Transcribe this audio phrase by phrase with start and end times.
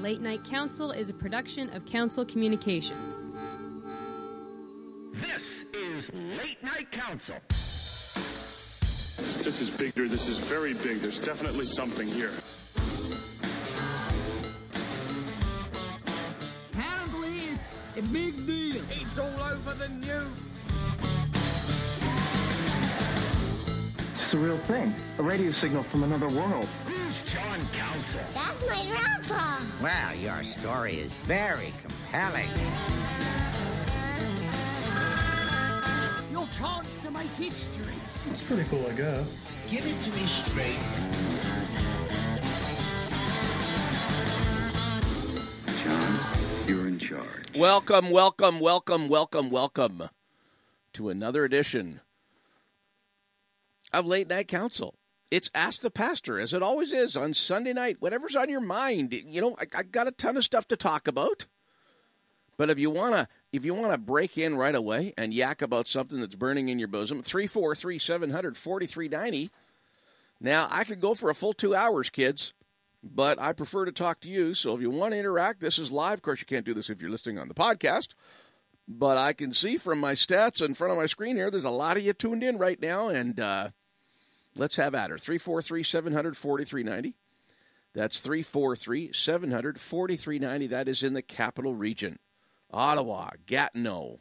[0.00, 3.26] Late Night Council is a production of Council Communications.
[5.14, 7.34] This is Late Night Council.
[9.42, 10.06] This is bigger.
[10.06, 10.98] This is very big.
[10.98, 12.30] There's definitely something here.
[16.72, 18.80] Apparently, it's a big deal.
[18.92, 20.28] It's all over the news.
[24.22, 24.94] It's a real thing.
[25.18, 26.68] A radio signal from another world.
[27.58, 28.20] Who's Council?
[28.34, 29.58] That's my grandpa.
[29.82, 32.48] Well, your story is very compelling.
[36.30, 37.94] Your chance to make history.
[38.30, 39.26] It's pretty cool, I guess.
[39.68, 40.78] Give it to me straight.
[45.82, 46.20] John,
[46.68, 47.56] you're in charge.
[47.56, 50.08] Welcome, welcome, welcome, welcome, welcome
[50.92, 52.02] to another edition
[53.92, 54.97] of Late Night Council.
[55.30, 57.98] It's Ask the Pastor, as it always is on Sunday night.
[58.00, 61.06] Whatever's on your mind, you know, I, I got a ton of stuff to talk
[61.06, 61.46] about.
[62.56, 66.18] But if you wanna, if you wanna break in right away and yak about something
[66.18, 69.50] that's burning in your bosom, three four three seven hundred forty three ninety.
[70.40, 72.54] Now I could go for a full two hours, kids,
[73.02, 74.54] but I prefer to talk to you.
[74.54, 76.14] So if you want to interact, this is live.
[76.14, 78.08] Of course, you can't do this if you're listening on the podcast.
[78.88, 81.70] But I can see from my stats in front of my screen here, there's a
[81.70, 83.68] lot of you tuned in right now, and uh,
[84.56, 85.18] let's have at her.
[85.18, 87.14] 343 700 4390.
[87.94, 90.66] That's 343 700 4390.
[90.68, 92.18] That is in the capital region
[92.70, 94.20] Ottawa, Gatineau,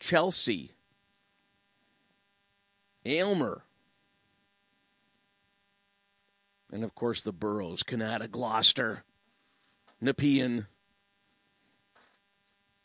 [0.00, 0.72] Chelsea,
[3.04, 3.62] Aylmer,
[6.72, 9.04] and of course the boroughs Kanata, Gloucester,
[10.00, 10.66] Nepean,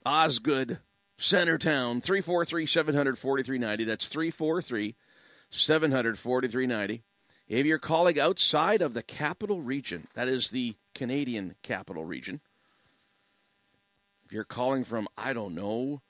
[0.06, 0.80] Osgoode,
[1.19, 3.84] Centretown, 343 700 4390.
[3.86, 4.95] That's 343 700
[5.52, 7.04] 4390.
[7.48, 12.40] If you're calling outside of the capital region, that is the Canadian capital region,
[14.25, 16.02] if you're calling from, I don't know,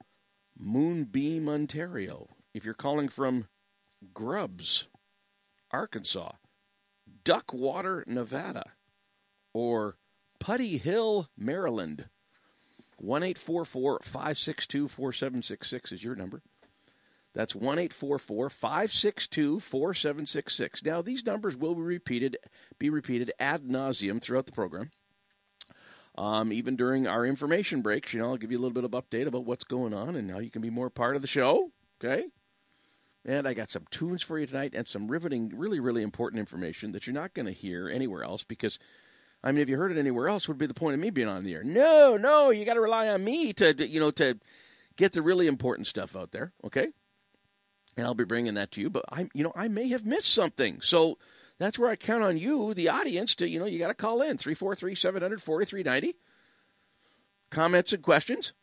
[0.56, 3.48] Moonbeam, Ontario, if you're calling from
[4.14, 4.88] Grubbs,
[5.72, 6.34] Arkansas,
[7.24, 8.74] Duckwater, Nevada,
[9.54, 9.98] or
[10.40, 12.06] Putty Hill, Maryland,
[12.98, 16.44] 1 562 4766 is your number.
[17.34, 20.84] That's 1 562 4766.
[20.84, 22.38] Now, these numbers will be repeated,
[22.78, 24.92] be repeated ad nauseum throughout the program.
[26.18, 28.92] Um, even during our information breaks, you know, I'll give you a little bit of
[28.92, 31.72] update about what's going on and how you can be more part of the show.
[32.04, 32.26] Okay.
[33.24, 36.92] And I got some tunes for you tonight and some riveting, really, really important information
[36.92, 38.78] that you're not going to hear anywhere else because,
[39.44, 41.28] I mean, if you heard it anywhere else, would be the point of me being
[41.30, 41.64] on the air?
[41.64, 44.38] No, no, you got to rely on me to, you know, to
[44.98, 46.52] get the really important stuff out there.
[46.66, 46.88] Okay.
[47.98, 50.34] And I'll be bringing that to you, but I, you know, I may have missed
[50.34, 50.80] something.
[50.82, 51.18] So
[51.60, 54.22] that's where I count on you, the audience, to, you know, you got to call
[54.22, 56.18] in 343 700 4390.
[57.50, 58.54] Comments and questions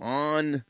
[0.00, 0.64] on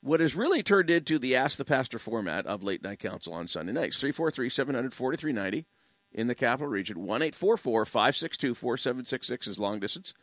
[0.00, 3.48] what has really turned into the Ask the Pastor format of Late Night Council on
[3.48, 4.00] Sunday nights.
[4.00, 5.66] 343 700 4390
[6.12, 7.04] in the capital region.
[7.04, 10.14] 1 562 4766 is long distance.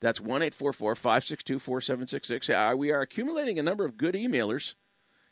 [0.00, 2.50] That's 1 562 4766.
[2.50, 4.74] Uh, we are accumulating a number of good emailers,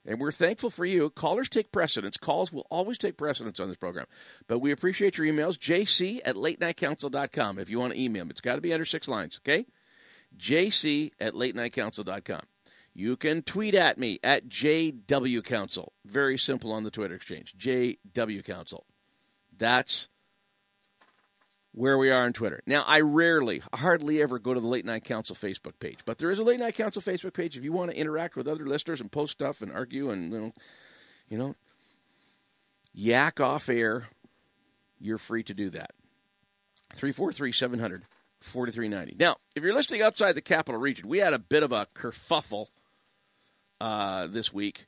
[0.06, 1.10] and we're thankful for you.
[1.10, 2.16] Callers take precedence.
[2.16, 4.06] Calls will always take precedence on this program.
[4.46, 5.58] But we appreciate your emails.
[5.58, 8.30] JC at latenightcouncil.com if you want to email me.
[8.30, 9.66] It's got to be under six lines, okay?
[10.36, 12.42] JC at latenightcouncil.com.
[12.94, 15.92] You can tweet at me at JW Council.
[16.04, 17.54] Very simple on the Twitter exchange.
[17.56, 18.84] JW Council.
[19.56, 20.08] That's
[21.72, 22.62] where we are on Twitter.
[22.66, 26.30] Now, I rarely, hardly ever go to the Late Night Council Facebook page, but there
[26.30, 27.56] is a Late Night Council Facebook page.
[27.56, 30.38] If you want to interact with other listeners and post stuff and argue and, you
[30.38, 30.52] know,
[31.28, 31.54] you know
[32.92, 34.08] yak off air,
[34.98, 35.92] you're free to do that.
[36.94, 38.04] 343 700
[38.40, 39.16] 4390.
[39.22, 42.66] Now, if you're listening outside the capital region, we had a bit of a kerfuffle
[43.80, 44.86] uh, this week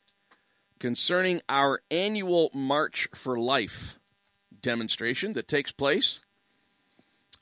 [0.81, 3.99] concerning our annual March for Life
[4.61, 6.23] demonstration that takes place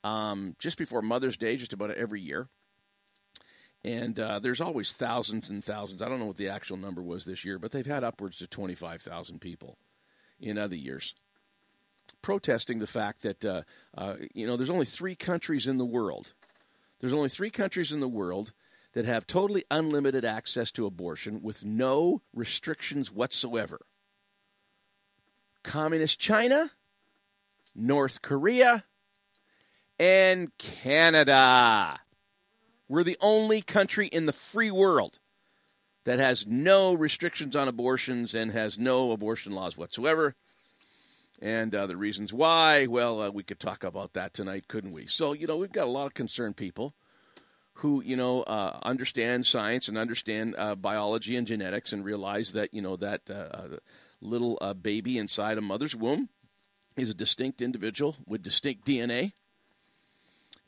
[0.05, 2.49] um, just before Mother's Day, just about every year.
[3.82, 6.02] And uh, there's always thousands and thousands.
[6.02, 8.50] I don't know what the actual number was this year, but they've had upwards of
[8.50, 9.79] 25,000 people
[10.38, 11.14] in other years
[12.23, 13.62] protesting the fact that uh,
[13.97, 16.32] uh, you know there's only three countries in the world.
[17.00, 18.52] There's only three countries in the world
[18.93, 23.81] that have totally unlimited access to abortion with no restrictions whatsoever.
[25.62, 26.70] Communist China,
[27.75, 28.85] North Korea,
[30.00, 32.00] and Canada.
[32.88, 35.19] We're the only country in the free world
[36.06, 40.35] that has no restrictions on abortions and has no abortion laws whatsoever.
[41.43, 45.06] And uh, the reasons why, well, uh, we could talk about that tonight, couldn't we?
[45.06, 46.94] So, you know, we've got a lot of concerned people
[47.75, 52.73] who, you know, uh, understand science and understand uh, biology and genetics and realize that,
[52.73, 53.76] you know, that uh,
[54.23, 56.31] little uh, baby inside a mother's womb
[56.97, 59.32] is a distinct individual with distinct DNA.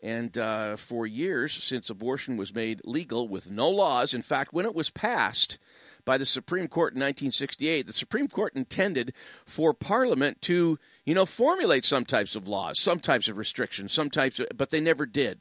[0.02, 4.66] And uh, for years, since abortion was made legal with no laws, in fact, when
[4.66, 5.58] it was passed
[6.04, 9.14] by the Supreme Court in 1968, the Supreme Court intended
[9.46, 14.10] for Parliament to, you know, formulate some types of laws, some types of restrictions, some
[14.10, 15.40] types, of, but they never did.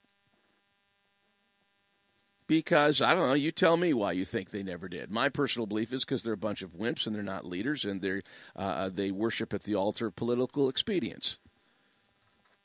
[2.46, 5.10] Because I don't know, you tell me why you think they never did.
[5.10, 8.02] My personal belief is because they're a bunch of wimps and they're not leaders and
[8.02, 8.22] they
[8.56, 11.40] uh, they worship at the altar of political expedience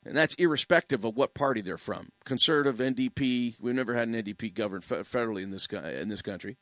[0.07, 2.09] and that's irrespective of what party they're from.
[2.25, 3.57] Conservative, NDP.
[3.61, 6.57] We've never had an NDP governed federally in this in this country.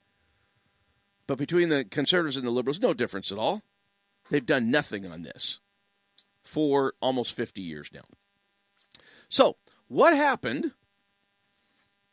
[1.27, 3.63] But between the conservatives and the liberals, no difference at all.
[4.31, 5.61] They've done nothing on this
[6.43, 8.05] for almost 50 years now.
[9.29, 9.57] So,
[9.89, 10.73] what happened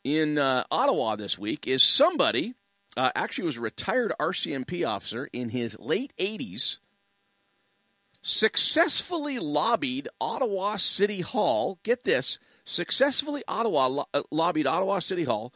[0.03, 2.55] in uh, Ottawa this week is somebody,
[2.97, 6.79] uh, actually was a retired RCMP officer in his late 80s,
[8.21, 11.79] successfully lobbied Ottawa City Hall.
[11.83, 15.53] Get this successfully Ottawa lo- uh, lobbied Ottawa City Hall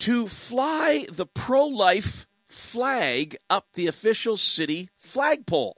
[0.00, 5.76] to fly the pro life flag up the official city flagpole.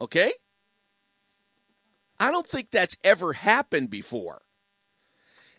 [0.00, 0.32] Okay?
[2.20, 4.42] I don't think that's ever happened before.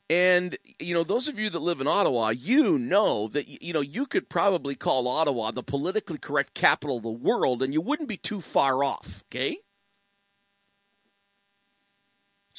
[0.10, 3.82] And you know, those of you that live in Ottawa, you know that you know
[3.82, 8.10] you could probably call Ottawa the politically correct capital of the world and you wouldn't
[8.10, 9.60] be too far off, okay?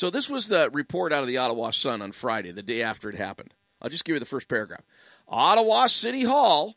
[0.00, 3.10] So this was the report out of the Ottawa Sun on Friday, the day after
[3.10, 3.52] it happened.
[3.82, 4.80] I'll just give you the first paragraph.
[5.28, 6.74] Ottawa City Hall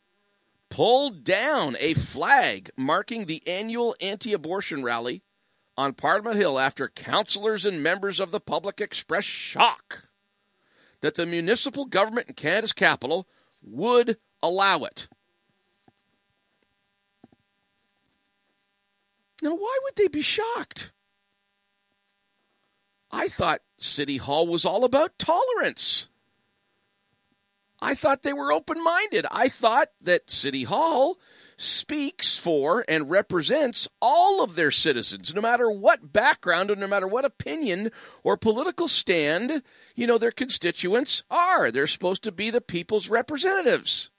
[0.67, 5.23] pulled down a flag marking the annual anti-abortion rally
[5.77, 10.09] on Parliament Hill after councillors and members of the public expressed shock
[10.99, 13.25] that the municipal government in Canada's capital
[13.61, 15.07] would allow it.
[19.41, 20.91] Now, why would they be shocked?
[23.13, 26.09] I thought City Hall was all about tolerance.
[27.79, 29.27] I thought they were open minded.
[29.29, 31.19] I thought that City Hall
[31.55, 37.07] speaks for and represents all of their citizens, no matter what background or no matter
[37.07, 37.91] what opinion
[38.23, 39.61] or political stand,
[39.95, 41.71] you know, their constituents are.
[41.71, 44.09] They're supposed to be the people's representatives.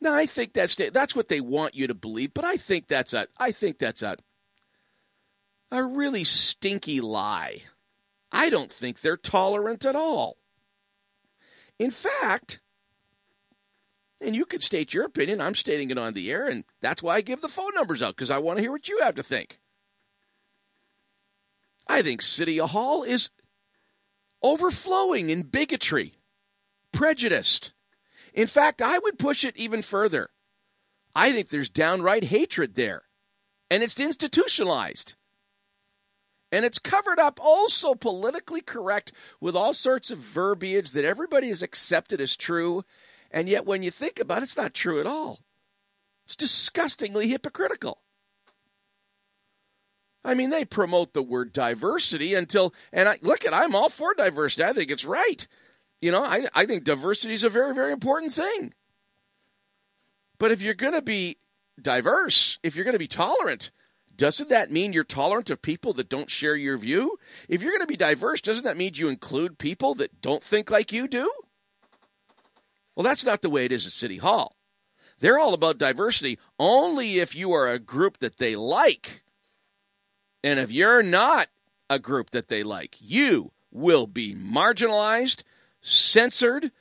[0.00, 3.12] Now, I think that's that's what they want you to believe, but I think that's
[3.12, 4.16] a I think that's a
[5.70, 7.62] a really stinky lie.
[8.32, 10.36] I don't think they're tolerant at all.
[11.78, 12.60] In fact,
[14.20, 17.16] and you could state your opinion, I'm stating it on the air, and that's why
[17.16, 19.22] I give the phone numbers out, because I want to hear what you have to
[19.22, 19.58] think.
[21.88, 23.30] I think City Hall is
[24.42, 26.14] overflowing in bigotry,
[26.92, 27.72] prejudiced.
[28.34, 30.30] In fact, I would push it even further.
[31.14, 33.02] I think there's downright hatred there,
[33.70, 35.14] and it's institutionalized.
[36.52, 41.62] And it's covered up also politically correct with all sorts of verbiage that everybody has
[41.62, 42.84] accepted as true.
[43.30, 45.40] And yet, when you think about it, it's not true at all.
[46.26, 48.02] It's disgustingly hypocritical.
[50.24, 54.12] I mean, they promote the word diversity until, and I, look at, I'm all for
[54.14, 54.64] diversity.
[54.64, 55.46] I think it's right.
[56.00, 58.74] You know, I, I think diversity is a very, very important thing.
[60.38, 61.38] But if you're going to be
[61.80, 63.70] diverse, if you're going to be tolerant,
[64.20, 67.18] doesn't that mean you're tolerant of people that don't share your view?
[67.48, 70.70] If you're going to be diverse, doesn't that mean you include people that don't think
[70.70, 71.32] like you do?
[72.94, 74.56] Well, that's not the way it is at City Hall.
[75.20, 79.22] They're all about diversity only if you are a group that they like.
[80.44, 81.48] And if you're not
[81.88, 85.44] a group that they like, you will be marginalized,
[85.80, 86.72] censored,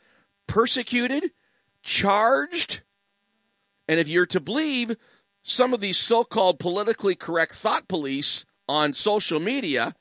[0.45, 1.31] persecuted,
[1.83, 2.81] charged.
[3.87, 4.97] And if you're to believe
[5.43, 9.95] some of these so called politically correct thought police on social media,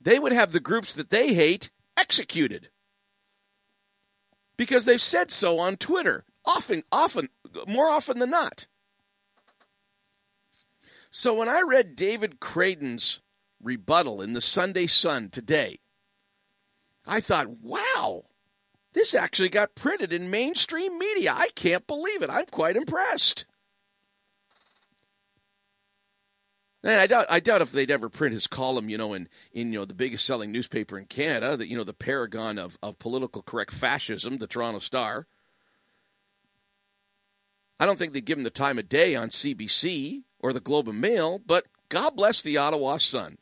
[0.00, 2.68] they would have the groups that they hate executed
[4.56, 7.28] because they've said so on Twitter, often, often,
[7.66, 8.66] more often than not.
[11.10, 13.20] So when I read David Krayden's
[13.62, 15.78] rebuttal in the Sunday Sun today,
[17.06, 18.24] I thought, wow,
[18.94, 21.34] this actually got printed in mainstream media.
[21.36, 22.30] I can't believe it.
[22.30, 23.44] I'm quite impressed.
[26.84, 29.72] And I doubt, I doubt if they'd ever print his column, you know, in, in
[29.72, 32.98] you know the biggest selling newspaper in Canada, that you know the paragon of, of
[32.98, 35.26] political correct fascism, the Toronto Star.
[37.80, 40.88] I don't think they'd give him the time of day on CBC or the Globe
[40.88, 43.38] and Mail, but God bless the Ottawa Sun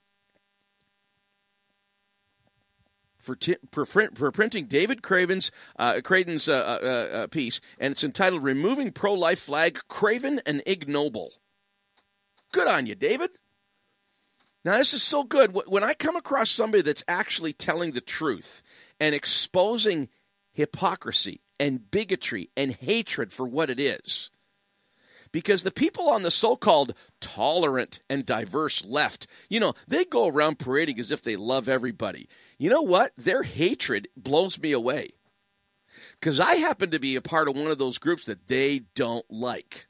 [3.22, 6.52] for, t- for, print- for printing David Krayden's uh, Krayden's uh,
[6.82, 6.86] uh,
[7.16, 11.32] uh, piece, and it's entitled "Removing Pro-Life Flag: Craven and Ignoble."
[12.52, 13.30] Good on you, David.
[14.64, 15.56] Now this is so good.
[15.66, 18.62] When I come across somebody that's actually telling the truth
[19.00, 20.08] and exposing
[20.52, 24.30] hypocrisy and bigotry and hatred for what it is.
[25.32, 30.28] Because the people on the so called tolerant and diverse left, you know, they go
[30.28, 32.28] around parading as if they love everybody.
[32.58, 33.12] You know what?
[33.16, 35.12] Their hatred blows me away.
[36.20, 39.24] Because I happen to be a part of one of those groups that they don't
[39.30, 39.86] like.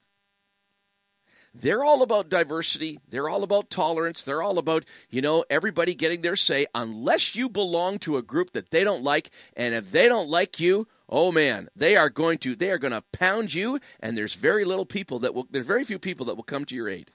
[1.55, 2.99] They're all about diversity.
[3.11, 4.23] They're all about tolerance.
[4.23, 8.53] They're all about, you know, everybody getting their say unless you belong to a group
[8.53, 9.31] that they don't like.
[9.55, 12.93] And if they don't like you, oh man, they are going to they are going
[12.93, 16.35] to pound you and there's very little people that will there's very few people that
[16.35, 17.13] will come to your aid.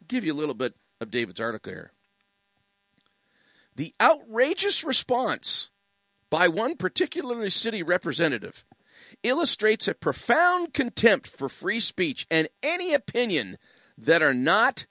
[0.00, 1.90] I'll give you a little bit of David's article here.
[3.74, 5.70] The outrageous response
[6.30, 8.64] by one particularly city representative
[9.22, 13.56] illustrates a profound contempt for free speech and any opinion
[13.96, 14.86] that are not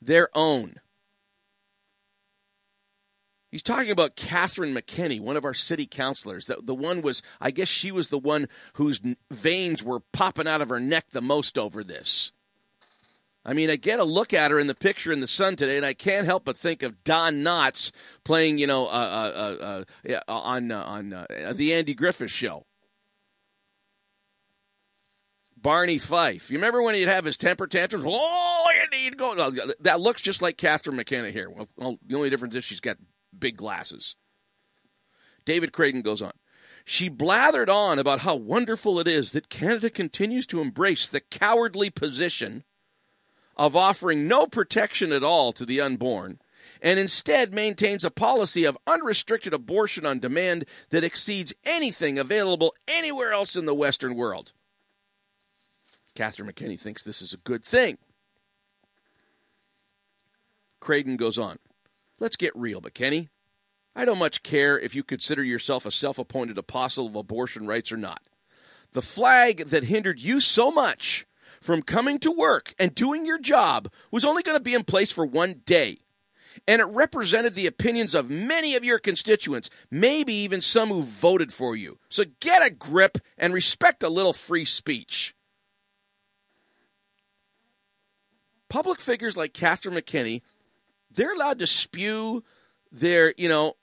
[0.00, 0.76] their own.
[3.50, 6.46] He's talking about Catherine McKenney, one of our city councilors.
[6.46, 9.00] The, the one was, I guess she was the one whose
[9.30, 12.32] veins were popping out of her neck the most over this.
[13.44, 15.76] I mean, I get a look at her in the picture in the sun today,
[15.76, 17.92] and I can't help but think of Don Knotts
[18.24, 22.66] playing, you know, uh, uh, uh, uh on uh, on uh, the Andy Griffith Show.
[25.56, 26.50] Barney Fife.
[26.50, 28.04] You remember when he'd have his temper tantrums?
[28.08, 28.56] Oh,
[28.92, 29.50] need to go.
[29.80, 31.50] That looks just like Catherine McKenna here.
[31.50, 32.96] Well, the only difference is she's got
[33.38, 34.16] big glasses.
[35.44, 36.32] David Krayden goes on.
[36.84, 41.90] She blathered on about how wonderful it is that Canada continues to embrace the cowardly
[41.90, 42.64] position
[43.56, 46.38] of offering no protection at all to the unborn
[46.82, 53.32] and instead maintains a policy of unrestricted abortion on demand that exceeds anything available anywhere
[53.32, 54.52] else in the Western world.
[56.14, 57.98] Catherine McKenney thinks this is a good thing.
[60.80, 61.58] Krayden goes on.
[62.18, 63.28] Let's get real, McKenney.
[63.94, 67.92] I don't much care if you consider yourself a self appointed apostle of abortion rights
[67.92, 68.20] or not.
[68.92, 71.26] The flag that hindered you so much
[71.60, 75.12] from coming to work and doing your job was only going to be in place
[75.12, 75.98] for one day.
[76.66, 81.52] And it represented the opinions of many of your constituents, maybe even some who voted
[81.52, 81.98] for you.
[82.08, 85.34] So get a grip and respect a little free speech.
[88.68, 90.42] Public figures like Catherine McKenney
[91.16, 92.44] they're allowed to spew
[92.92, 93.74] their, you know,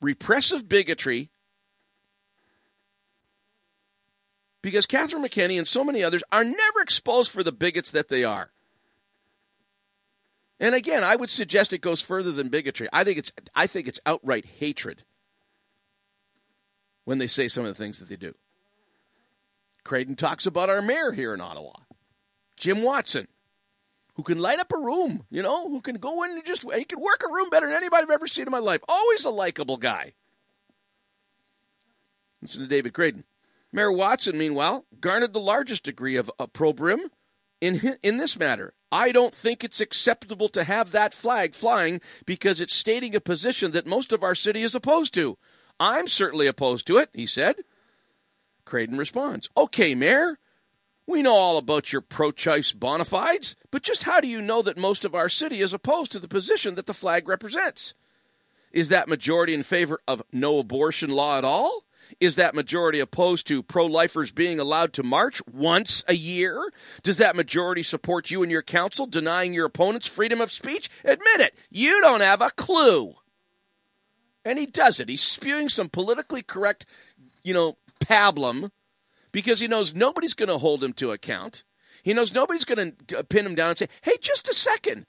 [0.00, 1.30] repressive bigotry
[4.62, 8.24] because Catherine McKenney and so many others are never exposed for the bigots that they
[8.24, 8.50] are.
[10.58, 12.88] And again, I would suggest it goes further than bigotry.
[12.92, 15.02] I think it's I think it's outright hatred
[17.04, 18.34] when they say some of the things that they do.
[19.84, 21.72] Krayden talks about our mayor here in Ottawa,
[22.56, 23.26] Jim Watson
[24.14, 26.84] who can light up a room, you know, who can go in and just, he
[26.84, 28.80] can work a room better than anybody I've ever seen in my life.
[28.88, 30.12] Always a likable guy.
[32.42, 33.24] Listen to David Krayden.
[33.72, 37.10] Mayor Watson, meanwhile, garnered the largest degree of opprobrium
[37.60, 38.74] in, in this matter.
[38.90, 43.70] I don't think it's acceptable to have that flag flying because it's stating a position
[43.70, 45.38] that most of our city is opposed to.
[45.80, 47.56] I'm certainly opposed to it, he said.
[48.66, 50.38] Krayden responds, Okay, Mayor,
[51.12, 54.62] we know all about your pro choice bona fides, but just how do you know
[54.62, 57.94] that most of our city is opposed to the position that the flag represents?
[58.72, 61.84] Is that majority in favor of no abortion law at all?
[62.20, 66.72] Is that majority opposed to pro lifers being allowed to march once a year?
[67.02, 70.90] Does that majority support you and your council denying your opponents freedom of speech?
[71.04, 73.14] Admit it, you don't have a clue.
[74.44, 75.08] And he does it.
[75.08, 76.86] He's spewing some politically correct,
[77.44, 78.70] you know, pablum
[79.32, 81.64] because he knows nobody's going to hold him to account.
[82.02, 85.06] He knows nobody's going to pin him down and say, hey, just a second.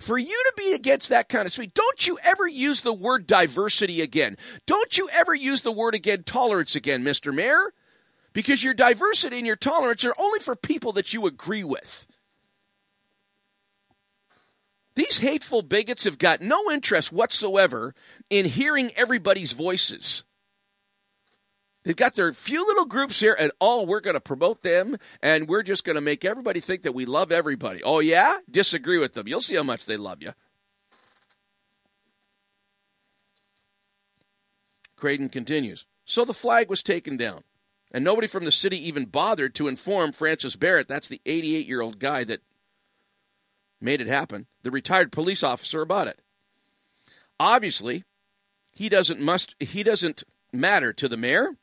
[0.00, 3.26] For you to be against that kind of speech, don't you ever use the word
[3.26, 4.36] diversity again.
[4.66, 7.34] Don't you ever use the word again tolerance again, Mr.
[7.34, 7.72] Mayor,
[8.32, 12.06] because your diversity and your tolerance are only for people that you agree with.
[14.94, 17.94] These hateful bigots have got no interest whatsoever
[18.30, 20.22] in hearing everybody's voices.
[21.84, 25.48] They've got their few little groups here, and oh, we're going to promote them, and
[25.48, 27.82] we're just going to make everybody think that we love everybody.
[27.82, 28.38] Oh, yeah?
[28.50, 29.28] Disagree with them.
[29.28, 30.32] You'll see how much they love you.
[34.98, 35.86] Krayden continues.
[36.04, 37.42] So the flag was taken down.
[37.90, 41.80] And nobody from the city even bothered to inform Francis Barrett, that's the 88 year
[41.80, 42.42] old guy that
[43.80, 46.20] made it happen, the retired police officer, about it.
[47.40, 48.04] Obviously,
[48.72, 51.56] he doesn't must he doesn't matter to the mayor,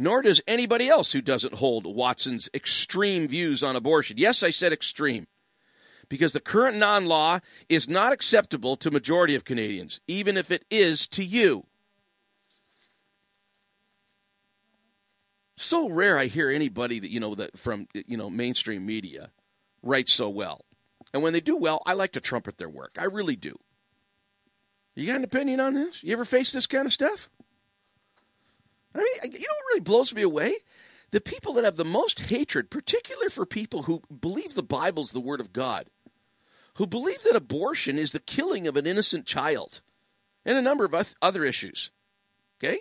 [0.00, 4.16] nor does anybody else who doesn't hold Watson's extreme views on abortion.
[4.16, 5.26] Yes, I said extreme.
[6.08, 10.64] Because the current non law is not acceptable to majority of Canadians, even if it
[10.70, 11.66] is to you.
[15.58, 19.30] So rare I hear anybody that you know that from you know mainstream media
[19.82, 20.64] writes so well.
[21.12, 22.96] And when they do well, I like to trumpet their work.
[22.98, 23.54] I really do.
[24.94, 26.02] You got an opinion on this?
[26.02, 27.28] You ever face this kind of stuff?
[28.94, 30.54] I mean, you know what really blows me away?
[31.10, 35.20] The people that have the most hatred, particularly for people who believe the Bible's the
[35.20, 35.88] Word of God,
[36.74, 39.80] who believe that abortion is the killing of an innocent child,
[40.44, 41.90] and a number of other issues.
[42.58, 42.78] Okay?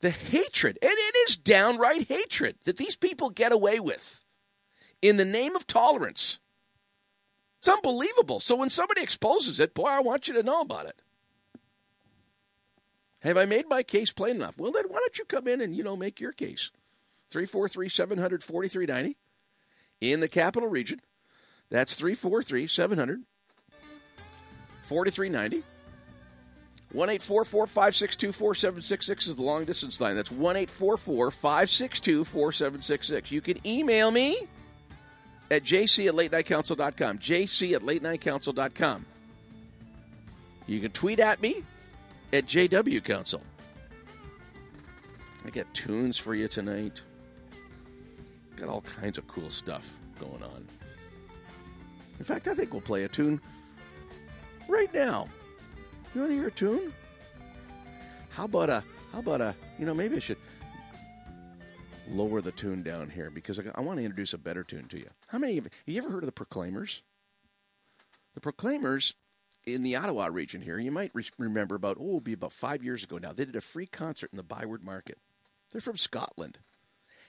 [0.00, 4.22] The hatred, and it is downright hatred that these people get away with
[5.02, 6.38] in the name of tolerance.
[7.58, 8.40] It's unbelievable.
[8.40, 11.00] So when somebody exposes it, boy, I want you to know about it.
[13.24, 14.58] Have I made my case plain enough?
[14.58, 16.70] Well, then why don't you come in and, you know, make your case?
[17.30, 19.16] 343 700 4390
[20.00, 21.00] in the capital region.
[21.70, 23.22] That's 343 700
[24.82, 25.64] 4390.
[26.92, 30.14] 1 562 4766 is the long distance line.
[30.14, 33.32] That's 1 562 4766.
[33.32, 34.38] You can email me
[35.50, 37.18] at jc at latenightcouncil.com.
[37.18, 39.06] jc at latenightcouncil.com.
[40.66, 41.64] You can tweet at me
[42.34, 43.40] at JW Council.
[45.44, 47.00] I got tunes for you tonight.
[48.56, 50.66] Got all kinds of cool stuff going on.
[52.18, 53.40] In fact, I think we'll play a tune
[54.68, 55.28] right now.
[56.12, 56.92] You want to hear a tune?
[58.30, 60.38] How about a how about a you know maybe I should
[62.08, 64.98] lower the tune down here because I, I want to introduce a better tune to
[64.98, 65.08] you.
[65.28, 67.02] How many of you you ever heard of the Proclaimers?
[68.34, 69.14] The Proclaimers
[69.66, 72.84] in the Ottawa region here, you might re- remember about, oh, it'll be about five
[72.84, 75.18] years ago now, they did a free concert in the Byward Market.
[75.72, 76.58] They're from Scotland.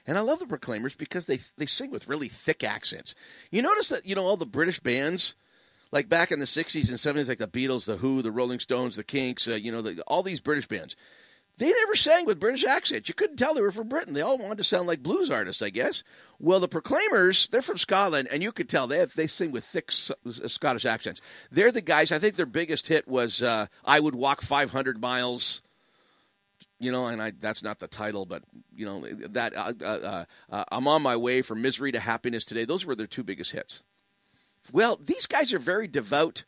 [0.06, 3.14] And I love the Proclaimers because they they sing with really thick accents.
[3.50, 5.34] You notice that, you know, all the British bands,
[5.90, 8.94] like back in the 60s and 70s, like the Beatles, the Who, the Rolling Stones,
[8.94, 10.94] the Kinks, uh, you know, the, all these British bands,
[11.58, 13.08] they never sang with British accents.
[13.08, 14.12] You couldn't tell they were from Britain.
[14.12, 16.02] They all wanted to sound like blues artists, I guess.
[16.38, 19.64] Well, the Proclaimers, they're from Scotland, and you could tell they have, they sing with
[19.64, 21.22] thick uh, Scottish accents.
[21.50, 22.12] They're the guys.
[22.12, 25.62] I think their biggest hit was uh, "I Would Walk 500 Miles."
[26.78, 28.42] You know, and I, that's not the title, but
[28.74, 32.66] you know that uh, uh, uh, I'm on my way from misery to happiness today.
[32.66, 33.82] Those were their two biggest hits.
[34.72, 36.44] Well, these guys are very devout.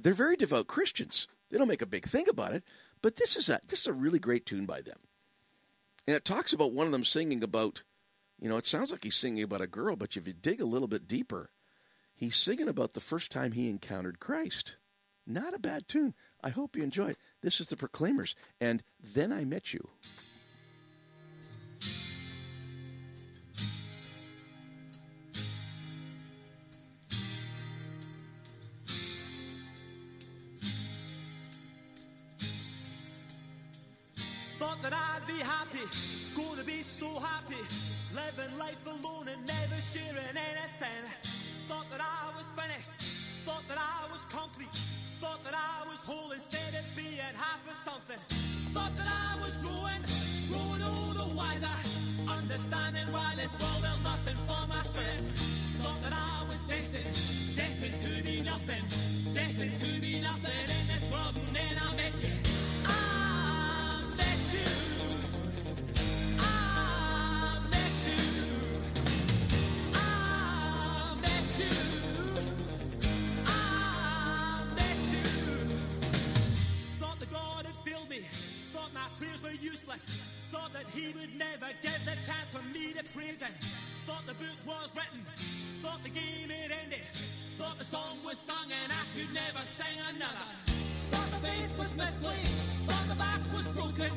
[0.00, 1.28] They're very devout Christians.
[1.50, 2.64] They don't make a big thing about it.
[3.04, 4.96] But this is a this is a really great tune by them.
[6.06, 7.82] And it talks about one of them singing about,
[8.40, 10.64] you know, it sounds like he's singing about a girl, but if you dig a
[10.64, 11.50] little bit deeper,
[12.14, 14.76] he's singing about the first time he encountered Christ.
[15.26, 16.14] Not a bad tune.
[16.42, 17.18] I hope you enjoy it.
[17.42, 19.86] This is the Proclaimers, and then I met you.
[35.74, 35.88] Happy,
[36.36, 37.62] gonna be so happy,
[38.14, 41.02] living life alone and never sharing anything.
[41.68, 42.90] Thought that I was finished,
[43.44, 44.74] thought that I was complete,
[45.20, 48.18] thought that I was whole instead of being half of something.
[48.72, 50.02] Thought that I was growing,
[50.48, 51.78] growing all the wiser,
[52.28, 55.24] understanding why this world held nothing for my spirit.
[55.82, 57.14] Thought that I was destined,
[57.56, 58.82] destined to be nothing,
[59.34, 59.93] destined to
[79.84, 80.04] useless.
[80.52, 83.52] Thought that he would never get the chance for me to prison.
[84.06, 85.20] Thought the book was written.
[85.82, 87.04] Thought the game had ended.
[87.58, 90.48] Thought the song was sung and I could never sing another.
[91.10, 92.54] Thought the faith was misplaced.
[92.86, 94.12] Thought the back was broken.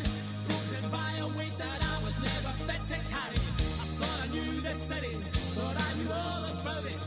[0.48, 3.42] Broken by a weight that I was never fit to carry.
[3.82, 5.16] I thought I knew the city.
[5.58, 7.07] Thought I knew all about it.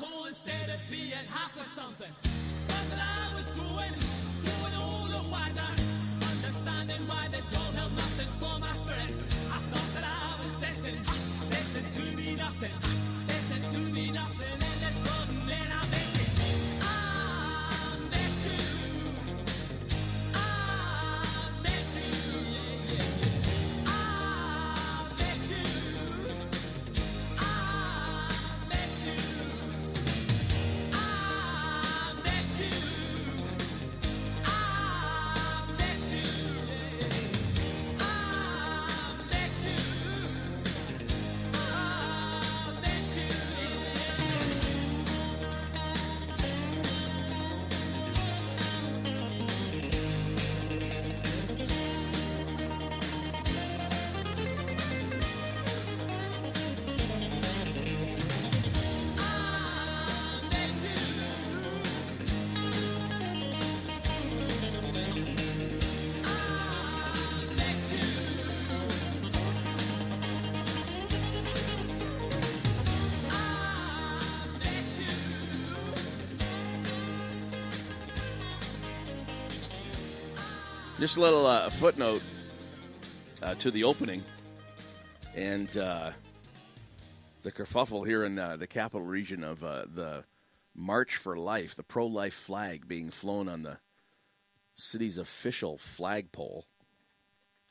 [0.00, 2.10] Whole instead of being half of something.
[2.68, 3.94] Thought that I was growing,
[81.14, 82.22] Just a little uh, footnote
[83.40, 84.24] uh, to the opening,
[85.36, 86.10] and uh,
[87.44, 90.24] the kerfuffle here in uh, the capital region of uh, the
[90.74, 93.78] March for Life, the pro-life flag being flown on the
[94.76, 96.66] city's official flagpole,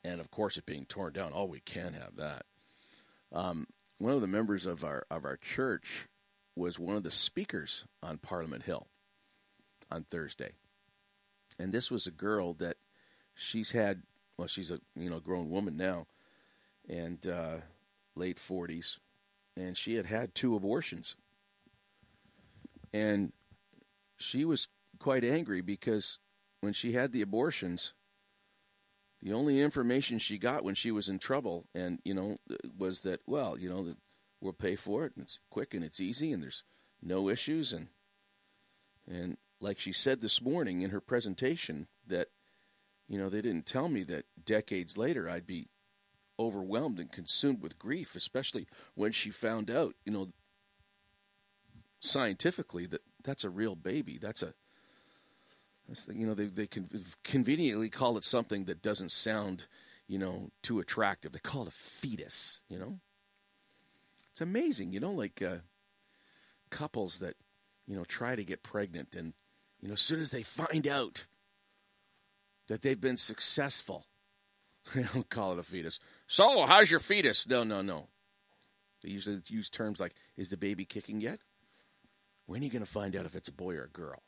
[0.02, 1.32] and of course it being torn down.
[1.34, 2.46] Oh, we can't have that.
[3.30, 3.66] Um,
[3.98, 6.08] one of the members of our of our church
[6.56, 8.86] was one of the speakers on Parliament Hill
[9.90, 10.52] on Thursday,
[11.58, 12.78] and this was a girl that
[13.34, 14.02] she's had
[14.38, 16.06] well she's a you know grown woman now
[16.88, 17.56] and uh,
[18.16, 18.98] late 40s
[19.56, 21.16] and she had had two abortions.
[22.92, 23.32] And
[24.16, 24.68] she was
[24.98, 26.18] quite angry because
[26.60, 27.92] when she had the abortions
[29.22, 32.38] the only information she got when she was in trouble and you know
[32.78, 33.94] was that well you know
[34.40, 36.62] we'll pay for it and it's quick and it's easy and there's
[37.02, 37.88] no issues and
[39.10, 42.28] and like she said this morning in her presentation that
[43.08, 45.68] you know, they didn't tell me that decades later I'd be
[46.38, 50.28] overwhelmed and consumed with grief, especially when she found out, you know,
[52.00, 54.18] scientifically that that's a real baby.
[54.18, 54.54] That's a,
[55.88, 56.88] that's the, you know, they they can
[57.22, 59.66] conveniently call it something that doesn't sound,
[60.06, 61.32] you know, too attractive.
[61.32, 62.60] They call it a fetus.
[62.68, 62.98] You know,
[64.32, 64.92] it's amazing.
[64.92, 65.58] You know, like uh,
[66.70, 67.36] couples that
[67.86, 69.32] you know try to get pregnant and
[69.80, 71.26] you know as soon as they find out
[72.68, 74.06] that they've been successful.
[74.94, 75.98] They don't call it a fetus.
[76.26, 77.48] So, how's your fetus?
[77.48, 78.08] No, no, no.
[79.02, 81.40] They usually use terms like, is the baby kicking yet?
[82.44, 84.22] When are you going to find out if it's a boy or a girl?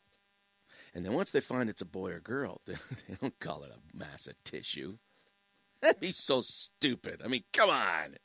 [0.95, 2.75] And then once they find it's a boy or a girl, they
[3.21, 4.97] don't call it a mass of tissue.
[5.81, 7.21] That'd be so stupid.
[7.23, 8.15] I mean, come on.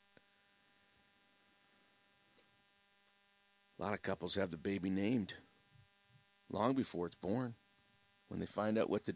[3.79, 5.35] A lot of couples have the baby named
[6.51, 7.55] long before it's born.
[8.29, 9.15] When they find out what the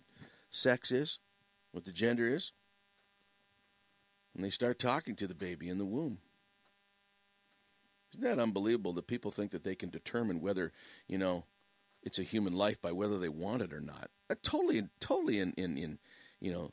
[0.57, 1.19] sex is,
[1.73, 2.53] what the gender is,
[4.35, 6.19] and they start talking to the baby in the womb.
[8.12, 10.73] Isn't that unbelievable that people think that they can determine whether,
[11.09, 11.45] you know,
[12.03, 14.11] it's a human life by whether they want it or not?
[14.42, 15.99] Totally, totally in, in, in,
[16.40, 16.71] you know,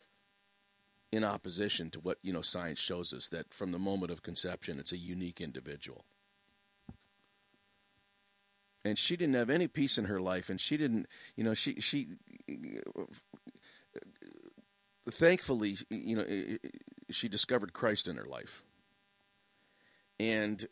[1.11, 4.79] in opposition to what, you know, science shows us that from the moment of conception,
[4.79, 6.05] it's a unique individual.
[8.85, 11.79] And she didn't have any peace in her life, and she didn't, you know, she,
[11.79, 12.09] she,
[15.11, 16.57] thankfully, you know,
[17.09, 18.63] she discovered Christ in her life.
[20.19, 20.65] And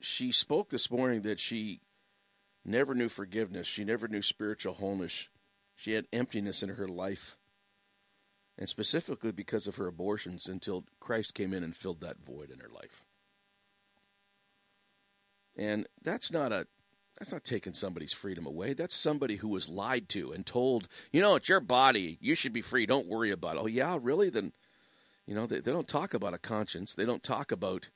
[0.00, 1.80] she spoke this morning that she
[2.64, 3.66] never knew forgiveness.
[3.66, 5.28] She never knew spiritual wholeness.
[5.76, 7.36] She had emptiness in her life.
[8.58, 12.58] And specifically because of her abortions until Christ came in and filled that void in
[12.58, 13.04] her life.
[15.56, 16.66] And that's not a
[17.18, 18.74] that's not taking somebody's freedom away.
[18.74, 22.16] That's somebody who was lied to and told, you know, it's your body.
[22.20, 22.86] You should be free.
[22.86, 23.62] Don't worry about it.
[23.62, 24.30] Oh, yeah, really?
[24.30, 24.52] Then,
[25.26, 26.94] you know, they, they don't talk about a conscience.
[26.94, 27.88] They don't talk about,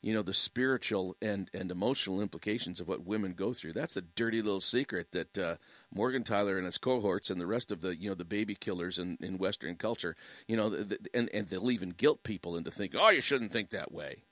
[0.00, 3.74] you know, the spiritual and, and emotional implications of what women go through.
[3.74, 5.56] That's the dirty little secret that uh,
[5.94, 9.18] Morgentaler and his cohorts and the rest of the, you know, the baby killers in,
[9.20, 10.16] in Western culture,
[10.48, 13.52] you know, the, the, and, and they'll even guilt people into thinking, oh, you shouldn't
[13.52, 14.22] think that way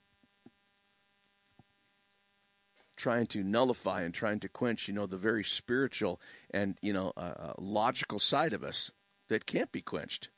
[2.95, 6.19] trying to nullify and trying to quench, you know, the very spiritual
[6.51, 8.91] and you know uh, uh, logical side of us
[9.29, 10.29] that can't be quenched.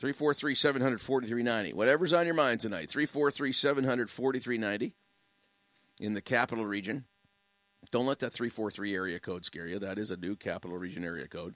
[0.00, 1.72] 343 700 4390.
[1.72, 2.90] Whatever's on your mind tonight.
[2.90, 4.94] 343 700 4390
[6.00, 7.04] in the capital region.
[7.90, 9.78] Don't let that 343 area code scare you.
[9.78, 11.54] That is a new capital region area code.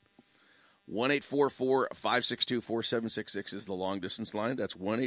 [0.86, 4.56] 1 562 4766 is the long distance line.
[4.56, 5.00] That's 1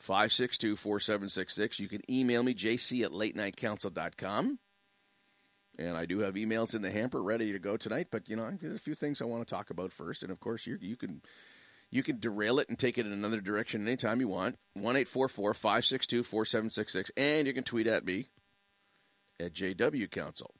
[0.00, 1.78] 562 4766.
[1.78, 4.58] You can email me, jc at latenightcouncil.com.
[5.76, 8.48] And I do have emails in the hamper ready to go tonight, but you know,
[8.60, 10.22] there's a few things I want to talk about first.
[10.22, 11.20] And of course, you, you can
[11.90, 14.56] you can derail it and take it in another direction anytime you want.
[14.74, 17.10] 1 562 4766.
[17.16, 18.28] And you can tweet at me
[19.40, 20.54] at JW Council.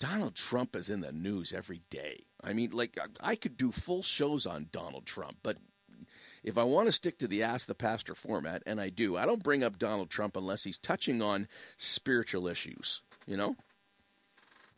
[0.00, 2.24] Donald Trump is in the news every day.
[2.42, 5.56] I mean, like, I could do full shows on Donald Trump, but
[6.44, 9.24] if I want to stick to the Ask the Pastor format, and I do, I
[9.24, 13.56] don't bring up Donald Trump unless he's touching on spiritual issues, you know?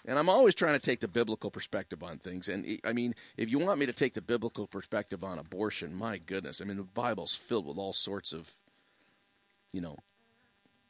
[0.07, 2.48] And I'm always trying to take the biblical perspective on things.
[2.48, 6.18] And I mean, if you want me to take the biblical perspective on abortion, my
[6.18, 6.61] goodness.
[6.61, 8.48] I mean, the Bible's filled with all sorts of,
[9.72, 9.96] you know,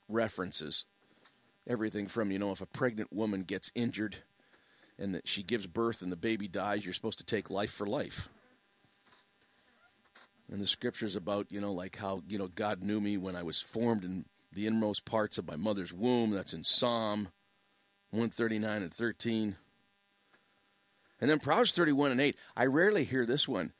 [0.08, 0.84] references
[1.66, 4.16] everything from you know if a pregnant woman gets injured
[4.98, 7.86] and that she gives birth and the baby dies you're supposed to take life for
[7.86, 8.28] life
[10.50, 13.42] and the scriptures about you know like how you know god knew me when i
[13.42, 17.28] was formed in the inmost parts of my mother's womb that's in psalm
[18.10, 19.56] 139 and 13
[21.20, 23.72] and then proverbs 31 and 8 i rarely hear this one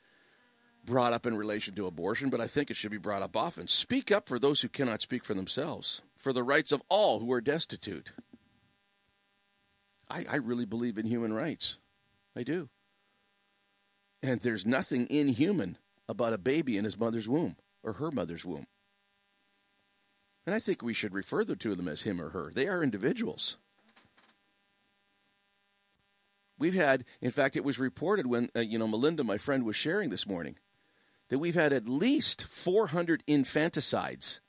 [0.85, 3.67] brought up in relation to abortion but i think it should be brought up often
[3.67, 7.31] speak up for those who cannot speak for themselves for the rights of all who
[7.31, 8.11] are destitute.
[10.11, 11.79] I, I really believe in human rights.
[12.35, 12.69] I do.
[14.25, 18.67] And there's nothing inhuman about a baby in his mother's womb or her mother's womb.
[20.47, 22.53] And I think we should refer to them as him or her.
[22.55, 23.57] They are individuals.
[26.59, 29.77] We've had, in fact, it was reported when, uh, you know, Melinda, my friend, was
[29.77, 30.57] sharing this morning,
[31.29, 34.41] that we've had at least 400 infanticides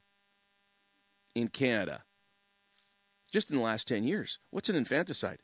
[1.36, 2.04] in Canada
[3.32, 4.40] just in the last 10 years.
[4.52, 5.40] What's an infanticide?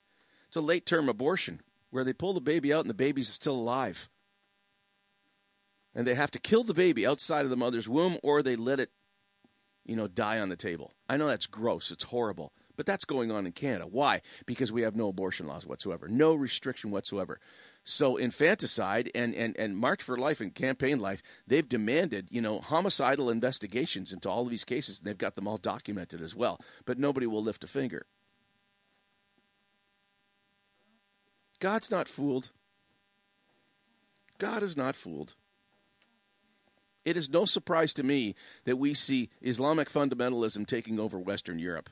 [0.47, 3.55] It's a late term abortion where they pull the baby out and the baby's still
[3.55, 4.09] alive.
[5.95, 8.79] And they have to kill the baby outside of the mother's womb or they let
[8.79, 8.89] it,
[9.85, 10.91] you know, die on the table.
[11.07, 11.91] I know that's gross.
[11.91, 12.51] It's horrible.
[12.75, 13.85] But that's going on in Canada.
[13.85, 14.21] Why?
[14.47, 17.39] Because we have no abortion laws whatsoever, no restriction whatsoever.
[17.83, 22.59] So infanticide and, and, and March for Life and Campaign Life, they've demanded, you know,
[22.59, 24.99] homicidal investigations into all of these cases.
[24.99, 26.59] And they've got them all documented as well.
[26.85, 28.07] But nobody will lift a finger.
[31.59, 32.49] God's not fooled.
[34.39, 35.35] God is not fooled.
[37.05, 38.35] It is no surprise to me
[38.65, 41.89] that we see Islamic fundamentalism taking over Western Europe.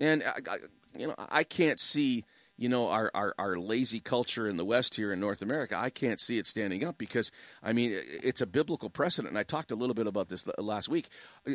[0.00, 0.58] And I, I,
[0.96, 2.24] you know, I can't see
[2.56, 5.76] you know our, our our lazy culture in the West here in North America.
[5.76, 7.30] I can't see it standing up because
[7.62, 9.30] I mean it's a biblical precedent.
[9.30, 11.08] And I talked a little bit about this last week,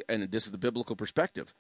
[0.10, 1.54] and this is the biblical perspective.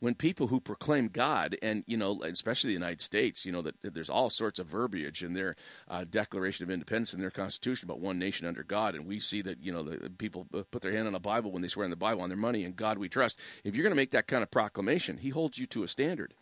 [0.00, 3.80] When people who proclaim God, and you know, especially the United States, you know that,
[3.82, 5.56] that there's all sorts of verbiage in their
[5.88, 9.42] uh, Declaration of Independence and their Constitution about one nation under God, and we see
[9.42, 11.90] that you know the, people put their hand on a Bible when they swear in
[11.90, 13.38] the Bible on their money and God we trust.
[13.62, 16.34] If you're going to make that kind of proclamation, He holds you to a standard.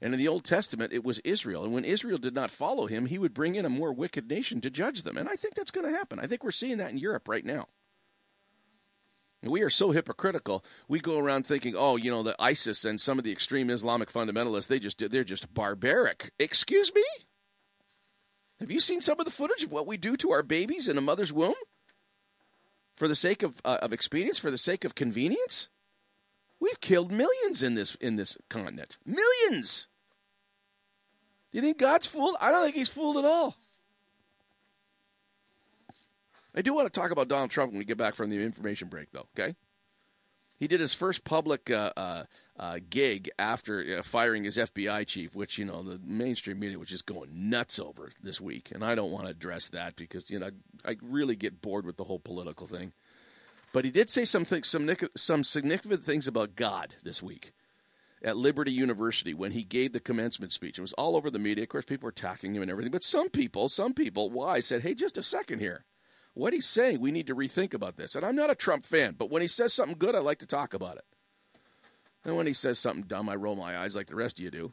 [0.00, 1.64] And in the Old Testament, it was Israel.
[1.64, 4.60] And when Israel did not follow him, he would bring in a more wicked nation
[4.60, 5.16] to judge them.
[5.16, 6.20] And I think that's going to happen.
[6.20, 7.66] I think we're seeing that in Europe right now.
[9.42, 10.64] We are so hypocritical.
[10.88, 14.12] We go around thinking, oh, you know, the ISIS and some of the extreme Islamic
[14.12, 16.32] fundamentalists, they just they're just barbaric.
[16.38, 17.04] Excuse me?
[18.58, 20.98] Have you seen some of the footage of what we do to our babies in
[20.98, 21.54] a mother's womb?
[22.96, 25.68] For the sake of, uh, of expedience, for the sake of convenience?
[26.58, 28.98] We've killed millions in this in this continent.
[29.06, 29.86] Millions.
[31.52, 32.36] Do you think God's fooled?
[32.40, 33.56] I don't think he's fooled at all.
[36.58, 38.88] I do want to talk about Donald Trump when we get back from the information
[38.88, 39.28] break, though.
[39.38, 39.54] Okay,
[40.58, 42.24] he did his first public uh, uh,
[42.58, 46.88] uh, gig after uh, firing his FBI chief, which you know the mainstream media was
[46.88, 50.40] just going nuts over this week, and I don't want to address that because you
[50.40, 50.50] know
[50.84, 52.92] I, I really get bored with the whole political thing.
[53.72, 57.52] But he did say some, some, some significant things about God this week
[58.24, 60.78] at Liberty University when he gave the commencement speech.
[60.78, 61.64] It was all over the media.
[61.64, 62.90] Of course, people were attacking him and everything.
[62.90, 65.84] But some people, some people, why, said, hey, just a second here.
[66.34, 68.14] What he's saying, we need to rethink about this.
[68.14, 70.46] And I'm not a Trump fan, but when he says something good, I like to
[70.46, 71.04] talk about it.
[72.24, 74.50] And when he says something dumb, I roll my eyes like the rest of you
[74.50, 74.72] do.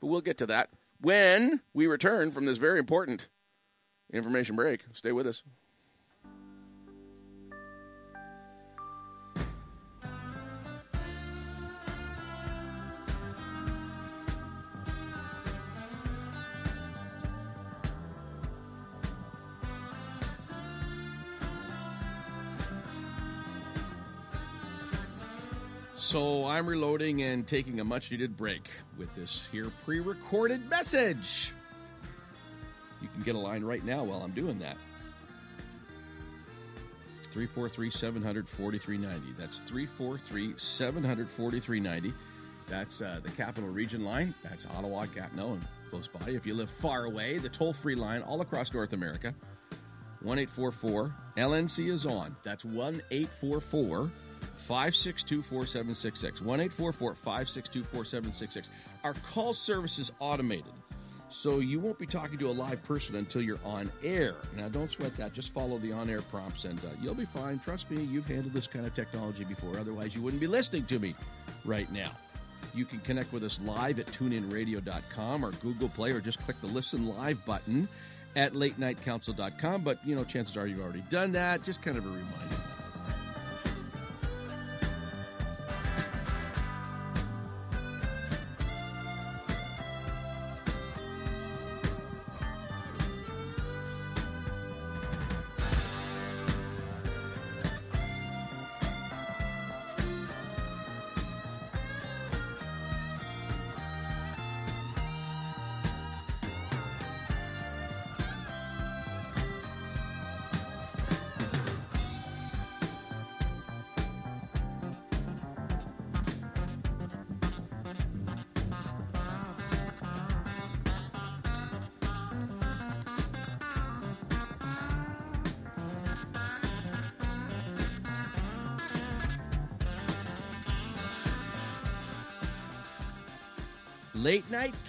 [0.00, 3.28] But we'll get to that when we return from this very important
[4.12, 4.84] information break.
[4.92, 5.42] Stay with us.
[26.10, 28.68] So I'm reloading and taking a much needed break
[28.98, 31.52] with this here pre recorded message.
[33.00, 34.76] You can get a line right now while I'm doing that.
[37.30, 39.40] 343 700 4390.
[39.40, 42.12] That's 343 700 4390.
[42.68, 44.34] That's uh, the Capital Region line.
[44.42, 46.28] That's Ottawa, Gatineau, and close by.
[46.28, 49.32] If you live far away, the toll free line all across North America
[50.24, 52.34] 1 844 LNC is on.
[52.42, 54.10] That's 1 844
[54.56, 56.40] 562 4766.
[56.40, 58.70] 1 844 562 4766.
[59.04, 60.72] Our call service is automated.
[61.30, 64.34] So you won't be talking to a live person until you're on air.
[64.56, 65.32] Now, don't sweat that.
[65.32, 67.60] Just follow the on air prompts and uh, you'll be fine.
[67.60, 69.78] Trust me, you've handled this kind of technology before.
[69.78, 71.14] Otherwise, you wouldn't be listening to me
[71.64, 72.12] right now.
[72.74, 76.66] You can connect with us live at tuneinradio.com or Google Play or just click the
[76.66, 77.88] listen live button
[78.34, 79.82] at latenightcouncil.com.
[79.84, 81.62] But, you know, chances are you've already done that.
[81.62, 82.60] Just kind of a reminder.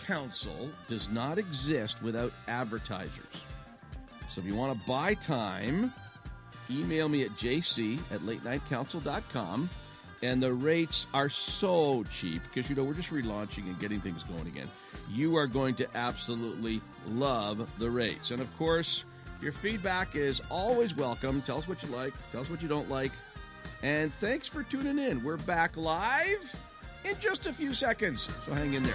[0.05, 3.45] Council does not exist without advertisers.
[4.29, 5.93] So if you want to buy time,
[6.69, 9.69] email me at jc at latenightcouncil.com.
[10.23, 14.23] And the rates are so cheap because, you know, we're just relaunching and getting things
[14.23, 14.69] going again.
[15.09, 18.29] You are going to absolutely love the rates.
[18.29, 19.03] And of course,
[19.41, 21.41] your feedback is always welcome.
[21.41, 23.11] Tell us what you like, tell us what you don't like.
[23.81, 25.23] And thanks for tuning in.
[25.23, 26.55] We're back live
[27.03, 28.27] in just a few seconds.
[28.45, 28.93] So hang in there.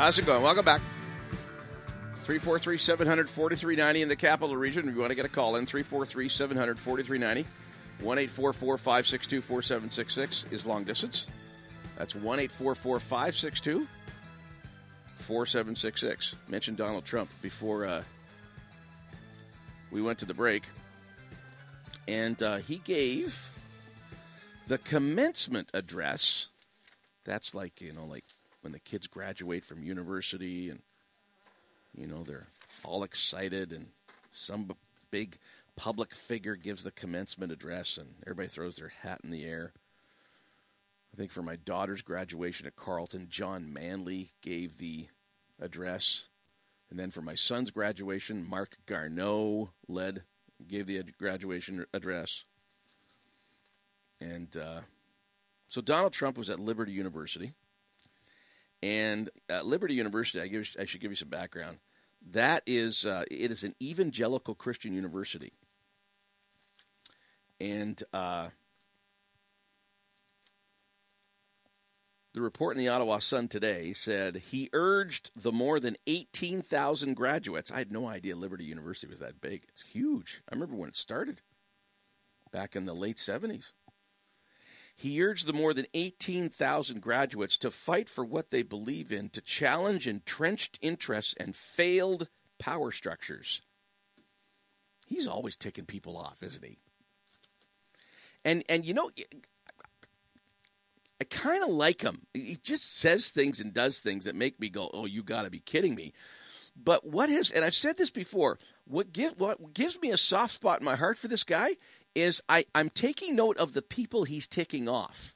[0.00, 0.42] How's it going?
[0.42, 0.80] Welcome back.
[2.22, 4.88] 343 700 4390 in the capital region.
[4.88, 7.46] If you want to get a call in, 343 700 4390.
[8.00, 11.26] 1 844 562 4766 is long distance.
[11.98, 13.86] That's 1 562
[15.16, 16.34] 4766.
[16.48, 18.02] Mentioned Donald Trump before uh,
[19.90, 20.64] we went to the break.
[22.08, 23.50] And uh, he gave
[24.66, 26.48] the commencement address.
[27.26, 28.24] That's like, you know, like
[28.62, 30.80] when the kids graduate from university and
[31.94, 32.46] you know they're
[32.84, 33.86] all excited and
[34.32, 34.70] some
[35.10, 35.36] big
[35.76, 39.72] public figure gives the commencement address and everybody throws their hat in the air.
[41.12, 45.08] I think for my daughter's graduation at Carleton, John Manley gave the
[45.60, 46.24] address.
[46.90, 50.22] And then for my son's graduation, Marc Garneau led,
[50.68, 52.44] gave the graduation address.
[54.20, 54.80] And uh,
[55.68, 57.52] so Donald Trump was at Liberty University.
[58.82, 61.78] And at Liberty University, I, give, I should give you some background.
[62.32, 65.52] That is, uh, it is an evangelical Christian university,
[67.58, 68.48] and uh,
[72.34, 77.14] the report in the Ottawa Sun today said he urged the more than eighteen thousand
[77.14, 77.70] graduates.
[77.70, 79.64] I had no idea Liberty University was that big.
[79.68, 80.42] It's huge.
[80.50, 81.40] I remember when it started
[82.52, 83.72] back in the late seventies.
[85.00, 89.40] He urged the more than 18,000 graduates to fight for what they believe in, to
[89.40, 92.28] challenge entrenched interests and failed
[92.58, 93.62] power structures.
[95.06, 96.76] He's always ticking people off, isn't he?
[98.44, 99.10] And and you know,
[101.18, 102.26] I kind of like him.
[102.34, 105.50] He just says things and does things that make me go, "Oh, you got to
[105.50, 106.12] be kidding me."
[106.76, 110.54] But what has and I've said this before, what give what gives me a soft
[110.54, 111.76] spot in my heart for this guy
[112.14, 115.34] is I, I'm taking note of the people he's ticking off.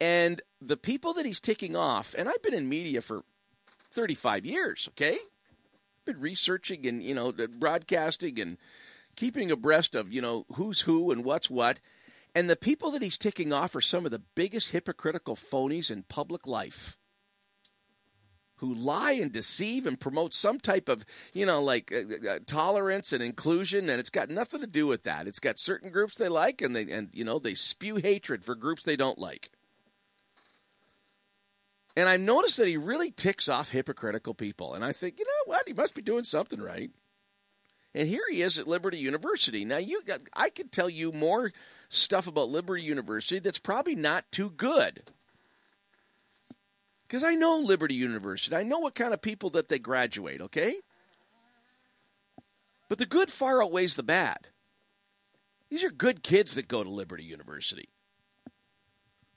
[0.00, 3.22] And the people that he's ticking off, and I've been in media for
[3.92, 5.14] 35 years, okay?
[5.14, 8.58] I've Been researching and, you know, broadcasting and
[9.16, 11.80] keeping abreast of, you know, who's who and what's what.
[12.34, 16.02] And the people that he's ticking off are some of the biggest hypocritical phonies in
[16.02, 16.98] public life
[18.56, 23.12] who lie and deceive and promote some type of, you know, like uh, uh, tolerance
[23.12, 25.26] and inclusion, and it's got nothing to do with that.
[25.26, 28.54] It's got certain groups they like, and they and you know they spew hatred for
[28.54, 29.50] groups they don't like.
[31.96, 35.52] And I noticed that he really ticks off hypocritical people, and I think, you know
[35.52, 36.90] what, he must be doing something right.
[37.94, 39.64] And here he is at Liberty University.
[39.64, 40.02] Now, you,
[40.34, 41.50] I could tell you more
[41.88, 45.02] stuff about Liberty University that's probably not too good
[47.06, 48.54] because I know Liberty University.
[48.56, 50.76] I know what kind of people that they graduate, okay?
[52.88, 54.48] But the good far outweighs the bad.
[55.70, 57.88] These are good kids that go to Liberty University.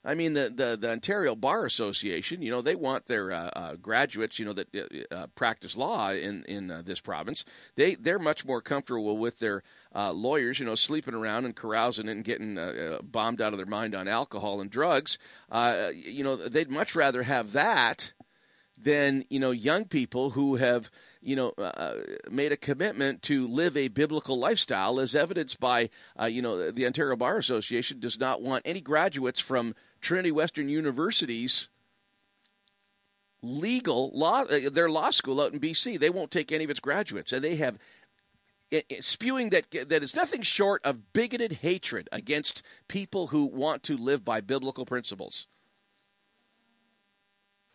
[0.02, 3.74] I mean, the, the, the Ontario Bar Association, you know, they want their uh, uh,
[3.76, 7.44] graduates, you know, that uh, uh practice law in in uh, this province.
[7.76, 9.62] They they're much more comfortable with their
[9.94, 12.58] uh, lawyers, you know, sleeping around and carousing and getting
[13.02, 15.18] bombed out of their mind on alcohol and drugs.
[15.52, 18.12] you know, they'd much rather have that
[18.78, 20.90] than you know young people who have
[21.22, 21.94] you know uh,
[22.30, 25.90] made a commitment to live a biblical lifestyle, as evidenced by
[26.20, 30.68] uh, you know the Ontario Bar Association does not want any graduates from Trinity Western
[30.68, 31.68] University's
[33.42, 35.98] legal law, uh, their law school out in BC.
[35.98, 37.78] They won't take any of its graduates, and they have
[39.00, 44.24] spewing that that is nothing short of bigoted hatred against people who want to live
[44.24, 45.46] by biblical principles.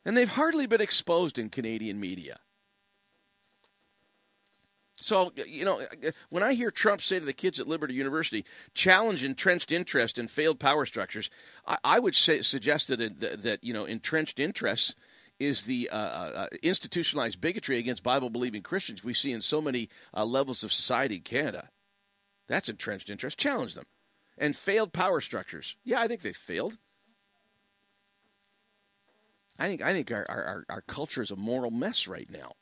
[0.05, 2.39] And they've hardly been exposed in Canadian media.
[4.97, 5.81] So, you know,
[6.29, 10.31] when I hear Trump say to the kids at Liberty University, challenge entrenched interest and
[10.31, 11.29] failed power structures,
[11.67, 14.95] I, I would say, suggest that, that, that, you know, entrenched interests
[15.37, 19.61] is the uh, uh, uh institutionalized bigotry against Bible believing Christians we see in so
[19.61, 21.69] many uh, levels of society in Canada.
[22.47, 23.37] That's entrenched interest.
[23.37, 23.85] Challenge them.
[24.37, 25.75] And failed power structures.
[25.83, 26.77] Yeah, I think they failed.
[29.57, 32.53] I think I think our, our, our culture is a moral mess right now.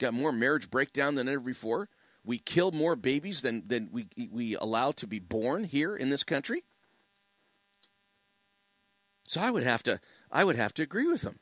[0.00, 1.88] Got more marriage breakdown than ever before.
[2.24, 6.24] We kill more babies than, than we we allow to be born here in this
[6.24, 6.64] country.
[9.28, 10.00] So I would have to
[10.32, 11.38] I would have to agree with him.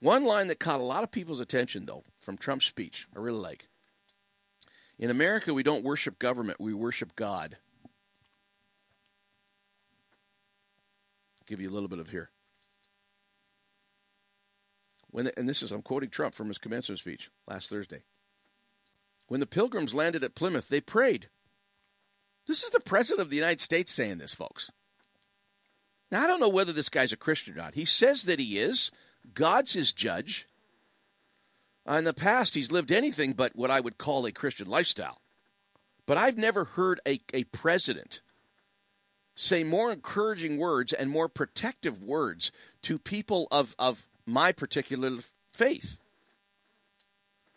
[0.00, 3.38] One line that caught a lot of people's attention though from Trump's speech, I really
[3.38, 3.68] like.
[4.98, 7.56] In America we don't worship government, we worship God.
[11.46, 12.30] give you a little bit of here.
[15.10, 18.02] When and this is I'm quoting Trump from his commencement speech last Thursday.
[19.26, 21.28] When the pilgrims landed at Plymouth, they prayed.
[22.46, 24.70] This is the president of the United States saying this, folks.
[26.10, 27.74] Now I don't know whether this guy's a Christian or not.
[27.74, 28.90] He says that he is.
[29.34, 30.46] God's his judge.
[31.88, 35.20] Uh, in the past, he's lived anything but what I would call a Christian lifestyle.
[36.06, 38.20] But I've never heard a, a president
[39.36, 42.52] say more encouraging words and more protective words
[42.82, 45.18] to people of, of my particular
[45.52, 45.98] faith.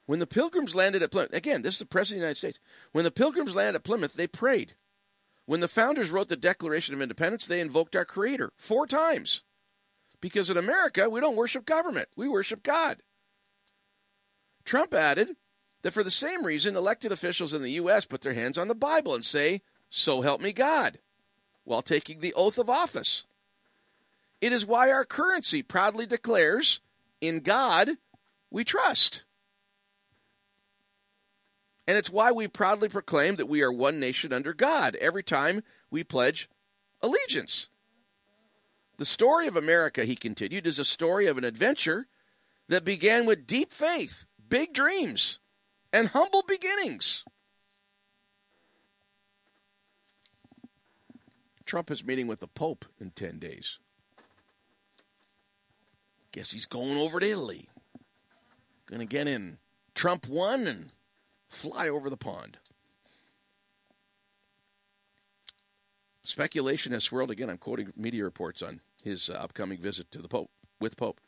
[0.05, 2.59] When the pilgrims landed at Plymouth, again, this is the President of the United States.
[2.91, 4.75] When the pilgrims landed at Plymouth, they prayed.
[5.45, 9.43] When the founders wrote the Declaration of Independence, they invoked our Creator four times.
[10.21, 13.01] Because in America, we don't worship government, we worship God.
[14.65, 15.35] Trump added
[15.81, 18.05] that for the same reason, elected officials in the U.S.
[18.05, 20.99] put their hands on the Bible and say, So help me God
[21.65, 23.25] while taking the oath of office.
[24.43, 26.81] It is why our currency proudly declares,
[27.21, 27.91] In God
[28.51, 29.23] we trust.
[31.87, 35.63] And it's why we proudly proclaim that we are one nation under God every time
[35.89, 36.49] we pledge
[37.01, 37.69] allegiance.
[38.97, 42.07] The story of America, he continued, is a story of an adventure
[42.67, 45.39] that began with deep faith, big dreams,
[45.93, 47.23] and humble beginnings.
[51.65, 53.79] Trump is meeting with the Pope in 10 days.
[56.33, 57.69] Guess he's going over to Italy.
[58.87, 59.57] Going to get in
[59.95, 60.89] Trump 1 and
[61.47, 62.57] fly over the pond.
[66.25, 67.49] Speculation has swirled again.
[67.49, 70.49] I'm quoting media reports on his uh, upcoming visit to the Pope
[70.81, 71.21] with Pope.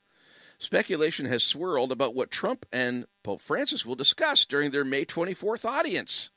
[0.57, 5.65] Speculation has swirled about what Trump and Pope Francis will discuss during their May 24th
[5.65, 6.29] audience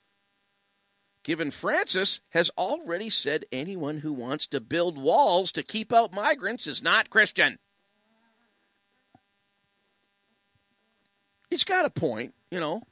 [1.29, 6.67] given Francis has already said anyone who wants to build walls to keep out migrants
[6.67, 7.59] is not Christian.
[11.51, 12.83] He's got a point, you know.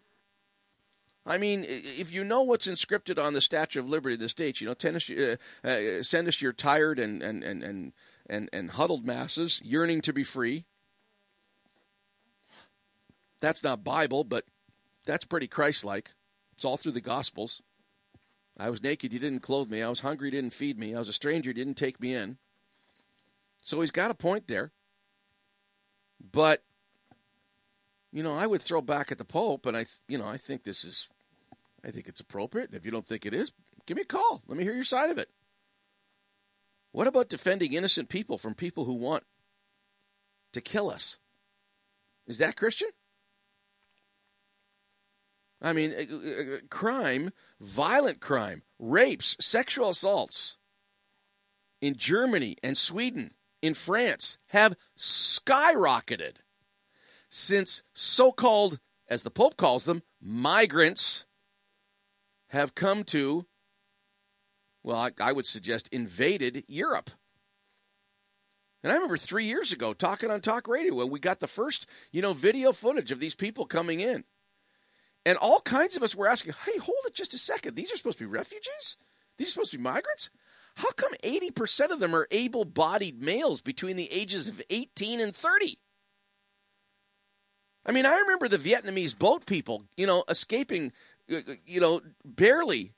[1.26, 4.60] I mean, if you know what's inscripted on the Statue of Liberty of the states,
[4.60, 7.92] you know, tennis, uh, uh, send us your tired and, and, and, and,
[8.30, 10.64] and, and huddled masses yearning to be free.
[13.40, 14.44] That's not Bible, but
[15.04, 16.12] that's pretty Christ like.
[16.54, 17.60] It's all through the Gospels.
[18.56, 19.82] I was naked, you didn't clothe me.
[19.82, 20.94] I was hungry, you didn't feed me.
[20.94, 22.38] I was a stranger, you didn't take me in.
[23.64, 24.70] So he's got a point there.
[26.32, 26.62] But
[28.16, 30.64] you know, I would throw back at the Pope, and I, you know, I think
[30.64, 31.06] this is,
[31.84, 32.72] I think it's appropriate.
[32.72, 33.52] If you don't think it is,
[33.84, 34.42] give me a call.
[34.48, 35.28] Let me hear your side of it.
[36.92, 39.24] What about defending innocent people from people who want
[40.54, 41.18] to kill us?
[42.26, 42.88] Is that Christian?
[45.60, 50.56] I mean, uh, uh, crime, violent crime, rapes, sexual assaults
[51.82, 56.36] in Germany and Sweden, in France, have skyrocketed
[57.28, 61.26] since so called, as the Pope calls them, migrants
[62.48, 63.46] have come to,
[64.82, 67.10] well, I, I, would suggest invaded Europe.
[68.82, 71.86] And I remember three years ago talking on talk radio when we got the first,
[72.12, 74.24] you know, video footage of these people coming in.
[75.24, 77.74] And all kinds of us were asking, hey, hold it just a second.
[77.74, 78.96] These are supposed to be refugees?
[79.38, 80.30] These are supposed to be migrants?
[80.76, 85.34] How come 80% of them are able bodied males between the ages of 18 and
[85.34, 85.78] 30?
[87.86, 90.92] I mean, I remember the Vietnamese boat people, you know, escaping,
[91.30, 92.92] uh, uh, you know, barely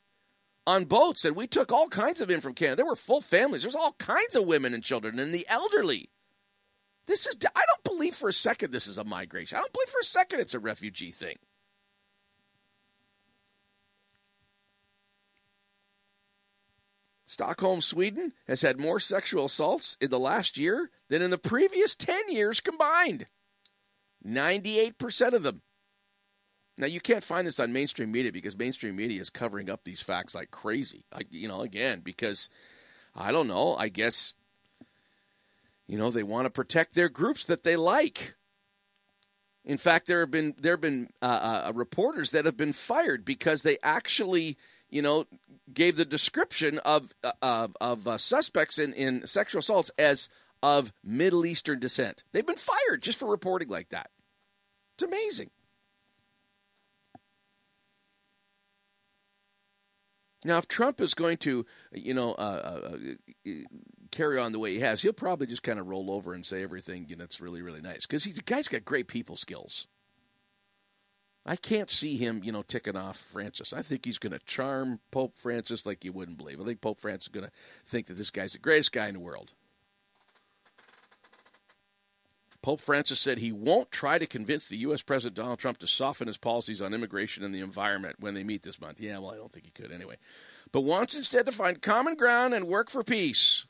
[0.66, 2.76] on boats, and we took all kinds of in from Canada.
[2.76, 3.62] There were full families.
[3.62, 6.08] There's all kinds of women and children and the elderly.
[7.06, 9.58] This is, I don't believe for a second this is a migration.
[9.58, 11.36] I don't believe for a second it's a refugee thing.
[17.26, 21.94] Stockholm, Sweden has had more sexual assaults in the last year than in the previous
[21.94, 23.26] 10 years combined.
[24.26, 25.62] 98% of them.
[26.76, 30.00] Now you can't find this on mainstream media because mainstream media is covering up these
[30.00, 31.04] facts like crazy.
[31.12, 32.48] I, you know, again because
[33.14, 33.74] I don't know.
[33.76, 34.34] I guess
[35.88, 38.36] you know they want to protect their groups that they like.
[39.64, 43.24] In fact, there have been there have been uh, uh, reporters that have been fired
[43.24, 44.56] because they actually
[44.88, 45.26] you know
[45.72, 50.28] gave the description of uh, of, of uh, suspects in, in sexual assaults as
[50.62, 52.24] of Middle Eastern descent.
[52.32, 54.10] They've been fired just for reporting like that.
[54.94, 55.50] It's amazing.
[60.44, 62.96] Now, if Trump is going to, you know, uh, uh,
[63.46, 63.50] uh
[64.10, 66.62] carry on the way he has, he'll probably just kind of roll over and say
[66.62, 69.86] everything you know, that's really, really nice because the guy's got great people skills.
[71.44, 73.72] I can't see him, you know, ticking off Francis.
[73.72, 76.60] I think he's going to charm Pope Francis like you wouldn't believe.
[76.60, 77.52] I think Pope Francis is going to
[77.86, 79.52] think that this guy's the greatest guy in the world.
[82.68, 85.00] Pope Francis said he won't try to convince the U.S.
[85.00, 88.60] President Donald Trump to soften his policies on immigration and the environment when they meet
[88.60, 89.00] this month.
[89.00, 90.16] Yeah, well, I don't think he could anyway.
[90.70, 93.64] But wants instead to find common ground and work for peace.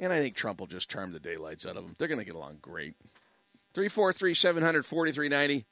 [0.00, 1.94] And I think Trump will just charm the daylights out of them.
[1.96, 2.96] They're going to get along great.
[3.74, 5.66] 343 700 4390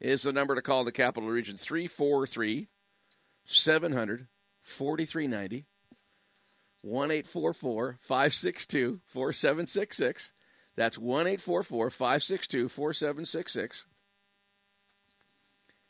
[0.00, 1.56] is the number to call the capital region.
[1.56, 2.68] 343
[3.46, 4.26] 700
[4.60, 5.64] 4390.
[6.82, 10.32] 1 844 562 4766.
[10.76, 13.86] That's 1 844 562 4766.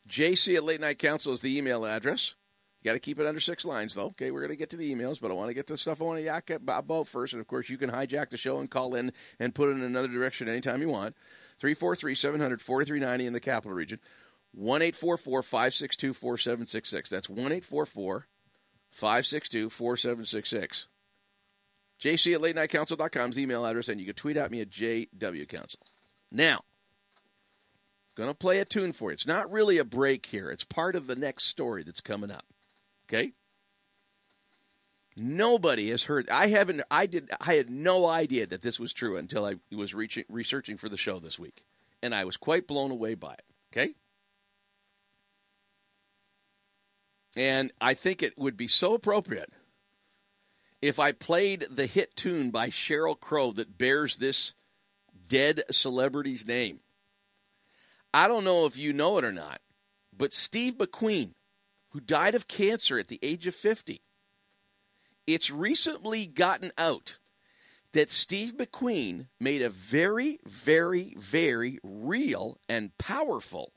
[0.09, 2.34] JC at Late Night Council is the email address.
[2.80, 4.07] You got to keep it under six lines, though.
[4.07, 5.78] Okay, we're going to get to the emails, but I want to get to the
[5.78, 7.34] stuff I want to yak about first.
[7.34, 9.82] And of course, you can hijack the show and call in and put it in
[9.82, 11.14] another direction anytime you want.
[11.59, 14.01] 343 700 4390 in the capital region.
[14.53, 17.11] 1 844 562 4766.
[17.11, 18.26] That's 1 844
[18.91, 20.88] 562 4766.
[22.01, 24.70] JC at late night council.com is email address, and you can tweet at me at
[24.70, 25.76] JWCouncil.
[26.32, 26.62] Now,
[28.16, 29.14] going to play a tune for you.
[29.14, 32.45] It's not really a break here, it's part of the next story that's coming up.
[33.09, 33.32] Okay?
[35.16, 36.28] Nobody has heard.
[36.30, 36.82] I haven't.
[36.91, 37.30] I did.
[37.41, 40.97] I had no idea that this was true until I was reaching, researching for the
[40.97, 41.64] show this week,
[42.01, 43.45] and I was quite blown away by it.
[43.72, 43.95] Okay,
[47.37, 49.53] And I think it would be so appropriate
[50.83, 54.55] if I played the hit tune by Sheryl Crow that bears this
[55.28, 56.81] dead celebrity's name.
[58.12, 59.61] I don't know if you know it or not,
[60.16, 61.33] but Steve McQueen,
[61.91, 64.03] who died of cancer at the age of 50,
[65.26, 67.18] it's recently gotten out
[67.93, 73.72] that Steve McQueen made a very, very, very real and powerful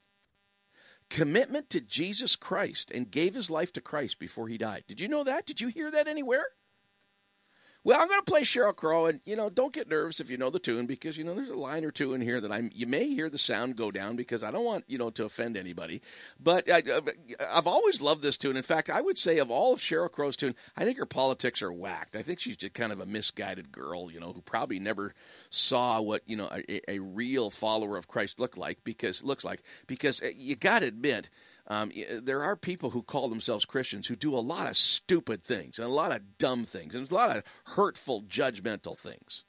[1.13, 4.83] commitment to Jesus Christ and gave his life to Christ before he died.
[4.87, 5.45] Did you know that?
[5.45, 6.45] Did you hear that anywhere?
[7.85, 10.37] Well, I'm going to play Sheryl Crow, and you know, don't get nervous if you
[10.37, 12.71] know the tune because you know there's a line or two in here that I'm.
[12.73, 15.57] You may hear the sound go down because I don't want you know to offend
[15.57, 16.01] anybody.
[16.39, 16.81] But I,
[17.51, 18.55] I've always loved this tune.
[18.55, 21.61] In fact, I would say of all of Sheryl Crow's tune, I think her politics
[21.61, 22.15] are whacked.
[22.15, 25.13] I think she's just kind of a misguided girl, you know, who probably never
[25.49, 29.61] saw what you know a, a real follower of Christ look like because looks like
[29.87, 31.29] because uh, you got to admit
[31.67, 31.91] um,
[32.21, 35.87] there are people who call themselves Christians who do a lot of stupid things and
[35.87, 39.45] a lot of dumb things and a lot of hurtful, judgmental things.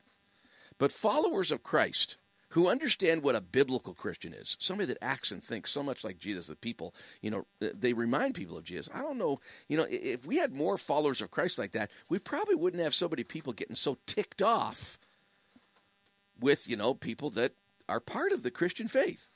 [0.78, 2.16] But followers of Christ
[2.54, 6.18] who understand what a biblical Christian is, somebody that acts and thinks so much like
[6.18, 8.88] Jesus that people, you know, they remind people of Jesus.
[8.94, 12.20] I don't know, you know, if we had more followers of Christ like that, we
[12.20, 15.00] probably wouldn't have so many people getting so ticked off
[16.38, 17.54] with, you know, people that
[17.88, 19.30] are part of the Christian faith.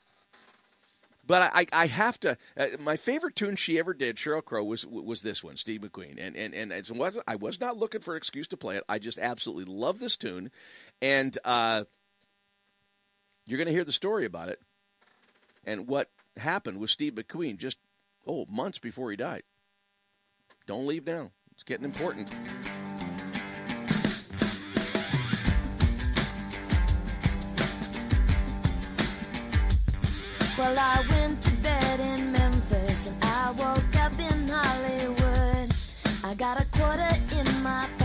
[1.29, 2.37] But I, I have to.
[2.57, 6.15] Uh, my favorite tune she ever did, Sheryl Crow, was was this one, Steve McQueen,
[6.19, 8.83] and and and it was I was not looking for an excuse to play it.
[8.89, 10.49] I just absolutely love this tune,
[11.03, 11.83] and uh,
[13.45, 14.59] you're going to hear the story about it
[15.65, 17.77] and what happened with Steve McQueen just
[18.25, 19.43] oh months before he died.
[20.65, 22.27] Don't leave now; it's getting important.
[30.59, 31.18] Well, I went
[36.39, 37.05] got a quarter
[37.37, 37.98] in my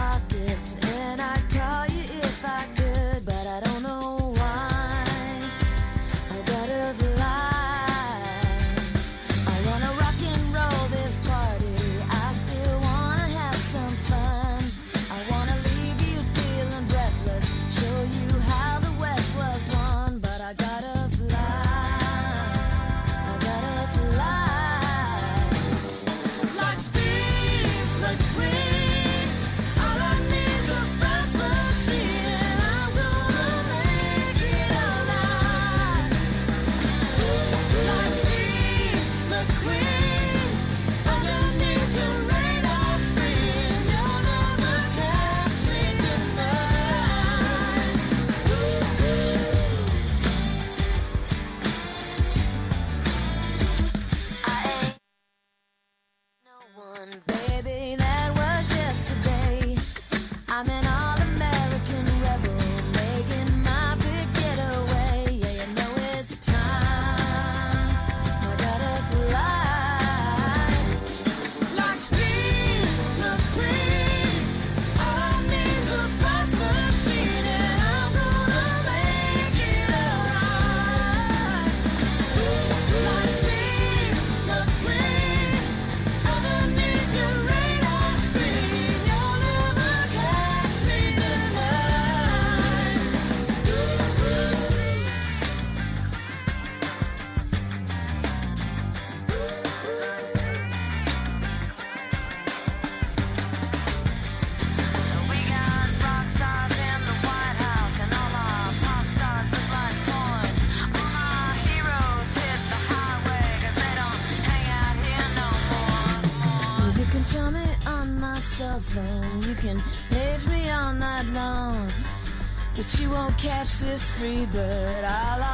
[123.81, 125.54] this free but I'll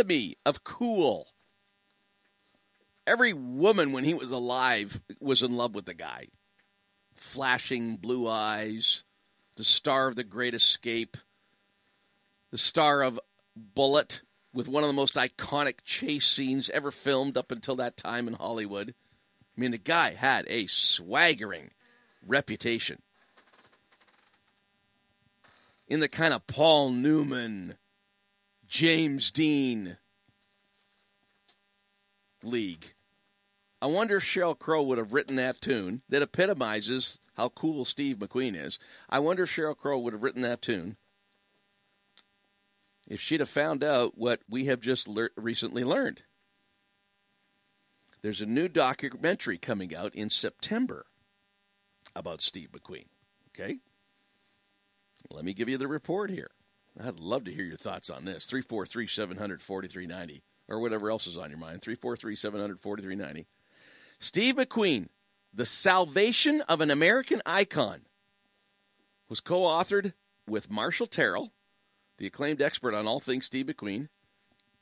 [0.00, 1.28] epitome of cool.
[3.06, 6.28] Every woman, when he was alive, was in love with the guy.
[7.14, 9.04] Flashing blue eyes,
[9.56, 11.16] the star of The Great Escape,
[12.50, 13.20] the star of
[13.56, 14.22] Bullitt,
[14.52, 18.34] with one of the most iconic chase scenes ever filmed up until that time in
[18.34, 18.94] Hollywood.
[19.56, 21.70] I mean, the guy had a swaggering
[22.26, 22.98] reputation.
[25.88, 27.76] In the kind of Paul Newman,
[28.70, 29.96] James Dean
[32.44, 32.94] league.
[33.82, 38.18] I wonder if Sheryl Crow would have written that tune that epitomizes how cool Steve
[38.18, 38.78] McQueen is.
[39.08, 40.96] I wonder if Sheryl Crow would have written that tune
[43.08, 46.22] if she'd have found out what we have just le- recently learned.
[48.22, 51.06] There's a new documentary coming out in September
[52.14, 53.06] about Steve McQueen.
[53.48, 53.78] Okay?
[55.28, 56.52] Let me give you the report here.
[57.02, 58.44] I'd love to hear your thoughts on this.
[58.44, 61.82] 343 700 4390 or whatever else is on your mind.
[61.82, 63.46] 343 700 4390.
[64.18, 65.08] Steve McQueen,
[65.54, 68.02] The Salvation of an American Icon,
[69.28, 70.12] was co authored
[70.46, 71.50] with Marshall Terrill,
[72.18, 74.08] the acclaimed expert on all things Steve McQueen,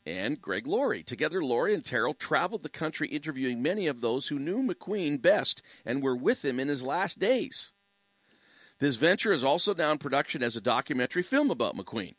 [0.04, 1.02] and Greg Laurie.
[1.02, 5.62] Together, Laurie and Terrill traveled the country interviewing many of those who knew McQueen best
[5.84, 7.72] and were with him in his last days.
[8.80, 12.14] This venture is also now in production as a documentary film about McQueen.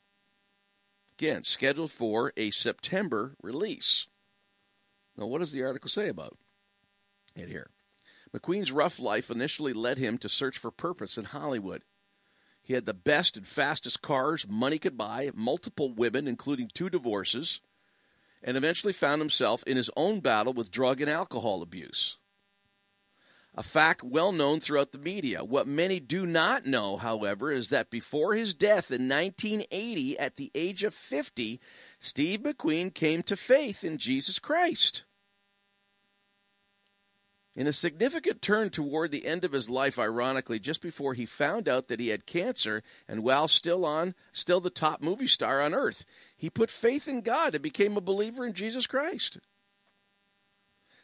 [1.17, 4.07] Again, scheduled for a September release.
[5.17, 6.37] Now, what does the article say about
[7.35, 7.69] it here?
[8.33, 11.83] McQueen's rough life initially led him to search for purpose in Hollywood.
[12.61, 17.61] He had the best and fastest cars money could buy, multiple women, including two divorces,
[18.43, 22.17] and eventually found himself in his own battle with drug and alcohol abuse
[23.55, 25.43] a fact well known throughout the media.
[25.43, 30.51] What many do not know, however, is that before his death in 1980, at the
[30.53, 31.59] age of 50,
[31.99, 35.03] Steve McQueen came to faith in Jesus Christ.
[37.55, 41.67] In a significant turn toward the end of his life, ironically, just before he found
[41.67, 45.73] out that he had cancer, and while still on, still the top movie star on
[45.73, 46.05] earth,
[46.37, 49.39] he put faith in God and became a believer in Jesus Christ.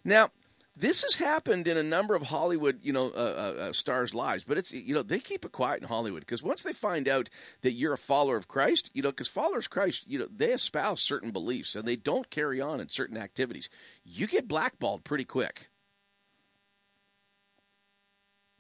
[0.06, 0.30] Now,
[0.78, 3.20] this has happened in a number of Hollywood, you know, uh,
[3.58, 6.44] uh, uh, stars' lives, but it's you know they keep it quiet in Hollywood because
[6.44, 7.30] once they find out
[7.62, 10.52] that you're a follower of Christ, you know, because followers of Christ, you know, they
[10.52, 13.70] espouse certain beliefs and they don't carry on in certain activities.
[14.04, 15.70] You get blackballed pretty quick.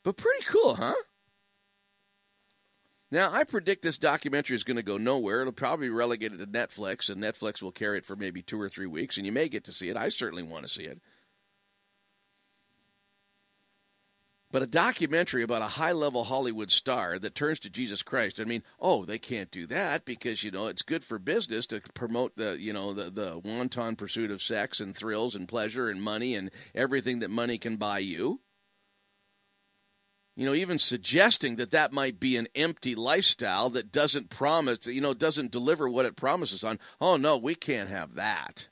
[0.04, 0.94] But pretty cool, huh?
[3.12, 5.42] Now, I predict this documentary is going to go nowhere.
[5.42, 8.68] It'll probably be relegated to Netflix, and Netflix will carry it for maybe two or
[8.68, 9.98] three weeks, and you may get to see it.
[9.98, 11.00] I certainly want to see it.
[14.56, 18.46] But a documentary about a high level Hollywood star that turns to Jesus Christ, I
[18.46, 22.38] mean, oh, they can't do that because, you know, it's good for business to promote
[22.38, 26.36] the, you know, the, the wanton pursuit of sex and thrills and pleasure and money
[26.36, 28.40] and everything that money can buy you.
[30.38, 35.02] You know, even suggesting that that might be an empty lifestyle that doesn't promise, you
[35.02, 36.80] know, doesn't deliver what it promises on.
[37.02, 38.70] Oh, no, we can't have that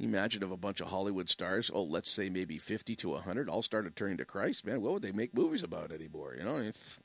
[0.00, 3.62] imagine if a bunch of Hollywood stars, oh, let's say maybe 50 to 100, all
[3.62, 6.34] started turning to Christ, man, what would they make movies about anymore?
[6.36, 7.00] You know, if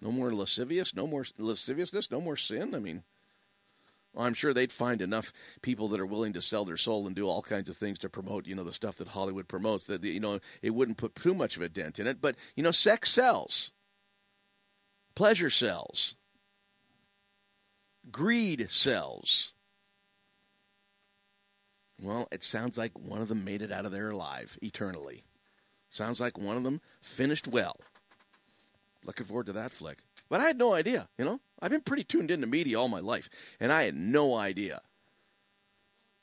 [0.00, 2.74] no more lascivious, no more lasciviousness, no more sin.
[2.74, 3.04] I mean,
[4.16, 5.32] I'm sure they'd find enough
[5.62, 8.08] people that are willing to sell their soul and do all kinds of things to
[8.08, 9.86] promote, you know, the stuff that Hollywood promotes.
[9.86, 12.20] That you know, it wouldn't put too much of a dent in it.
[12.20, 13.70] But you know, sex sells,
[15.14, 16.14] pleasure sells,
[18.10, 19.52] greed sells.
[22.02, 25.22] Well, it sounds like one of them made it out of there alive eternally.
[25.88, 27.76] Sounds like one of them finished well.
[29.04, 29.98] Looking forward to that flick.
[30.28, 31.38] But I had no idea, you know?
[31.60, 33.30] I've been pretty tuned into media all my life,
[33.60, 34.80] and I had no idea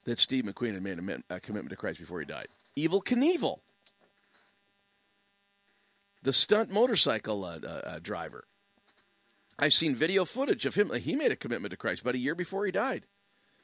[0.03, 2.47] that Steve McQueen had made a, commitment to Christ before he died.
[2.77, 3.59] Evel Knievel,
[6.23, 8.45] the stunt motorcycle uh, uh, uh, driver.
[9.57, 10.93] I've seen video footage of him.
[10.93, 13.05] He made a commitment to Christ about a year before he died.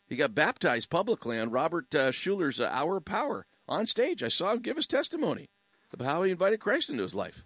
[0.08, 4.22] He got baptized publicly on Robert uh, Schuller's uh, Hour of Power on stage.
[4.22, 5.49] I saw him give his testimony
[5.91, 7.43] about how he invited Christ into his life.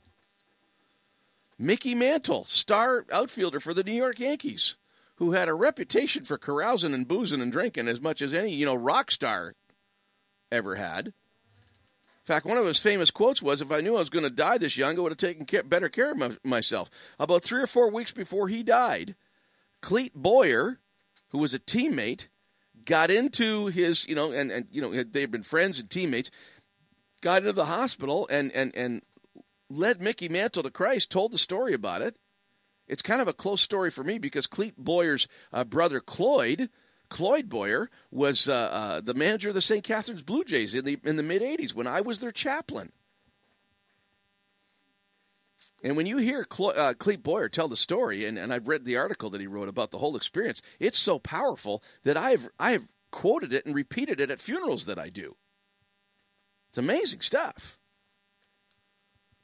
[1.58, 4.76] Mickey Mantle, star outfielder for the New York Yankees,
[5.16, 8.66] who had a reputation for carousing and boozing and drinking as much as any, you
[8.66, 9.56] know, rock star
[10.52, 11.08] ever had.
[11.08, 11.14] In
[12.24, 14.58] fact, one of his famous quotes was, If I knew I was going to die
[14.58, 16.90] this young, I would have taken care, better care of my, myself.
[17.20, 19.16] About three or four weeks before he died,
[19.82, 20.80] Clete Boyer,
[21.30, 22.28] who was a teammate,
[22.86, 26.32] got into his, you know, and, and you know, they've been friends and teammates,
[27.22, 29.02] got into the hospital and, and, and
[29.70, 32.16] led Mickey Mantle to Christ, told the story about it.
[32.88, 36.70] It's kind of a close story for me because Clete Boyer's uh, brother, Cloyd,
[37.10, 39.84] Cloyd Boyer, was uh, uh, the manager of the St.
[39.84, 42.92] Catharines Blue Jays in the, in the mid 80s when I was their chaplain.
[45.84, 48.86] And when you hear Cl- uh, Clete Boyer tell the story, and, and I've read
[48.86, 52.88] the article that he wrote about the whole experience, it's so powerful that I've I've
[53.12, 55.36] quoted it and repeated it at funerals that I do.
[56.70, 57.80] It's amazing stuff.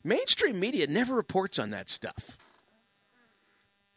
[0.03, 2.38] Mainstream media never reports on that stuff.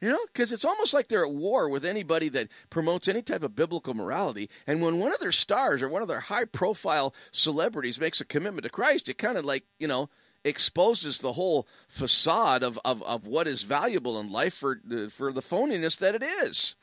[0.01, 3.43] You know, because it's almost like they're at war with anybody that promotes any type
[3.43, 4.49] of biblical morality.
[4.64, 8.25] And when one of their stars or one of their high profile celebrities makes a
[8.25, 10.09] commitment to Christ, it kind of like, you know,
[10.45, 14.80] exposes the whole facade of, of, of what is valuable in life for,
[15.11, 16.76] for the phoniness that it is.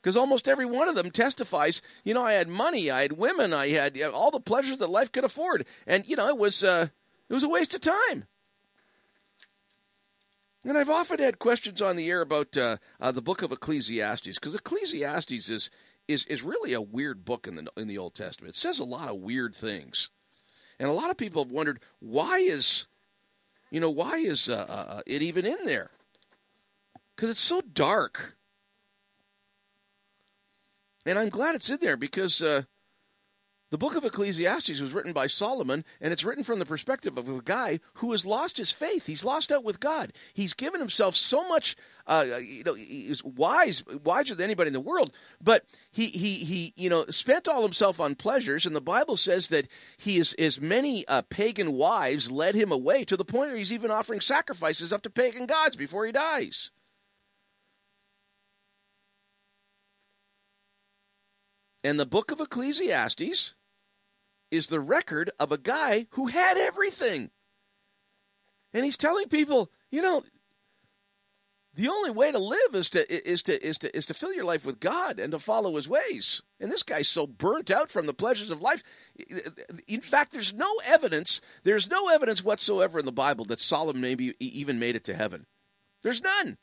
[0.00, 3.52] Because almost every one of them testifies, you know, I had money, I had women,
[3.52, 5.64] I had all the pleasures that life could afford.
[5.86, 6.88] And, you know, it was, uh,
[7.28, 8.24] it was a waste of time.
[10.64, 14.38] And I've often had questions on the air about uh, uh, the book of Ecclesiastes
[14.38, 15.70] because Ecclesiastes is
[16.08, 18.54] is is really a weird book in the in the Old Testament.
[18.54, 20.10] It says a lot of weird things,
[20.78, 22.86] and a lot of people have wondered why is,
[23.70, 25.90] you know, why is uh, uh it even in there?
[27.14, 28.36] Because it's so dark.
[31.04, 32.62] And I'm glad it's in there because uh,
[33.72, 37.26] the book of Ecclesiastes was written by Solomon, and it's written from the perspective of
[37.26, 39.06] a guy who has lost his faith.
[39.06, 40.12] He's lost out with God.
[40.34, 41.74] He's given himself so much,
[42.06, 45.10] uh, you know, he's wise, wiser than anybody in the world,
[45.42, 49.48] but he, he, he, you know, spent all himself on pleasures, and the Bible says
[49.48, 53.56] that he is, as many uh, pagan wives led him away to the point where
[53.56, 56.70] he's even offering sacrifices up to pagan gods before he dies.
[61.82, 63.54] And the book of Ecclesiastes
[64.52, 67.30] is the record of a guy who had everything.
[68.72, 70.22] And he's telling people, you know,
[71.74, 74.44] the only way to live is to is to is to is to fill your
[74.44, 76.42] life with God and to follow his ways.
[76.60, 78.82] And this guy's so burnt out from the pleasures of life.
[79.88, 84.34] In fact, there's no evidence, there's no evidence whatsoever in the Bible that Solomon maybe
[84.38, 85.46] even made it to heaven.
[86.02, 86.58] There's none.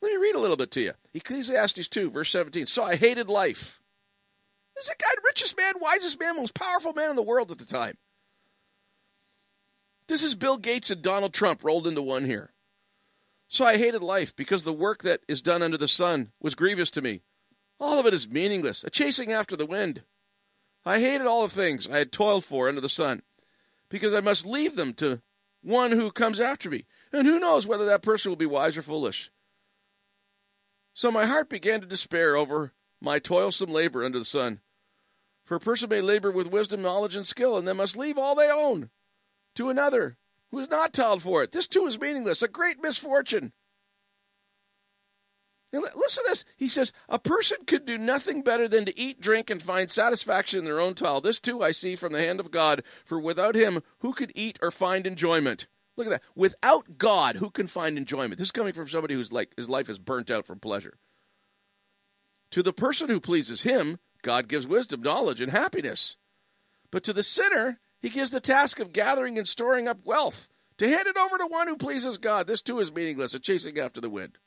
[0.00, 0.92] Let me read a little bit to you.
[1.12, 2.68] Ecclesiastes 2, verse 17.
[2.68, 3.80] So I hated life
[4.80, 7.64] is the guy, richest man, wisest man, most powerful man in the world at the
[7.64, 7.96] time.
[10.08, 12.52] This is Bill Gates and Donald Trump rolled into one here.
[13.48, 16.90] So I hated life because the work that is done under the sun was grievous
[16.92, 17.22] to me.
[17.78, 20.02] All of it is meaningless, a chasing after the wind.
[20.84, 23.22] I hated all the things I had toiled for under the sun
[23.88, 25.20] because I must leave them to
[25.62, 26.86] one who comes after me.
[27.12, 29.30] And who knows whether that person will be wise or foolish.
[30.94, 34.60] So my heart began to despair over my toilsome labor under the sun.
[35.50, 38.36] For a person may labor with wisdom, knowledge, and skill, and then must leave all
[38.36, 38.88] they own
[39.56, 40.16] to another
[40.52, 41.50] who is not toiled for it.
[41.50, 43.52] This too is meaningless, a great misfortune.
[45.72, 46.44] Now, listen to this.
[46.56, 50.60] He says, A person could do nothing better than to eat, drink, and find satisfaction
[50.60, 51.20] in their own toil.
[51.20, 54.56] This too I see from the hand of God, for without him, who could eat
[54.62, 55.66] or find enjoyment?
[55.96, 56.22] Look at that.
[56.36, 58.38] Without God, who can find enjoyment?
[58.38, 60.96] This is coming from somebody who's like his life is burnt out from pleasure.
[62.52, 66.16] To the person who pleases him, God gives wisdom, knowledge, and happiness.
[66.90, 70.48] But to the sinner, he gives the task of gathering and storing up wealth.
[70.78, 73.78] To hand it over to one who pleases God, this too is meaningless, a chasing
[73.78, 74.38] after the wind.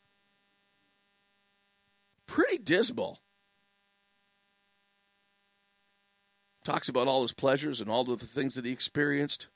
[2.25, 3.19] Pretty dismal.
[6.63, 9.47] Talks about all his pleasures and all of the things that he experienced.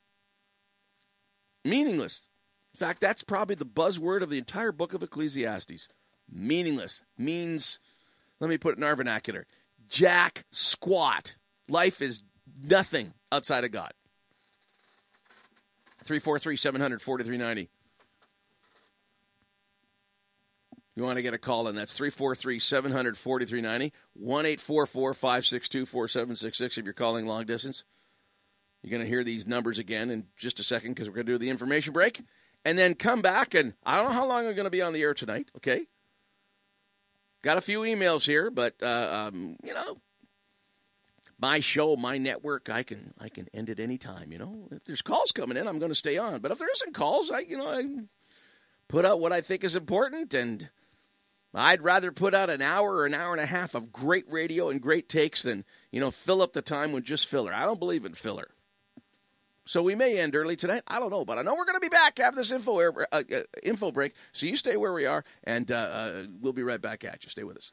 [1.66, 2.30] Meaningless.
[2.76, 5.90] In fact, that's probably the buzzword of the entire book of Ecclesiastes.
[6.30, 7.80] Meaningless means,
[8.40, 9.48] let me put it in our vernacular,
[9.90, 11.36] jack squat.
[11.68, 12.24] Life is
[12.62, 13.92] nothing outside of God.
[16.04, 17.70] 343 700 4390.
[20.96, 21.76] You want to get a call in?
[21.76, 23.94] That's 343 700 4390.
[24.14, 27.84] 1 844 562 4766 if you're calling long distance.
[28.82, 31.34] You're going to hear these numbers again in just a second because we're going to
[31.34, 32.22] do the information break.
[32.66, 34.94] And then come back, and I don't know how long I'm going to be on
[34.94, 35.86] the air tonight, okay?
[37.48, 40.02] Got a few emails here, but uh, um, you know,
[41.40, 44.34] my show, my network, I can I can end at any time.
[44.34, 46.42] You know, if there's calls coming in, I'm going to stay on.
[46.42, 47.86] But if there isn't calls, I you know I
[48.90, 50.70] put out what I think is important, and
[51.54, 54.70] I'd rather put out an hour or an hour and a half of great radio
[54.70, 57.54] and great takes than you know fill up the time with just filler.
[57.54, 58.50] I don't believe in filler.
[59.68, 60.84] So we may end early tonight.
[60.88, 63.08] I don't know, but I know we're going to be back after this info air,
[63.12, 64.14] uh, uh, info break.
[64.32, 67.30] So you stay where we are, and uh, uh we'll be right back at you.
[67.30, 67.72] Stay with us.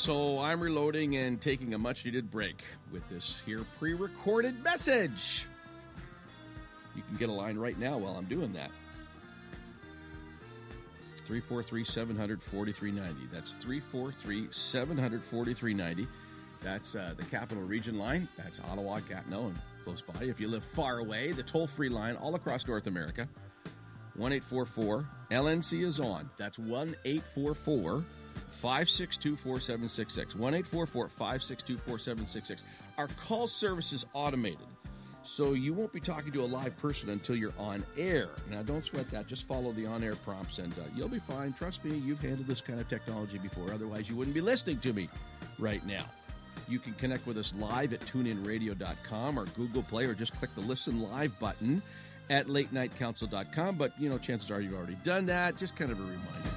[0.00, 5.46] So I'm reloading and taking a much needed break with this here pre recorded message.
[6.96, 8.70] You can get a line right now while I'm doing that.
[11.26, 13.28] 343 700 4390.
[13.30, 16.08] That's 343 700 4390.
[16.62, 18.26] That's uh, the Capital Region line.
[18.38, 20.24] That's Ottawa, Gatineau, and close by.
[20.24, 23.28] If you live far away, the toll free line all across North America.
[24.16, 26.30] 1 844 LNC is on.
[26.38, 28.02] That's 1 844
[28.50, 30.34] 562 4766.
[30.34, 32.64] 1 844 562 4766.
[32.98, 34.66] Our call service is automated.
[35.22, 38.30] So you won't be talking to a live person until you're on air.
[38.50, 39.26] Now, don't sweat that.
[39.26, 41.52] Just follow the on air prompts and uh, you'll be fine.
[41.52, 43.72] Trust me, you've handled this kind of technology before.
[43.72, 45.10] Otherwise, you wouldn't be listening to me
[45.58, 46.06] right now.
[46.68, 50.62] You can connect with us live at tuneinradio.com or Google Play or just click the
[50.62, 51.82] listen live button
[52.30, 53.76] at latenightcouncil.com.
[53.76, 55.56] But, you know, chances are you've already done that.
[55.56, 56.50] Just kind of a reminder.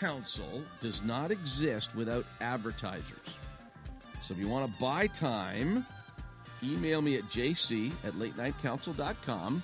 [0.00, 3.36] Council does not exist without advertisers.
[4.26, 5.86] So if you want to buy time,
[6.62, 9.62] email me at jc at latenightcouncil.com.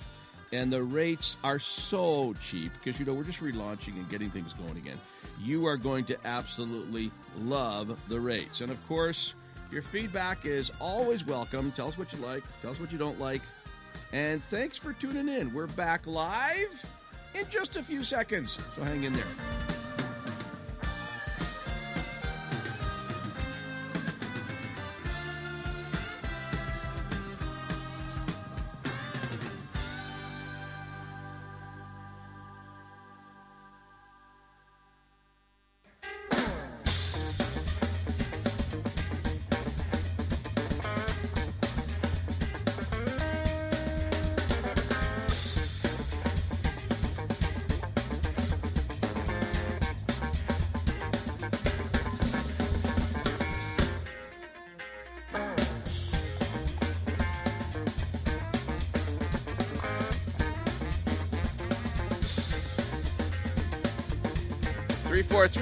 [0.53, 4.53] And the rates are so cheap because, you know, we're just relaunching and getting things
[4.53, 4.97] going again.
[5.41, 8.61] You are going to absolutely love the rates.
[8.61, 9.33] And of course,
[9.71, 11.73] your feedback is always welcome.
[11.73, 13.41] Tell us what you like, tell us what you don't like.
[14.13, 15.53] And thanks for tuning in.
[15.53, 16.85] We're back live
[17.35, 18.57] in just a few seconds.
[18.75, 19.76] So hang in there.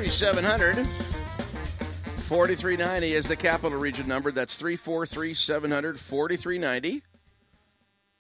[0.06, 0.88] Three four three seven hundred.
[2.26, 4.32] 4390 is the capital region number.
[4.32, 7.02] That's 343 700 4390.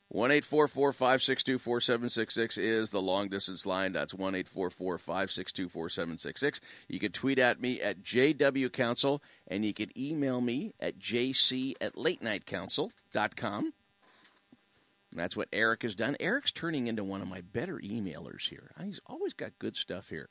[0.10, 3.92] 1 562 4766 is the long distance line.
[3.92, 6.60] That's 1 562 4766.
[6.88, 11.74] You can tweet at me at JW Council and you can email me at jc
[11.82, 13.64] at latenightcouncil.com.
[15.12, 16.16] And that's what Eric has done.
[16.20, 18.72] Eric's turning into one of my better emailers here.
[18.84, 20.30] He's always got good stuff here.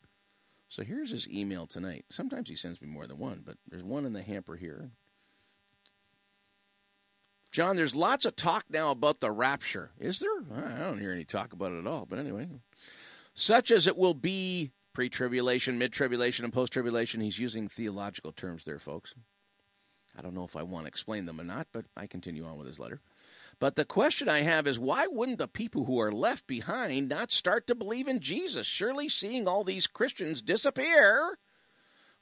[0.75, 2.05] So here's his email tonight.
[2.11, 4.91] Sometimes he sends me more than one, but there's one in the hamper here.
[7.53, 9.93] John, there's lots of talk now about the rapture.
[10.01, 10.31] Is there?
[10.53, 12.07] I don't hear any talk about it at all.
[12.07, 12.49] But anyway,
[13.35, 17.21] such as it will be pre tribulation, mid tribulation, and post tribulation.
[17.21, 19.15] He's using theological terms there, folks.
[20.19, 22.59] I don't know if I want to explain them or not, but I continue on
[22.59, 23.01] with his letter.
[23.59, 27.33] But the question I have is why wouldn't the people who are left behind not
[27.33, 28.67] start to believe in Jesus?
[28.67, 31.39] Surely seeing all these Christians disappear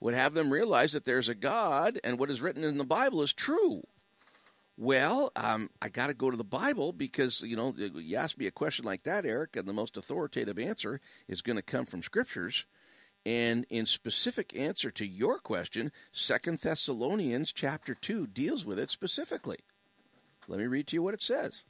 [0.00, 3.22] would have them realize that there's a God and what is written in the Bible
[3.22, 3.82] is true.
[4.76, 8.46] Well, um, I got to go to the Bible because, you know, you ask me
[8.46, 12.02] a question like that, Eric, and the most authoritative answer is going to come from
[12.02, 12.64] scriptures.
[13.24, 19.58] And in specific answer to your question, Second Thessalonians chapter 2 deals with it specifically.
[20.48, 21.64] Let me read to you what it says.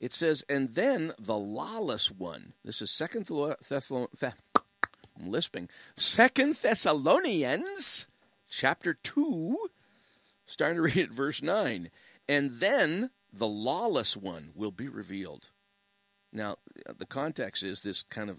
[0.00, 2.52] It says, and then the lawless one.
[2.64, 4.34] This is Second Thessalonians.
[5.18, 5.68] I'm lisping.
[5.96, 8.06] Second Thessalonians,
[8.48, 9.56] chapter two,
[10.46, 11.90] starting to read at verse nine.
[12.28, 15.50] And then the lawless one will be revealed.
[16.32, 16.56] Now,
[16.98, 18.38] the context is this kind of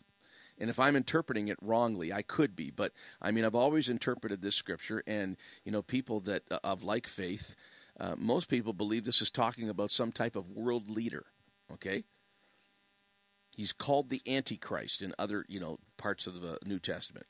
[0.57, 4.41] and if I'm interpreting it wrongly, I could be, but I mean, I've always interpreted
[4.41, 7.55] this scripture, and you know, people that uh, of like faith,
[7.99, 11.25] uh, most people believe this is talking about some type of world leader.
[11.73, 12.03] Okay,
[13.55, 17.25] he's called the Antichrist in other you know parts of the New Testament,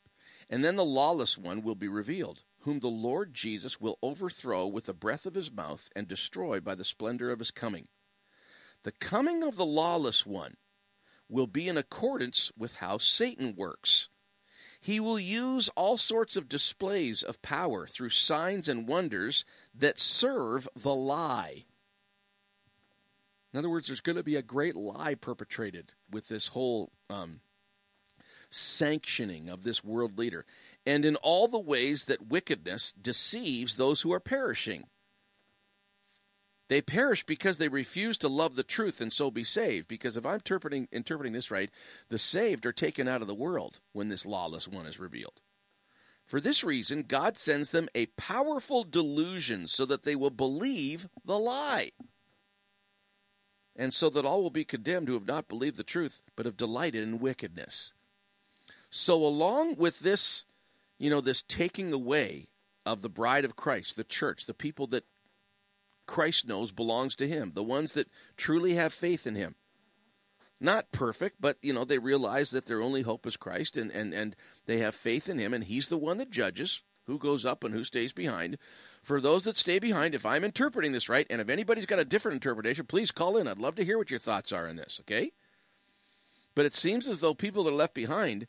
[0.50, 4.86] and then the lawless one will be revealed, whom the Lord Jesus will overthrow with
[4.86, 7.88] the breath of his mouth and destroy by the splendor of his coming.
[8.84, 10.58] The coming of the lawless one
[11.30, 14.10] will be in accordance with how Satan works.
[14.86, 20.70] He will use all sorts of displays of power through signs and wonders that serve
[20.76, 21.66] the lie.
[23.52, 27.40] In other words, there's going to be a great lie perpetrated with this whole um,
[28.52, 30.46] sanctioning of this world leader,
[30.86, 34.84] and in all the ways that wickedness deceives those who are perishing.
[36.68, 39.88] They perish because they refuse to love the truth and so be saved.
[39.88, 41.70] Because if I'm interpreting interpreting this right,
[42.10, 45.42] the saved are taken out of the world when this lawless one is revealed.
[46.26, 51.38] For this reason, God sends them a powerful delusion so that they will believe the
[51.38, 51.92] lie.
[53.76, 56.58] And so that all will be condemned who have not believed the truth, but have
[56.58, 57.94] delighted in wickedness.
[58.90, 60.46] So, along with this,
[60.98, 62.48] you know, this taking away
[62.86, 65.04] of the bride of Christ, the church, the people that
[66.06, 69.56] Christ knows belongs to him, the ones that truly have faith in him.
[70.60, 74.14] Not perfect, but you know, they realize that their only hope is Christ and, and,
[74.14, 74.36] and
[74.66, 77.74] they have faith in him and he's the one that judges who goes up and
[77.74, 78.58] who stays behind.
[79.04, 82.06] For those that stay behind, if I'm interpreting this right, and if anybody's got a
[82.06, 83.48] different interpretation, please call in.
[83.48, 85.32] I'd love to hear what your thoughts are on this, okay?
[86.56, 88.48] But it seems as though people that are left behind,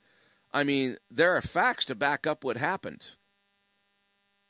[0.54, 3.16] I mean, there are facts to back up what happened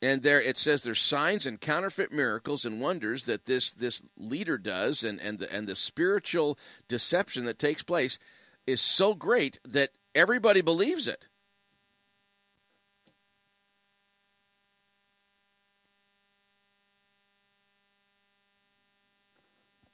[0.03, 4.59] and there it says there's signs and counterfeit miracles and wonders that this this leader
[4.59, 8.19] does and and the, and the spiritual deception that takes place
[8.67, 11.25] is so great that everybody believes it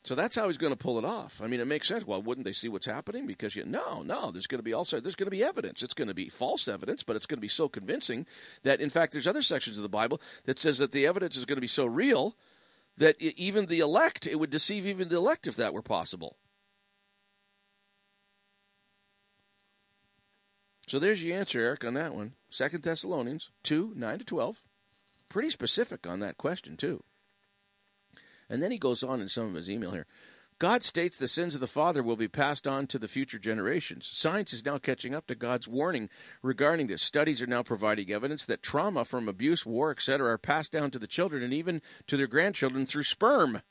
[0.05, 1.41] So that's how he's going to pull it off.
[1.41, 2.05] I mean, it makes sense.
[2.05, 3.25] Well, wouldn't they see what's happening?
[3.27, 5.81] Because you no, no, there's going to be also there's going to be evidence.
[5.81, 8.27] It's going to be false evidence, but it's going to be so convincing
[8.65, 11.45] that, in fact, there's other sections of the Bible that says that the evidence is
[11.45, 12.37] going to be so real
[12.99, 16.37] that even the elect, it would deceive even the elect if that were possible.
[20.89, 22.33] So there's your answer, Eric, on that one.
[22.51, 24.61] Second Thessalonians two nine to twelve,
[25.29, 27.05] pretty specific on that question too.
[28.53, 30.05] And then he goes on in some of his email here.
[30.59, 34.07] God states the sins of the father will be passed on to the future generations.
[34.13, 36.11] Science is now catching up to God's warning
[36.43, 37.03] regarding this.
[37.03, 40.99] Studies are now providing evidence that trauma from abuse, war, etc., are passed down to
[40.99, 43.63] the children and even to their grandchildren through sperm.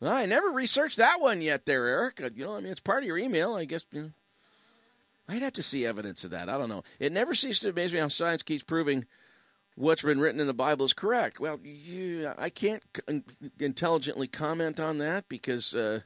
[0.00, 2.22] I never researched that one yet, there, Eric.
[2.22, 3.54] Uh, you know, I mean, it's part of your email.
[3.54, 4.10] I guess you know,
[5.28, 6.48] I'd have to see evidence of that.
[6.48, 6.84] I don't know.
[7.00, 9.06] It never ceases to amaze me how science keeps proving
[9.76, 11.38] what's been written in the Bible is correct.
[11.38, 12.82] Well, you, I can't
[13.60, 16.00] intelligently comment on that because uh,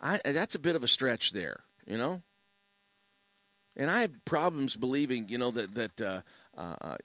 [0.00, 2.22] I, that's a bit of a stretch there, you know.
[3.76, 6.20] And I have problems believing, you know, that that uh,
[6.56, 6.96] uh,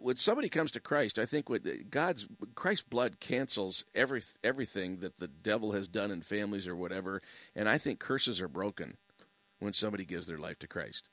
[0.00, 5.18] when somebody comes to Christ, I think what God's Christ's blood cancels every everything that
[5.18, 7.22] the devil has done in families or whatever,
[7.54, 8.96] and I think curses are broken
[9.60, 11.08] when somebody gives their life to Christ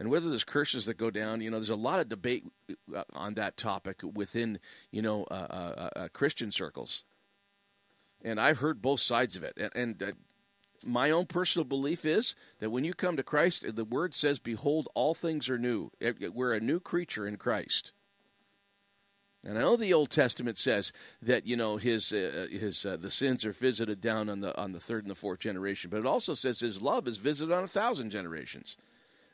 [0.00, 1.42] and whether there's curses that go down.
[1.42, 2.44] You know, there's a lot of debate
[2.92, 4.58] uh, on that topic within
[4.90, 7.04] you know uh, uh, uh, Christian circles,
[8.24, 9.56] and I've heard both sides of it.
[9.58, 10.12] And, and uh,
[10.84, 14.88] my own personal belief is that when you come to Christ, the Word says, "Behold,
[14.94, 17.92] all things are new." We're a new creature in Christ.
[19.42, 20.92] And I know the Old Testament says
[21.22, 24.72] that you know his uh, his uh, the sins are visited down on the on
[24.72, 27.64] the third and the fourth generation, but it also says his love is visited on
[27.64, 28.78] a thousand generations.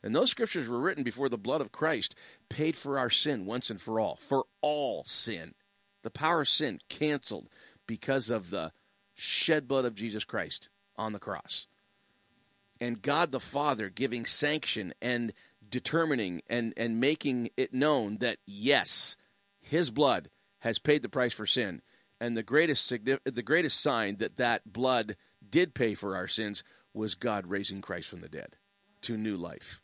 [0.07, 2.15] And those scriptures were written before the blood of Christ
[2.49, 5.53] paid for our sin once and for all, for all sin.
[6.05, 7.49] The power of sin canceled
[7.89, 8.71] because of the
[9.15, 11.67] shed blood of Jesus Christ on the cross.
[12.81, 15.33] And God the Father giving sanction and
[15.69, 19.17] determining and, and making it known that, yes,
[19.61, 20.31] his blood
[20.61, 21.83] has paid the price for sin.
[22.21, 25.17] And the greatest, the greatest sign that that blood
[25.51, 26.63] did pay for our sins
[26.95, 28.55] was God raising Christ from the dead
[29.01, 29.81] to new life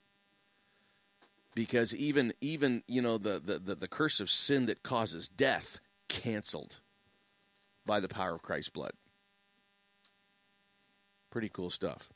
[1.55, 5.81] because even even you know the, the, the, the curse of sin that causes death
[6.09, 6.81] canceled
[7.87, 8.93] by the power of Christ's blood.
[11.31, 12.11] Pretty cool stuff.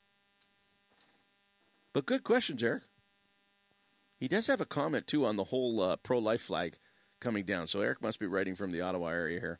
[1.92, 2.82] But good questions, Eric.
[4.18, 6.76] He does have a comment too on the whole uh, pro-life flag
[7.20, 7.66] coming down.
[7.66, 9.58] So Eric must be writing from the Ottawa area here.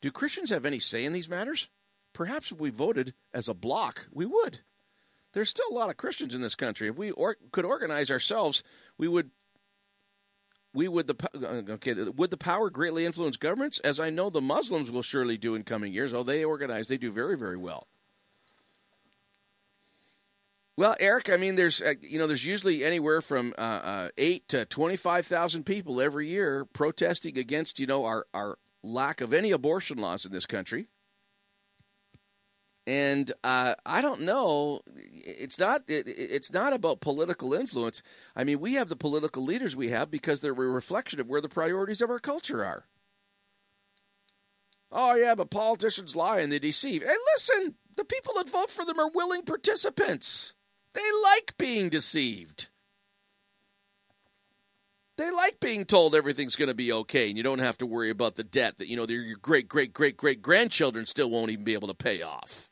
[0.00, 1.68] Do Christians have any say in these matters?
[2.12, 4.60] Perhaps if we voted as a block, we would
[5.32, 6.88] there's still a lot of Christians in this country.
[6.88, 8.62] If we or, could organize ourselves,
[8.98, 9.30] we would.
[10.72, 14.40] We would the uh, okay would the power greatly influence governments, as I know the
[14.40, 16.14] Muslims will surely do in coming years.
[16.14, 17.88] Oh, they organize, they do very very well.
[20.76, 24.48] Well, Eric, I mean, there's uh, you know there's usually anywhere from uh, uh, eight
[24.48, 29.34] to twenty five thousand people every year protesting against you know our our lack of
[29.34, 30.86] any abortion laws in this country.
[32.86, 34.80] And uh, I don't know.
[34.96, 35.82] It's not.
[35.86, 38.02] It, it's not about political influence.
[38.34, 41.40] I mean, we have the political leaders we have because they're a reflection of where
[41.40, 42.86] the priorities of our culture are.
[44.92, 47.02] Oh yeah, but politicians lie and they deceive.
[47.02, 50.52] Hey, listen, the people that vote for them are willing participants.
[50.94, 52.68] They like being deceived.
[55.16, 58.08] They like being told everything's going to be okay and you don't have to worry
[58.08, 61.62] about the debt that you know your great great great great grandchildren still won't even
[61.62, 62.69] be able to pay off.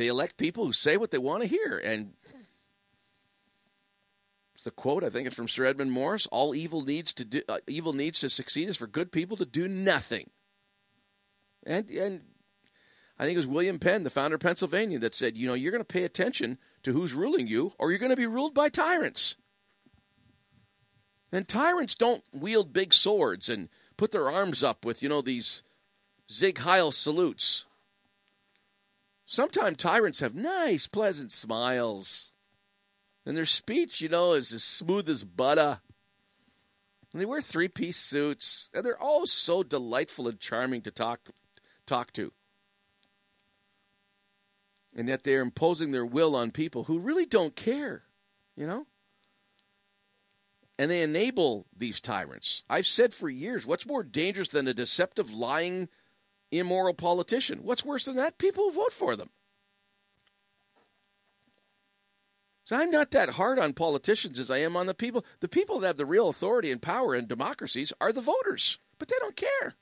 [0.00, 2.14] They elect people who say what they want to hear and
[4.54, 7.42] it's the quote I think it's from Sir Edmund Morris, all evil needs to do
[7.46, 10.30] uh, evil needs to succeed is for good people to do nothing.
[11.66, 12.22] And and
[13.18, 15.70] I think it was William Penn, the founder of Pennsylvania, that said, you know, you're
[15.70, 18.70] going to pay attention to who's ruling you, or you're going to be ruled by
[18.70, 19.36] tyrants.
[21.30, 23.68] And tyrants don't wield big swords and
[23.98, 25.62] put their arms up with, you know, these
[26.26, 27.66] Sieg Heil salutes.
[29.32, 32.32] Sometimes tyrants have nice, pleasant smiles.
[33.24, 35.80] And their speech, you know, is as smooth as butter.
[37.12, 38.68] And they wear three piece suits.
[38.74, 41.20] And they're all so delightful and charming to talk
[41.86, 42.32] talk to
[44.94, 48.02] and yet they're imposing their will on people who really don't care,
[48.56, 48.86] you know?
[50.78, 52.64] And they enable these tyrants.
[52.68, 55.88] I've said for years what's more dangerous than a deceptive, lying,
[56.50, 57.60] immoral politician?
[57.62, 58.38] What's worse than that?
[58.38, 59.30] People vote for them.
[62.64, 65.24] So I'm not that hard on politicians as I am on the people.
[65.40, 69.08] The people that have the real authority and power in democracies are the voters, but
[69.08, 69.74] they don't care.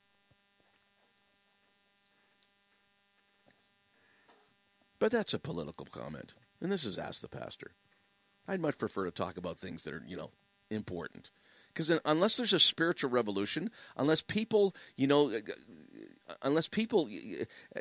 [4.99, 6.35] But that's a political comment.
[6.61, 7.73] And this is Ask the Pastor.
[8.49, 10.31] I'd much prefer to talk about things that are, you know,
[10.70, 11.31] important.
[11.78, 17.78] Because unless there's a spiritual revolution, unless people, you know, uh, unless people uh,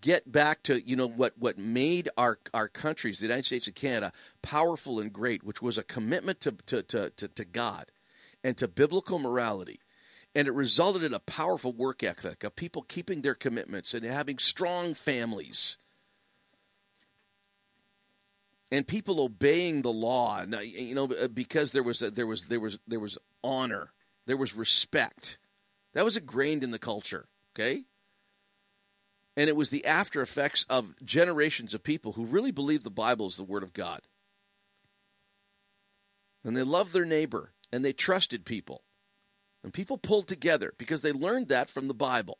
[0.00, 3.76] get back to, you know, what, what made our, our countries, the United States and
[3.76, 7.92] Canada, powerful and great, which was a commitment to, to, to, to, to God
[8.42, 9.80] and to biblical morality
[10.34, 14.38] and it resulted in a powerful work ethic of people keeping their commitments and having
[14.38, 15.76] strong families
[18.70, 20.42] and people obeying the law.
[20.42, 23.92] You know, uh, because there was a, there was there was there was honor,
[24.26, 25.38] there was respect.
[25.94, 27.28] That was ingrained in the culture.
[27.54, 27.84] Okay.
[29.36, 33.26] And it was the after effects of generations of people who really believed the Bible
[33.26, 34.02] is the Word of God.
[36.44, 38.82] And they loved their neighbor and they trusted people.
[39.62, 42.38] And people pulled together because they learned that from the Bible.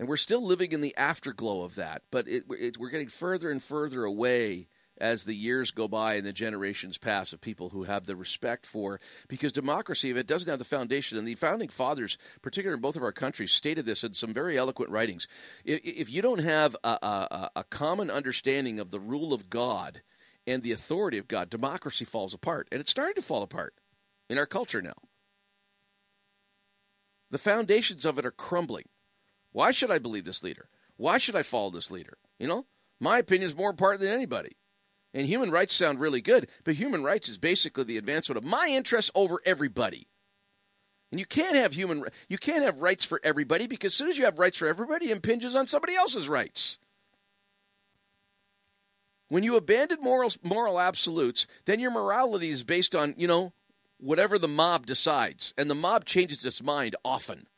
[0.00, 3.50] And we're still living in the afterglow of that, but it, it, we're getting further
[3.50, 4.68] and further away
[4.98, 8.66] as the years go by and the generations pass of people who have the respect
[8.66, 8.98] for
[9.28, 12.96] because democracy if it doesn't have the foundation and the founding fathers particularly in both
[12.96, 15.26] of our countries stated this in some very eloquent writings
[15.64, 20.02] if, if you don't have a, a, a, common understanding of the rule of god
[20.46, 22.68] and the authority of god democracy falls apart.
[22.70, 23.74] And it's starting to fall apart
[24.28, 24.94] in our culture now.
[27.30, 28.86] The foundations of it are crumbling
[29.52, 30.68] why should I believe this leader?
[30.96, 32.18] Why should I follow this leader?
[32.38, 32.66] You know,
[33.00, 34.56] my opinion is more important than anybody.
[35.12, 38.68] And human rights sound really good, but human rights is basically the advancement of my
[38.68, 40.06] interests over everybody.
[41.10, 44.18] And you can't have human you can't have rights for everybody because as soon as
[44.18, 46.78] you have rights for everybody, it impinges on somebody else's rights.
[49.28, 53.52] When you abandon moral moral absolutes, then your morality is based on, you know,
[53.98, 55.52] whatever the mob decides.
[55.58, 57.48] And the mob changes its mind often.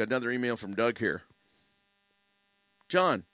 [0.00, 1.20] Got another email from Doug here.
[2.88, 3.24] John,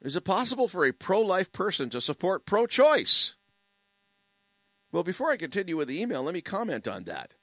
[0.00, 3.34] is it possible for a pro life person to support pro choice?
[4.90, 7.34] Well, before I continue with the email, let me comment on that.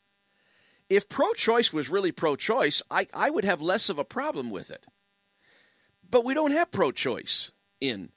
[0.90, 4.50] If pro choice was really pro choice, I, I would have less of a problem
[4.50, 4.84] with it.
[6.10, 8.10] But we don't have pro choice in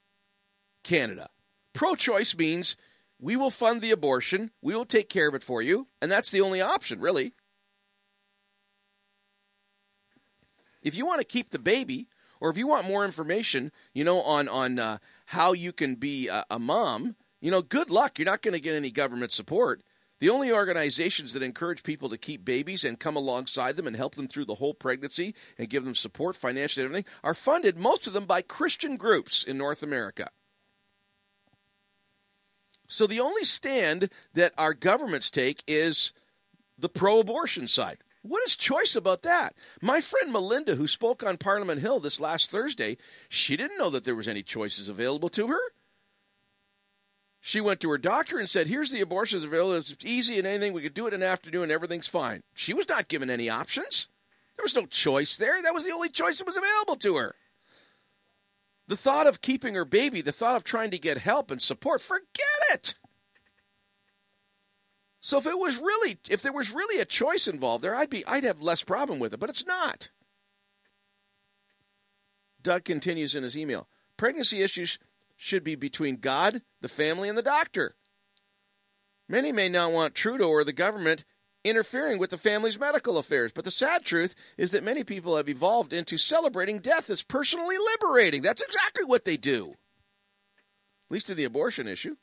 [0.82, 1.28] Canada.
[1.74, 2.74] Pro choice means
[3.20, 6.30] we will fund the abortion, we will take care of it for you, and that's
[6.30, 7.34] the only option, really.
[10.86, 12.06] If you want to keep the baby,
[12.38, 16.28] or if you want more information, you know, on on uh, how you can be
[16.28, 18.20] a, a mom, you know, good luck.
[18.20, 19.82] You're not going to get any government support.
[20.20, 24.14] The only organizations that encourage people to keep babies and come alongside them and help
[24.14, 28.06] them through the whole pregnancy and give them support financially and everything are funded, most
[28.06, 30.30] of them by Christian groups in North America.
[32.86, 36.12] So the only stand that our governments take is
[36.78, 37.98] the pro abortion side.
[38.26, 39.54] What is choice about that?
[39.80, 42.96] My friend Melinda, who spoke on Parliament Hill this last Thursday,
[43.28, 45.60] she didn't know that there was any choices available to her.
[47.40, 49.74] She went to her doctor and said, Here's the abortion available.
[49.74, 50.72] It's easy and anything.
[50.72, 51.70] We could do it in the afternoon.
[51.70, 52.42] Everything's fine.
[52.54, 54.08] She was not given any options.
[54.56, 55.62] There was no choice there.
[55.62, 57.36] That was the only choice that was available to her.
[58.88, 62.00] The thought of keeping her baby, the thought of trying to get help and support,
[62.00, 62.26] forget
[62.72, 62.94] it.
[65.26, 68.24] So if it was really if there was really a choice involved there, I'd be
[68.28, 70.10] I'd have less problem with it, but it's not.
[72.62, 73.88] Doug continues in his email.
[74.16, 75.00] Pregnancy issues
[75.34, 77.96] should be between God, the family, and the doctor.
[79.28, 81.24] Many may not want Trudeau or the government
[81.64, 85.48] interfering with the family's medical affairs, but the sad truth is that many people have
[85.48, 88.42] evolved into celebrating death as personally liberating.
[88.42, 89.70] That's exactly what they do.
[89.70, 92.14] At least in the abortion issue.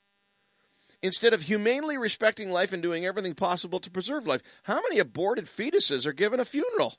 [1.04, 5.46] Instead of humanely respecting life and doing everything possible to preserve life, how many aborted
[5.46, 6.96] fetuses are given a funeral?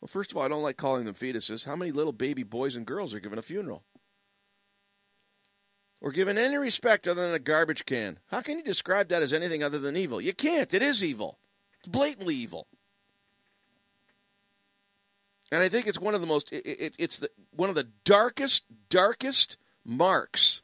[0.00, 1.64] Well, first of all, I don't like calling them fetuses.
[1.64, 3.84] How many little baby boys and girls are given a funeral?
[6.02, 8.18] Or given any respect other than a garbage can?
[8.26, 10.20] How can you describe that as anything other than evil?
[10.20, 10.74] You can't.
[10.74, 11.38] It is evil.
[11.78, 12.66] It's blatantly evil.
[15.50, 17.88] And I think it's one of the most, it, it, it's the, one of the
[18.04, 19.56] darkest, darkest
[19.86, 20.60] marks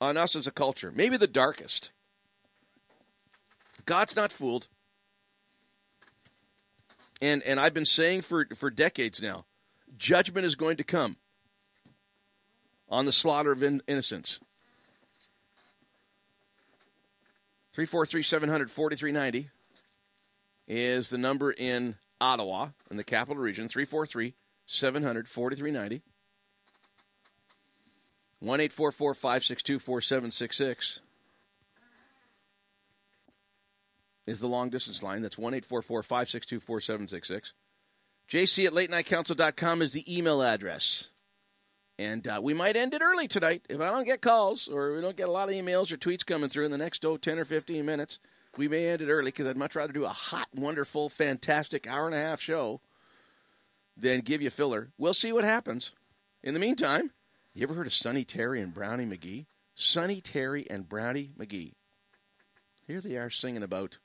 [0.00, 0.92] on us as a culture.
[0.94, 1.90] Maybe the darkest.
[3.86, 4.68] God's not fooled.
[7.22, 9.44] And and I've been saying for, for decades now,
[9.98, 11.16] judgment is going to come
[12.88, 14.40] on the slaughter of in, innocents.
[17.74, 19.50] 343 700 4390
[20.66, 23.68] is the number in Ottawa, in the capital region.
[23.68, 24.34] 343
[24.66, 26.02] 700 4390.
[28.40, 31.00] 1 562 4766
[34.26, 35.22] is the long distance line.
[35.22, 37.52] That's 1 562 4766.
[38.30, 41.10] JC at late night council.com is the email address.
[41.98, 43.62] And uh, we might end it early tonight.
[43.68, 46.24] If I don't get calls or we don't get a lot of emails or tweets
[46.24, 48.18] coming through in the next oh, 10 or 15 minutes,
[48.56, 52.06] we may end it early because I'd much rather do a hot, wonderful, fantastic hour
[52.06, 52.80] and a half show
[53.98, 54.88] than give you filler.
[54.96, 55.92] We'll see what happens.
[56.42, 57.10] In the meantime,
[57.54, 59.46] you ever heard of Sonny Terry and Brownie McGhee?
[59.74, 61.72] Sonny Terry and Brownie McGhee.
[62.86, 63.98] Here they are singing about,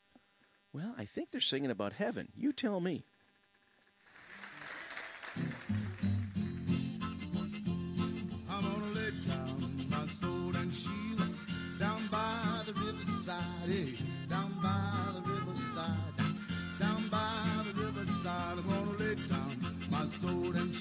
[0.73, 2.29] well, I think they're singing about heaven.
[2.35, 3.05] You tell me.
[8.49, 10.73] I'm gonna down my soul and
[11.79, 13.97] down by the riverside, hey,
[14.29, 16.17] down by the riverside,
[16.79, 18.57] down by the riverside.
[18.57, 20.73] I'm gonna down my soul and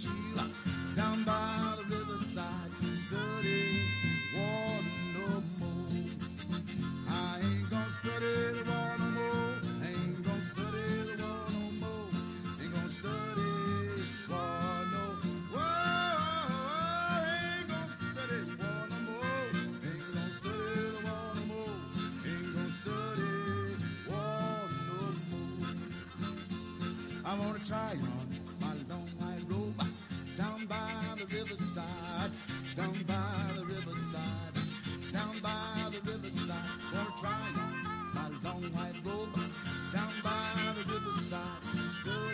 [37.25, 37.55] riverside.
[37.55, 39.35] Wanna try on my long white robe
[39.93, 41.41] down by the riverside,
[41.91, 42.34] study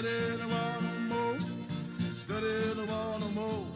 [0.00, 1.38] study the war no more.
[2.10, 3.66] Study the war no more.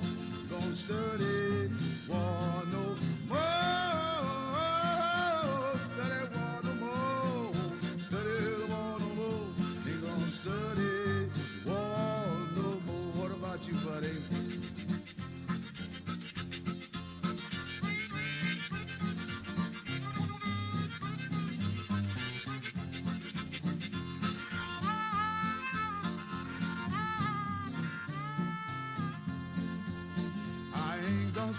[0.48, 1.70] Gonna study
[2.08, 2.73] war no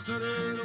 [0.04, 0.65] ain't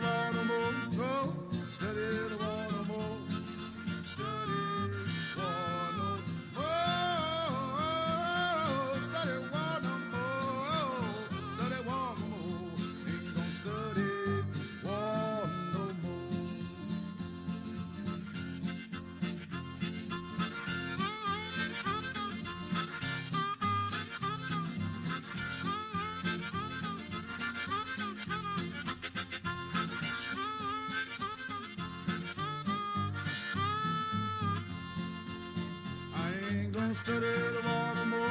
[36.91, 38.27] gonna study the water more.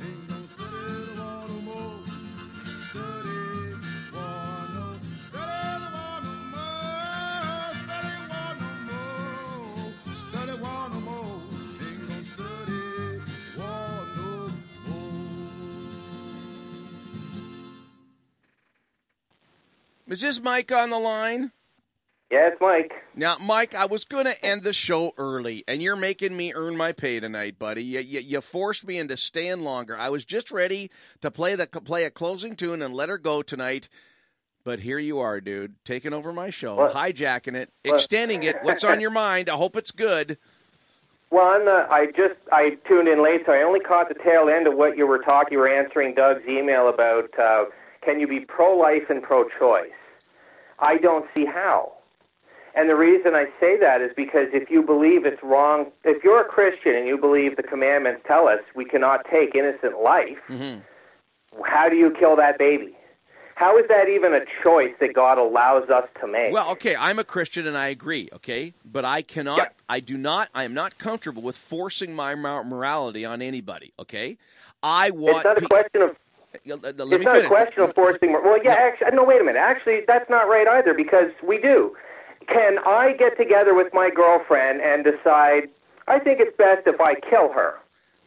[0.00, 0.70] Ain't gonna study
[1.06, 1.98] the water more.
[2.86, 3.40] Study
[4.14, 4.88] water,
[5.26, 6.86] study the water more.
[7.82, 9.90] Study water more.
[10.14, 11.42] Study water more.
[11.82, 12.82] Ain't gonna study
[13.58, 14.52] water
[20.06, 21.50] Is this Mike on the line?
[22.30, 22.92] Yeah, it's Mike.
[23.18, 26.76] Now, Mike, I was going to end the show early, and you're making me earn
[26.76, 27.82] my pay tonight, buddy.
[27.82, 29.96] You, you, you forced me into staying longer.
[29.96, 30.90] I was just ready
[31.22, 33.88] to play the play a closing tune and let her go tonight,
[34.64, 36.92] but here you are, dude, taking over my show, What?
[36.92, 37.94] hijacking it, What?
[37.94, 38.56] extending it.
[38.60, 39.48] What's on your mind?
[39.48, 40.36] I hope it's good.
[41.30, 44.50] Well, I'm the, I just I tuned in late, so I only caught the tail
[44.54, 45.52] end of what you were talking.
[45.54, 47.64] You were answering Doug's email about uh,
[48.04, 49.90] can you be pro-life and pro-choice?
[50.78, 51.94] I don't see how.
[52.76, 56.42] And the reason I say that is because if you believe it's wrong, if you're
[56.42, 60.80] a Christian and you believe the commandments tell us we cannot take innocent life, mm-hmm.
[61.64, 62.94] how do you kill that baby?
[63.54, 66.52] How is that even a choice that God allows us to make?
[66.52, 68.74] Well, okay, I'm a Christian and I agree, okay?
[68.84, 73.24] But I cannot, I do not, I am not comfortable with forcing my mor- morality
[73.24, 74.36] on anybody, okay?
[74.82, 75.36] I want.
[75.36, 76.16] it's not a question of
[76.66, 77.44] let- it's not finish.
[77.44, 78.32] a question of forcing.
[78.32, 79.24] Well, yeah, actually, no.
[79.24, 79.58] Wait a minute.
[79.58, 81.96] Actually, that's not right either because we do.
[82.48, 85.68] Can I get together with my girlfriend and decide?
[86.08, 87.74] I think it's best if I kill her.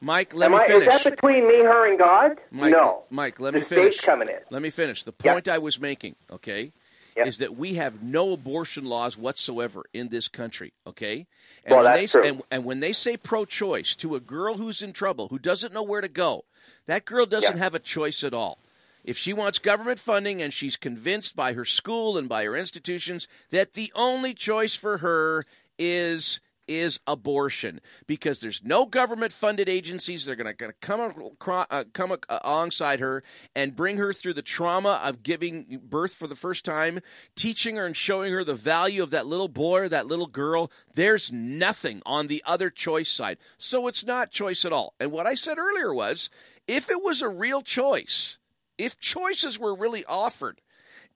[0.02, 0.88] Mike, let Am me I, finish.
[0.88, 2.38] Is that between me, her, and God?
[2.52, 3.04] Mike, no.
[3.10, 3.96] Mike, let the me finish.
[3.96, 4.40] state's coming in.
[4.50, 5.04] Let me finish.
[5.04, 6.72] The point I was making, okay,
[7.18, 11.28] is that we have no abortion laws whatsoever in this country, okay?
[11.66, 12.30] And Well, when that's they true.
[12.30, 15.84] And, and when they say pro-choice to a girl who's in trouble, who doesn't know
[15.84, 16.46] where to go,
[16.86, 17.64] that girl doesn't Yeah.
[17.64, 18.58] have a choice at all.
[19.04, 23.28] If she wants government funding and she's convinced by her school and by her institutions
[23.52, 25.46] that the only choice for her
[25.78, 27.82] is is abortion.
[28.06, 33.24] Because there's no government funded agencies that are going to come uh, come alongside her
[33.56, 37.00] and bring her through the trauma of giving birth for the first time
[37.36, 40.72] teaching her and showing her the value of that little boy or that little girl
[40.94, 43.38] there's nothing on the other choice side.
[43.58, 44.94] So it's not choice at all.
[45.00, 46.30] And what i said earlier was
[46.68, 48.38] if it was a real choice
[48.80, 50.62] if choices were really offered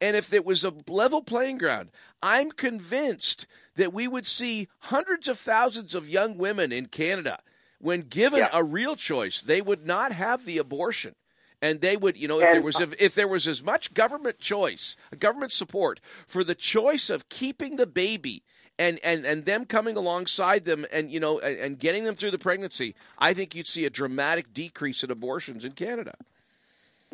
[0.01, 1.89] and if it was a level playing ground,
[2.21, 7.39] I'm convinced that we would see hundreds of thousands of young women in Canada,
[7.79, 8.49] when given Yeah.
[8.53, 11.15] a real choice, they would not have the abortion.
[11.61, 14.39] And they would, you know, if there And- was if there was as much government
[14.39, 18.43] choice, government support for the choice of keeping the baby
[18.77, 22.31] and, and, and them coming alongside them and you know and, and getting them through
[22.31, 26.15] the pregnancy, I think you'd see a dramatic decrease in abortions in Canada.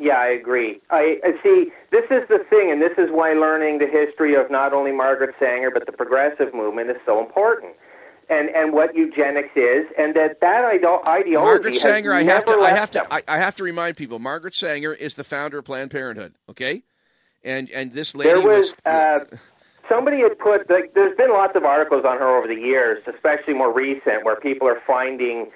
[0.00, 0.80] Yeah, I agree.
[0.88, 1.70] I, I see.
[1.90, 5.34] This is the thing, and this is why learning the history of not only Margaret
[5.38, 7.74] Sanger but the progressive movement is so important,
[8.30, 11.34] and and what eugenics is, and that that ide- ideology.
[11.34, 13.12] Margaret Sanger, I have to, I have to.
[13.12, 14.18] I, I have to remind people.
[14.18, 16.32] Margaret Sanger is the founder of Planned Parenthood.
[16.48, 16.82] Okay,
[17.44, 19.18] and and this lady There was uh,
[19.86, 23.52] somebody had put like there's been lots of articles on her over the years, especially
[23.52, 25.50] more recent, where people are finding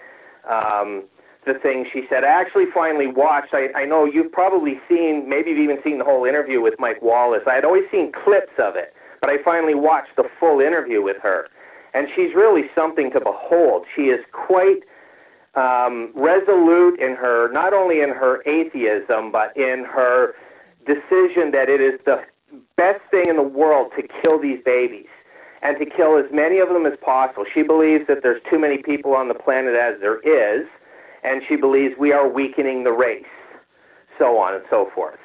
[0.50, 1.04] um,
[1.46, 2.24] the things she said.
[2.24, 3.52] I actually finally watched.
[3.52, 7.02] I, I know you've probably seen, maybe you've even seen the whole interview with Mike
[7.02, 7.42] Wallace.
[7.46, 11.16] I had always seen clips of it, but I finally watched the full interview with
[11.22, 11.48] her,
[11.92, 13.86] and she's really something to behold.
[13.94, 14.82] She is quite
[15.54, 20.34] um, resolute in her, not only in her atheism, but in her
[20.86, 22.20] decision that it is the
[22.76, 25.08] best thing in the world to kill these babies
[25.62, 27.44] and to kill as many of them as possible.
[27.52, 30.68] She believes that there's too many people on the planet as there is,
[31.24, 33.24] and she believes we are weakening the race,
[34.18, 35.18] so on and so forth.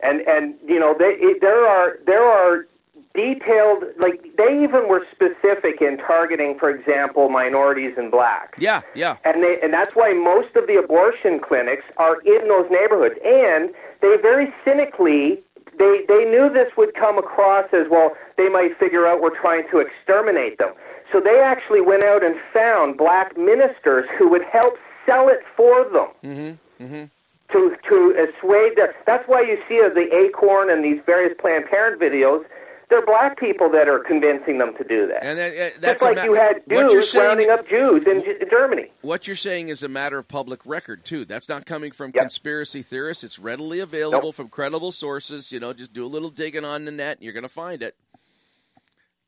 [0.00, 2.66] And and you know they, it, there are there are
[3.14, 8.58] detailed like they even were specific in targeting, for example, minorities and blacks.
[8.58, 9.16] Yeah, yeah.
[9.24, 13.14] And they and that's why most of the abortion clinics are in those neighborhoods.
[13.24, 13.70] And
[14.02, 15.42] they very cynically
[15.78, 18.12] they they knew this would come across as well.
[18.36, 20.74] They might figure out we're trying to exterminate them.
[21.12, 24.74] So they actually went out and found black ministers who would help
[25.06, 26.84] sell it for them Mm-hmm.
[26.84, 27.04] Mm-hmm.
[27.52, 28.94] to to assuage their.
[29.06, 32.44] That's why you see the Acorn and these various Planned Parent videos.
[32.90, 35.24] They're black people that are convincing them to do that.
[35.24, 38.20] And that, uh, that's a like ma- you had Jews saying- rounding up Jews in
[38.22, 38.90] G- Germany.
[39.00, 41.24] What you're saying is a matter of public record too.
[41.24, 43.24] That's not coming from conspiracy theorists.
[43.24, 45.50] It's readily available from credible sources.
[45.50, 47.82] You know, just do a little digging on the net, and you're going to find
[47.82, 47.94] it.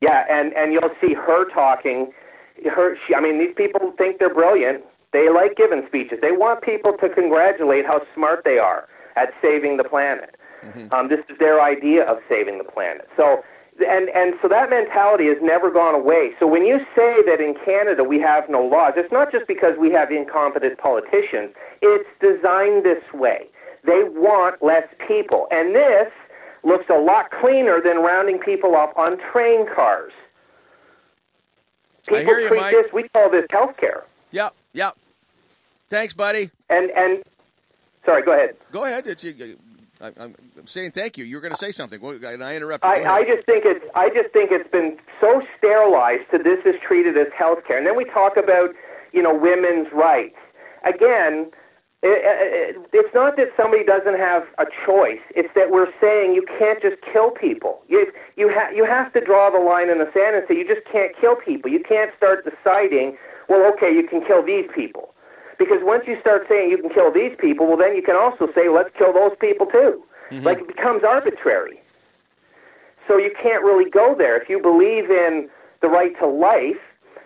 [0.01, 2.13] Yeah, and and you'll see her talking.
[2.71, 4.83] Her, she, I mean, these people think they're brilliant.
[5.17, 6.19] They like giving speeches.
[6.21, 8.85] They want people to congratulate how smart they are
[9.15, 10.37] at saving the planet.
[10.93, 13.09] Um, this is their idea of saving the planet.
[13.17, 13.41] So
[13.79, 16.31] and and so that mentality has never gone away.
[16.39, 19.73] So when you say that in Canada we have no laws, it's not just because
[19.79, 21.53] we have incompetent politicians.
[21.81, 23.49] It's designed this way.
[23.85, 26.11] They want less people, and this
[26.63, 30.13] looks a lot cleaner than rounding people up on train cars.
[32.05, 32.75] People I hear you, treat Mike.
[32.75, 32.93] this.
[32.93, 34.03] We call this healthcare.
[34.31, 34.97] Yep, yep.
[35.89, 36.51] Thanks, buddy.
[36.69, 37.23] And and
[38.05, 38.55] sorry, go ahead.
[38.71, 39.05] Go ahead.
[39.99, 40.35] I, I'm
[40.65, 41.25] saying thank you.
[41.25, 42.87] You were going to say something, Well, and I interrupted.
[42.87, 46.75] I, I just think it's I just think it's been so sterilized to this is
[46.85, 48.75] treated as health care, and then we talk about
[49.11, 50.37] you know women's rights.
[50.85, 51.49] Again,
[52.03, 55.23] it, it, it's not that somebody doesn't have a choice.
[55.33, 57.81] It's that we're saying you can't just kill people.
[57.87, 58.05] You
[58.35, 60.85] you ha- you have to draw the line in the sand and say you just
[60.85, 61.71] can't kill people.
[61.71, 63.17] You can't start deciding.
[63.49, 65.15] Well, okay, you can kill these people.
[65.57, 68.47] Because once you start saying you can kill these people, well, then you can also
[68.53, 70.03] say, let's kill those people too.
[70.31, 70.45] Mm-hmm.
[70.45, 71.81] Like it becomes arbitrary.
[73.07, 74.39] So you can't really go there.
[74.39, 75.49] If you believe in
[75.81, 76.81] the right to life,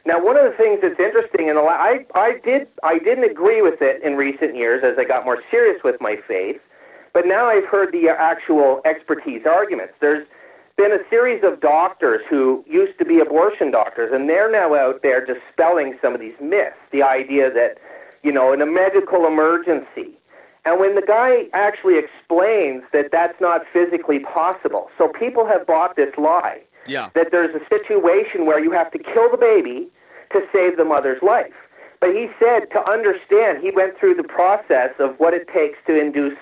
[0.06, 3.82] now one of the things that's interesting, and I, I did, I didn't agree with
[3.82, 6.62] it in recent years as I got more serious with my faith,
[7.14, 9.94] but now I've heard the actual expertise arguments.
[10.00, 10.26] There's
[10.78, 15.02] been a series of doctors who used to be abortion doctors, and they're now out
[15.04, 16.78] there dispelling some of these myths.
[16.92, 17.78] The idea that,
[18.24, 20.18] you know, in a medical emergency,
[20.66, 25.96] and when the guy actually explains that that's not physically possible, so people have bought
[25.96, 27.10] this lie Yeah.
[27.16, 29.88] that there's a situation where you have to kill the baby
[30.32, 31.54] to save the mother's life.
[32.00, 36.00] But he said to understand, he went through the process of what it takes to
[36.00, 36.38] induce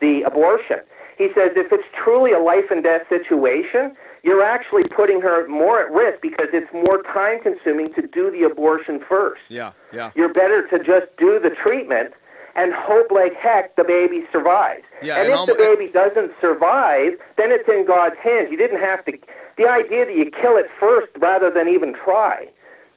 [0.00, 0.78] the abortion.
[1.16, 5.80] He says if it's truly a life and death situation, you're actually putting her more
[5.80, 9.42] at risk because it's more time consuming to do the abortion first.
[9.48, 10.10] Yeah, yeah.
[10.16, 12.14] You're better to just do the treatment
[12.56, 14.84] and hope like heck the baby survives.
[15.02, 18.48] Yeah, and, and if almo- the baby doesn't survive, then it's in God's hands.
[18.50, 19.12] You didn't have to.
[19.58, 22.48] The idea that you kill it first rather than even try,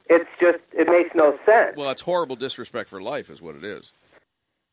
[0.08, 1.76] it's just it makes no sense.
[1.76, 3.92] Well, it's horrible disrespect for life, is what it is.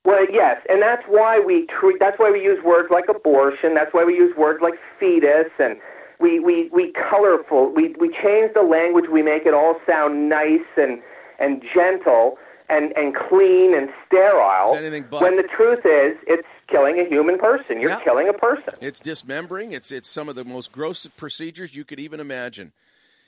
[0.06, 1.98] Well, yes, and that's why we treat.
[2.00, 3.74] That's why we use words like abortion.
[3.74, 5.78] That's why we use words like fetus, and
[6.20, 7.74] we we we colorful.
[7.74, 9.06] We we change the language.
[9.12, 11.02] We make it all sound nice and
[11.40, 12.38] and gentle
[12.70, 14.74] and and clean and sterile.
[14.74, 15.22] It's anything but.
[15.22, 17.80] When the truth is, it's killing a human person.
[17.80, 18.00] You're Yeah.
[18.00, 18.74] killing a person.
[18.82, 19.72] It's dismembering.
[19.72, 22.72] It's it's some of the most gross procedures you could even imagine.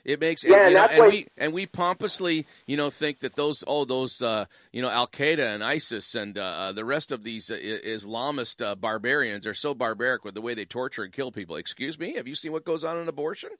[0.04, 3.20] It makes Yeah, and, you know, and why- we and we pompously you know think
[3.20, 7.12] that those oh those uh, you know Al Qaeda and ISIS and uh, the rest
[7.12, 11.12] of these uh, Islamist uh, barbarians are so barbaric with the way they torture and
[11.12, 11.56] kill people.
[11.56, 13.50] Excuse me, have you seen what goes on in abortion?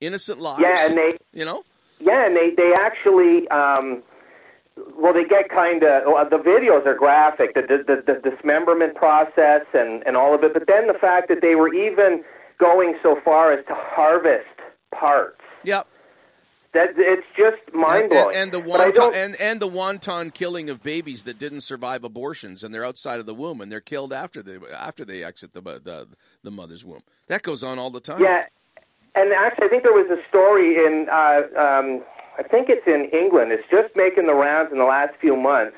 [0.00, 0.62] Innocent lives.
[0.62, 1.62] Yeah, and they you know
[2.00, 4.02] Yeah, and they they actually um
[4.98, 9.62] well they get kind of well, the videos are graphic the, the the dismemberment process
[9.72, 12.24] and and all of it but then the fact that they were even
[12.58, 14.48] going so far as to harvest
[14.92, 15.86] parts Yep.
[16.72, 20.82] that it's just mind blowing And, and the wanton and, and the wanton killing of
[20.82, 24.42] babies that didn't survive abortions and they're outside of the womb and they're killed after
[24.42, 26.08] they after they exit the the,
[26.42, 27.02] the mother's womb.
[27.28, 28.20] That goes on all the time.
[28.20, 28.44] Yeah,
[29.14, 32.02] and actually, I think there was a story in, uh, um,
[32.36, 33.52] I think it's in England.
[33.52, 35.76] It's just making the rounds in the last few months.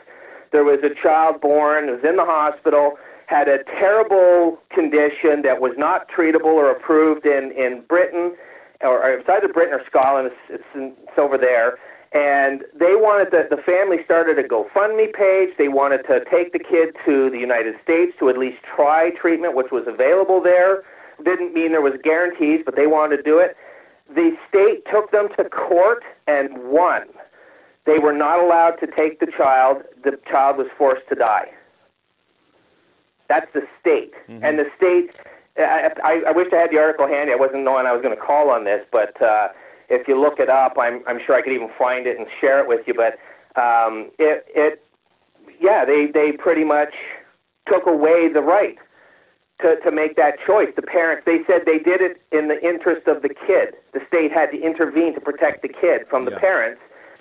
[0.53, 2.97] There was a child born, was in the hospital,
[3.27, 8.35] had a terrible condition that was not treatable or approved in in Britain,
[8.81, 10.29] or, or it's either Britain or Scotland.
[10.29, 11.79] It's it's, in, it's over there.
[12.13, 15.51] And they wanted the the family started a GoFundMe page.
[15.59, 19.55] They wanted to take the kid to the United States to at least try treatment,
[19.55, 20.83] which was available there
[21.25, 23.57] didn't mean there was guarantees, but they wanted to do it.
[24.15, 27.03] The state took them to court and won.
[27.87, 29.83] They were not allowed to take the child.
[30.05, 31.51] The child was forced to die.
[33.29, 34.45] That's the state, mm-hmm.
[34.45, 35.11] and the state.
[35.59, 37.33] I, I, I wish I had the article handy.
[37.33, 39.49] I wasn't knowing I was going to call on this, but uh,
[39.89, 42.61] if you look it up, I'm, I'm sure I could even find it and share
[42.61, 42.95] it with you.
[42.95, 43.19] But
[43.61, 44.83] um, it, it,
[45.61, 46.93] yeah, they, they pretty much
[47.67, 48.77] took away the right
[49.63, 50.69] to, to make that choice.
[50.77, 53.75] The parents, they said they did it in the interest of the kid.
[53.95, 56.39] The state had to intervene to protect the kid from the Yeah.
[56.39, 56.81] parents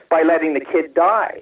[0.10, 1.42] by letting the kid die.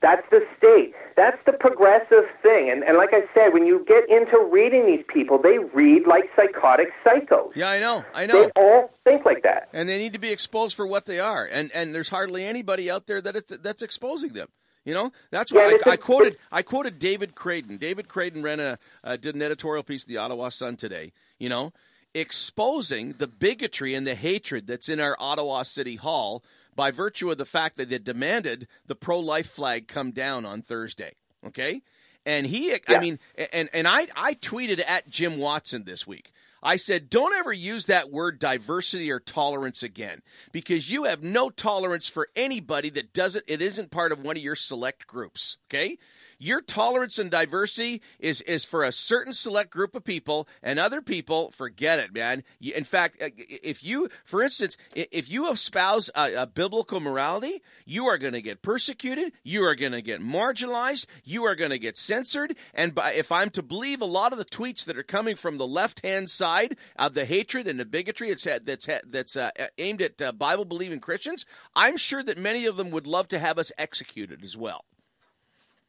[0.00, 0.94] That's the state.
[1.16, 2.70] That's the progressive thing.
[2.70, 6.24] And, and like I said, when you get into reading these people, they read like
[6.36, 7.50] psychotic psychos.
[7.56, 8.04] Yeah, I know.
[8.14, 8.44] I know.
[8.44, 9.68] They all think like that.
[9.72, 11.44] and they need to be exposed for what they are.
[11.44, 14.48] And and there's hardly anybody out there that it's, that's exposing them.
[14.84, 17.78] You know, that's Yeah, why I, I, I quoted I quoted David Krayden.
[17.78, 21.12] David Krayden ran a uh, did an editorial piece in the Ottawa Sun today.
[21.38, 21.72] You know,
[22.14, 26.42] exposing the bigotry and the hatred that's in our Ottawa City Hall
[26.78, 30.62] by virtue of the fact that they demanded the pro life flag come down on
[30.62, 31.16] Thursday.
[31.44, 31.82] Okay,
[32.24, 33.18] And he, I mean,
[33.52, 36.30] and and I I tweeted at Jim Watson this week.
[36.62, 40.22] I said, don't ever use that word diversity or tolerance again
[40.52, 44.42] because you have no tolerance for anybody that doesn't, it isn't part of one of
[44.42, 45.56] your select groups.
[45.68, 45.98] Okay.
[46.38, 51.02] Your tolerance and diversity is, is for a certain select group of people and other
[51.02, 52.44] people, forget it, man.
[52.60, 58.06] In fact, uh, if you, for instance, if you espouse a, a biblical morality, you
[58.06, 59.32] are going to get persecuted.
[59.42, 61.06] You are going to get marginalized.
[61.24, 62.54] You are going to get censored.
[62.72, 65.58] And by, if I'm to believe a lot of the tweets that are coming from
[65.58, 69.36] the left hand side of the hatred and the bigotry that's had, that's had, that's
[69.36, 71.44] uh, aimed at uh, Bible believing Christians,
[71.74, 74.84] I'm sure that many of them would love to have us executed as well.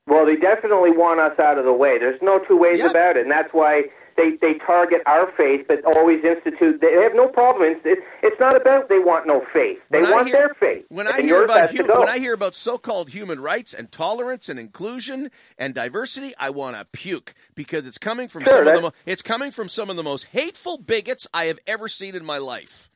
[0.09, 1.99] Well, they definitely want us out of the way.
[1.99, 2.91] There's no two ways Yep.
[2.91, 3.83] about it, and that's why
[4.17, 6.81] they they target our faith, but always institute.
[6.81, 7.71] They have no problem.
[7.71, 9.77] It's it's, it's not about they want no faith.
[9.91, 10.85] They When want hear- their faith.
[10.89, 15.29] When I hear about when I hear about so-called human rights and tolerance and inclusion
[15.57, 18.93] and diversity, I want to puke because it's coming from Sure, some of the mo-
[19.05, 22.39] it's coming from some of the most hateful bigots I have ever seen in my
[22.39, 22.89] life.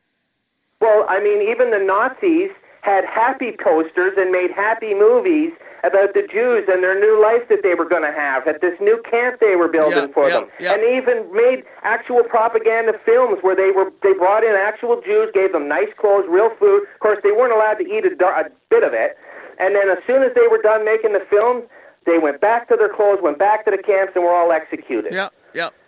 [0.82, 2.50] Well, I mean, even the Nazis
[2.82, 5.54] had happy posters and made happy movies
[5.84, 8.74] about the Jews and their new life that they were going to have at this
[8.80, 10.50] new camp they were building Yeah, for yeah, them.
[10.60, 10.74] yeah.
[10.74, 15.52] And even made actual propaganda films where they were they brought in actual Jews, gave
[15.52, 16.88] them nice clothes, real food.
[16.88, 19.18] Of course, they weren't allowed to eat a, dar- a bit of it.
[19.60, 21.64] And then as soon as they were done making the film,
[22.06, 25.14] they went back to their clothes, went back to the camps, and were all executed.
[25.14, 25.30] Yeah.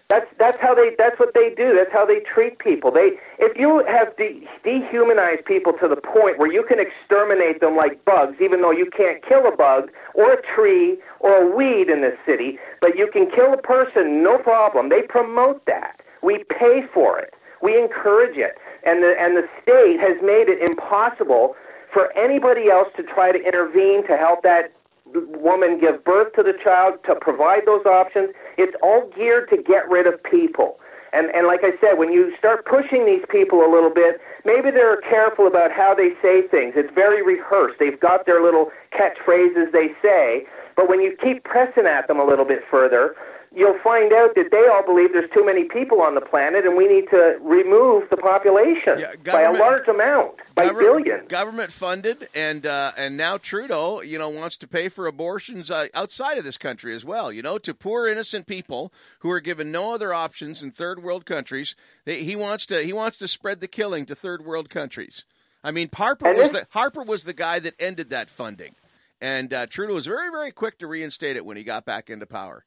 [0.07, 1.73] That's that's how they that's what they do.
[1.73, 2.91] That's how they treat people.
[2.91, 7.75] They if you have de- dehumanized people to the point where you can exterminate them
[7.75, 11.89] like bugs, even though you can't kill a bug or a tree or a weed
[11.89, 14.89] in this city, but you can kill a person, no problem.
[14.89, 16.01] They promote that.
[16.21, 17.33] We pay for it.
[17.63, 21.55] We encourage it, and the and the state has made it impossible
[21.91, 24.69] for anybody else to try to intervene to help that
[25.13, 28.29] woman give birth to the child to provide those options.
[28.57, 30.79] It's all geared to get rid of people.
[31.13, 34.69] And and like I said, when you start pushing these people a little bit, maybe
[34.69, 36.73] they're careful about how they say things.
[36.75, 37.79] It's very rehearsed.
[37.79, 40.43] They've got their little catchphrases they say,
[40.75, 43.15] but when you keep pressing at them a little bit further,
[43.55, 46.75] you'll find out that they all believe there's too many people on the planet and
[46.75, 51.27] we need to remove the population Yeah, by a large amount, by Govern- billions.
[51.29, 55.87] Government funded, and uh, and now Trudeau, you know, wants to pay for abortions uh,
[55.93, 57.31] outside of this country as well.
[57.31, 61.25] You know, to poor innocent people who are given no other options in third world
[61.25, 61.75] countries.
[62.05, 65.25] They, he wants to he wants to spread the killing to third world countries.
[65.63, 68.75] I mean, Harper And was this- the Harper was the guy that ended that funding,
[69.21, 72.25] and uh, Trudeau was very very quick to reinstate it when he got back into
[72.25, 72.63] power.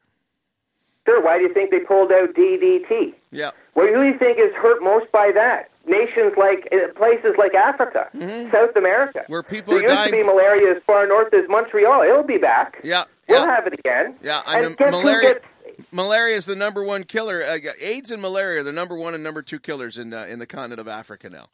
[1.09, 3.15] Sure, why do you think they pulled out DDT?
[3.31, 3.53] Yeah.
[3.75, 5.71] Well, who do you think is hurt most by that?
[5.87, 8.09] Nations like uh, places like Africa,
[8.53, 9.33] South America, Mm-hmm.
[9.33, 12.03] Where people there are used to dying- be malaria as far north as Montreal.
[12.03, 12.77] It'll be back.
[12.85, 13.55] Yeah, We'll yeah.
[13.55, 14.17] have it again.
[14.23, 15.35] Yeah, I and malaria.
[15.35, 15.45] gets-
[15.93, 17.43] Malaria is the number one killer.
[17.43, 20.41] Uh, AIDS and malaria are the number one and number two killers in uh, in
[20.41, 21.47] the continent of Africa now.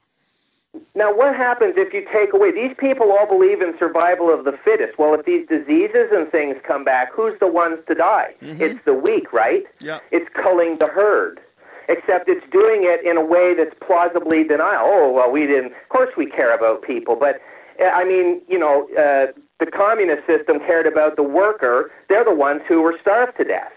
[0.95, 3.13] Now, what happens if you take away these people?
[3.13, 4.99] All believe in survival of the fittest.
[4.99, 8.35] Well, if these diseases and things come back, who's the ones to die?
[8.61, 9.65] It's the weak, right?
[9.81, 9.99] Yeah.
[10.11, 11.41] It's culling the herd.
[11.89, 14.81] Except it's doing it in a way that's plausibly denial.
[14.83, 15.73] Oh, well, we didn't.
[15.73, 17.43] Of course, we care about people, but
[17.79, 21.91] uh, I mean, you know, uh, the communist system cared about the worker.
[22.09, 23.74] They're the ones who were starved to death.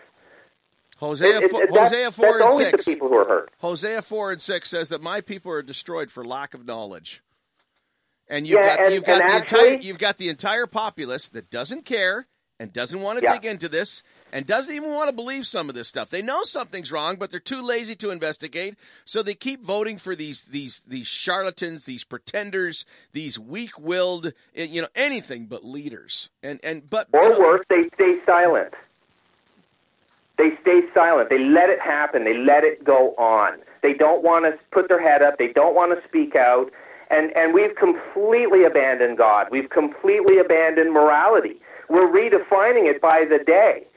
[0.97, 2.85] Hosea, It- it- Hosea four that's and only six.
[2.85, 3.51] the people who are hurt.
[3.59, 7.21] Hosea four and six says that my people are destroyed for lack of knowledge.
[8.27, 11.29] And you've Yeah, got and- you've got the actually- entire you've got the entire populace
[11.29, 12.27] that doesn't care
[12.59, 13.33] and doesn't want to Yeah.
[13.33, 14.01] dig into this
[14.33, 16.09] and doesn't even want to believe some of this stuff.
[16.09, 18.75] They know something's wrong, but they're too lazy to investigate,
[19.05, 22.83] so they keep voting for these these these charlatans, these pretenders,
[23.13, 26.29] these weak-willed, eh, you know, anything but leaders.
[26.43, 28.73] And and but Or you know, worse, they stay silent.
[30.37, 31.29] They stay silent.
[31.29, 32.23] They let it happen.
[32.23, 33.59] They let it go on.
[33.81, 35.37] They don't want to put their head up.
[35.37, 36.69] They don't want to speak out.
[37.09, 39.47] And and we've completely abandoned God.
[39.49, 41.61] We've completely abandoned morality.
[41.89, 43.87] We're redefining it by the day.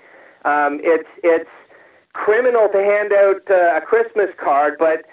[0.44, 1.50] Um, it's it's
[2.12, 5.04] criminal to hand out uh, a Christmas card, but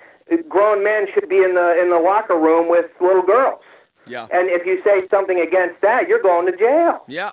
[0.47, 3.61] grown men should be in the in the locker room with little girls.
[4.07, 7.31] yeah, And if you say something against that, you're going to jail yeah,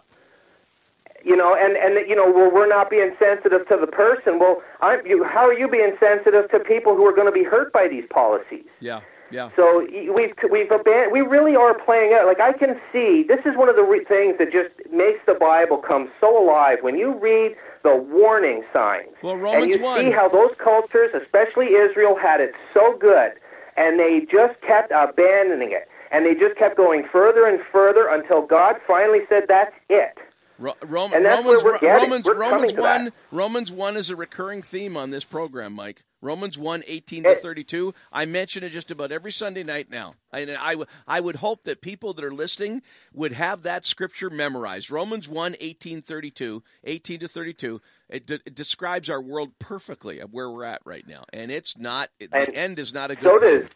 [1.24, 4.38] you know, and and you know, well, we're not being sensitive to the person.
[4.38, 7.44] Well, I'm, you, how are you being sensitive to people who are going to be
[7.44, 8.68] hurt by these policies?
[8.80, 9.48] yeah, yeah.
[9.56, 12.26] So we've we've aban- we really are playing out.
[12.26, 15.34] Like I can see, this is one of the re- things that just makes the
[15.34, 19.08] Bible come so alive when you read the warning signs.
[19.22, 20.00] Well, Romans and you 1.
[20.00, 23.32] see how those cultures, especially Israel, had it so good,
[23.76, 28.46] and they just kept abandoning it, and they just kept going further and further until
[28.46, 30.18] God finally said, "That's it."
[30.58, 31.62] Ro- Rom- And that's Romans.
[31.82, 33.12] Romans, We're Romans one.
[33.32, 36.02] Romans one is a recurring theme on this program, Mike.
[36.20, 37.92] Romans 1, 18 to thirty two.
[38.10, 41.64] I mention it just about every Sunday night now, and I, w- I would hope
[41.64, 42.80] that people that are listening
[43.12, 44.90] would have that scripture memorized.
[44.90, 47.82] Romans 1, 18, 32, 18 to thirty two.
[48.08, 51.76] It, de- it describes our world perfectly of where we're at right now, and it's
[51.76, 52.08] not.
[52.18, 53.60] It, And the end is not a good so thing.
[53.60, 53.68] does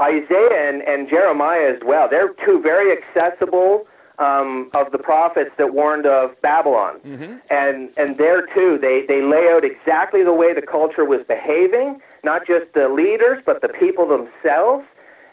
[0.00, 2.06] Isaiah and, and Jeremiah as well.
[2.08, 3.86] They're two very accessible
[4.18, 7.00] um, of the prophets that warned of Babylon.
[7.50, 12.00] And and there too, they, they lay out exactly the way the culture was behaving,
[12.24, 14.84] not just the leaders, but the people themselves.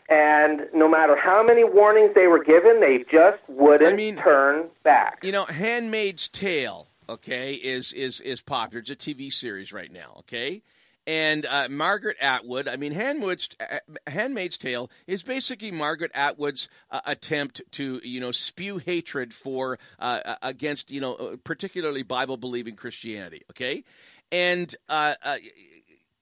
[0.07, 5.19] And no matter how many warnings they were given, they just wouldn't turn back.
[5.23, 8.81] You know, Handmaid's Tale, okay, is is is popular.
[8.81, 10.61] It's a TV series right now, okay?
[11.07, 13.77] And uh, Margaret Atwood, I mean, Handmaid's, uh,
[14.07, 20.35] Handmaid's Tale is basically Margaret Atwood's uh, attempt to, you know, spew hatred for uh,
[20.41, 23.43] against, you know, uh, particularly Bible believing Christianity.
[23.51, 23.83] Okay,
[24.31, 25.37] and uh, uh,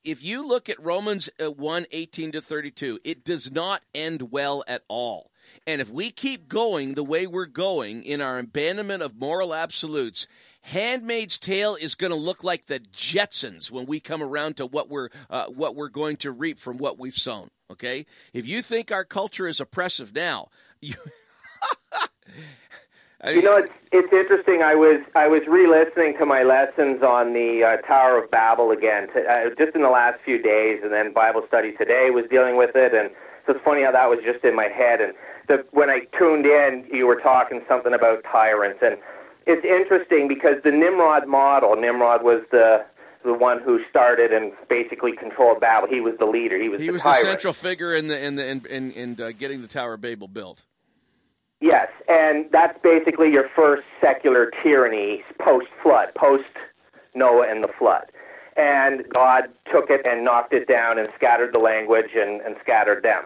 [0.03, 4.63] if you look at Romans uh, 1 18 to 32, it does not end well
[4.67, 5.31] at all.
[5.67, 10.27] And if we keep going the way we're going in our abandonment of moral absolutes,
[10.63, 14.89] Handmaid's Tale is going to look like the Jetsons when we come around to what
[14.89, 17.49] we're uh, what we're going to reap from what we've sown.
[17.69, 20.47] Okay, if you think our culture is oppressive now,
[20.81, 20.95] you.
[23.27, 24.61] you know, it's it's interesting.
[24.63, 29.07] I was I was re-listening to my lessons on the uh, Tower of Babel again,
[29.13, 32.55] to, uh, just in the last few days, and then Bible study today was dealing
[32.55, 33.09] with it, and
[33.45, 35.01] so it's funny how that was just in my head.
[35.01, 35.13] And
[35.49, 38.95] the, when I tuned in, you were talking something about tyrants, and
[39.45, 41.75] it's interesting because the Nimrod model.
[41.75, 42.85] Nimrod was the
[43.23, 45.87] the one who started and basically controlled Babel.
[45.87, 46.61] He was the leader.
[46.61, 47.21] He was he the was tyrant.
[47.21, 50.01] the central figure in the in the in in, in uh, getting the Tower of
[50.01, 50.63] Babel built.
[51.61, 56.43] Yes, and that's basically your first secular tyranny post flood, post
[57.15, 58.11] Noah and the flood.
[58.57, 63.01] And God took it and knocked it down and scattered the language and, and scattered
[63.01, 63.23] them.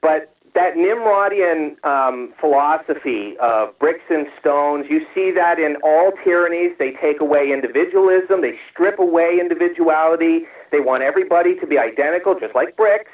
[0.00, 6.70] But that Nimrodian um, philosophy of bricks and stones, you see that in all tyrannies.
[6.78, 12.54] They take away individualism, they strip away individuality, they want everybody to be identical, just
[12.54, 13.10] like bricks,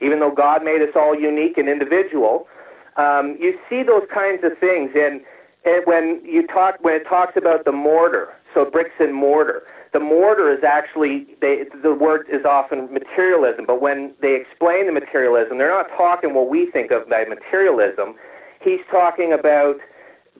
[0.00, 2.46] even though God made us all unique and individual.
[2.96, 5.20] Um, you see those kinds of things, and,
[5.64, 9.64] and when you talk when it talks about the mortar, so bricks and mortar,
[9.94, 14.92] the mortar is actually they, the word is often materialism, but when they explain the
[14.92, 18.14] materialism, they're not talking what we think of by materialism.
[18.60, 19.76] He's talking about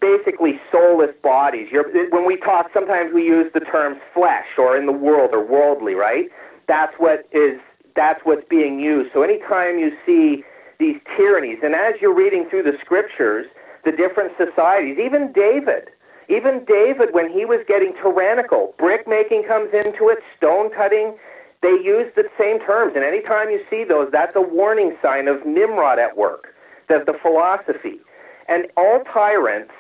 [0.01, 1.69] basically soulless bodies.
[1.71, 5.47] You're, when we talk, sometimes we use the terms flesh or in the world or
[5.47, 6.27] worldly, right?
[6.69, 7.57] That's what is
[7.97, 9.11] that's what's being used.
[9.15, 10.43] So anytime you see
[10.79, 11.59] these tyrannies.
[11.63, 13.47] And as you're reading through the scriptures,
[13.85, 15.91] the different societies, even David,
[16.29, 21.17] even David, when he was getting tyrannical, brick making comes into it, stone cutting,
[21.63, 22.93] they use the same terms.
[22.95, 26.55] And anytime you see those, that's a warning sign of Nimrod at work,
[26.89, 28.01] that the philosophy.
[28.49, 29.73] And all tyrants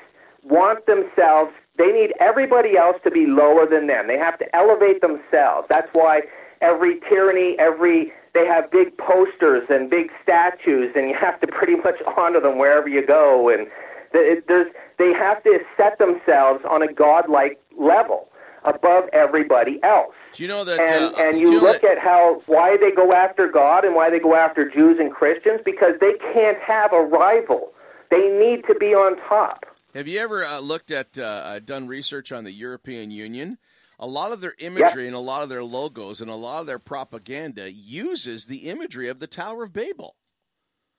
[0.42, 4.06] want themselves, they need everybody else to be lower than them.
[4.06, 5.66] They have to elevate themselves.
[5.68, 6.22] That's why
[6.60, 11.76] every tyranny, every they have big posters and big statues, and you have to pretty
[11.76, 13.48] much honor them wherever you go.
[13.48, 13.68] And
[14.12, 14.66] there's,
[14.98, 18.28] they have to set themselves on a godlike level
[18.64, 20.14] above everybody else.
[20.32, 20.80] Do you know that?
[20.80, 23.94] And uh, and you know look that- at how why they go after God and
[23.94, 27.72] why they go after Jews and Christians because they can't have a rival.
[28.10, 29.64] They need to be on top.
[29.94, 33.58] Have you ever uh, looked at, uh, uh, done research on the European Union?
[34.00, 36.66] A lot of their imagery and a lot of their logos and a lot of
[36.66, 40.16] their propaganda uses the imagery of the Tower of Babel.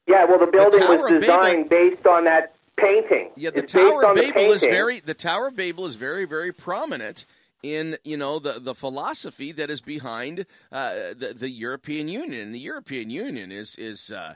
[0.08, 3.32] Yeah, well, the building Tower was designed based on that painting.
[3.36, 6.52] Yeah, the it's Tower of Babel is very the Tower of Babel is very very
[6.52, 7.26] prominent
[7.64, 12.42] in you know the the philosophy that is behind uh, the the European Union.
[12.42, 14.36] And the European Union is is uh,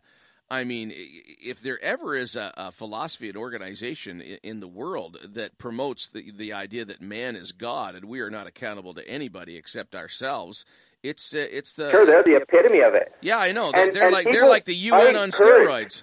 [0.52, 5.18] I mean, if there ever is a, a philosophy and organization in, in the world
[5.34, 9.08] that promotes the the idea that man is God and we are not accountable to
[9.08, 10.66] anybody except ourselves,
[11.04, 13.12] it's uh, it's the Sure, they're the epitome of it.
[13.22, 16.02] yeah I know they're, And- they're and like they're like the UN on steroids.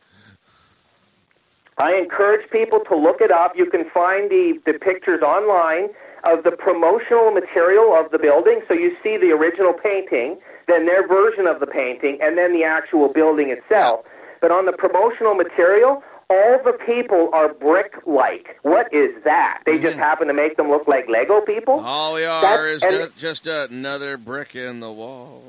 [1.78, 3.52] I encourage people to look it up.
[3.54, 5.90] You can find the, the pictures online
[6.24, 8.62] of the promotional material of the building.
[8.66, 10.38] So you see the original painting,
[10.68, 14.06] then their version of the painting, and then the actual building itself.
[14.40, 18.56] But on the promotional material, all the people are brick like.
[18.62, 19.60] What is that?
[19.64, 21.78] They just happen to make them look like Lego people?
[21.80, 25.42] All we are That's- is and- just another brick in the wall.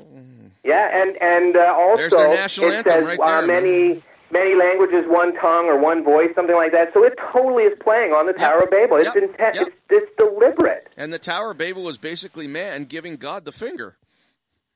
[0.64, 4.02] Yeah, and and uh, also There's their national it anthem says right uh, there, many
[4.30, 6.88] many languages, one tongue, or one voice, something like that.
[6.92, 8.96] So it totally is playing on the Tower of Babel.
[8.98, 9.16] It's Yep.
[9.16, 9.54] intent.
[9.56, 9.66] Yep.
[9.68, 10.88] It's, it's deliberate.
[10.96, 13.96] And the Tower of Babel was basically man giving God the finger.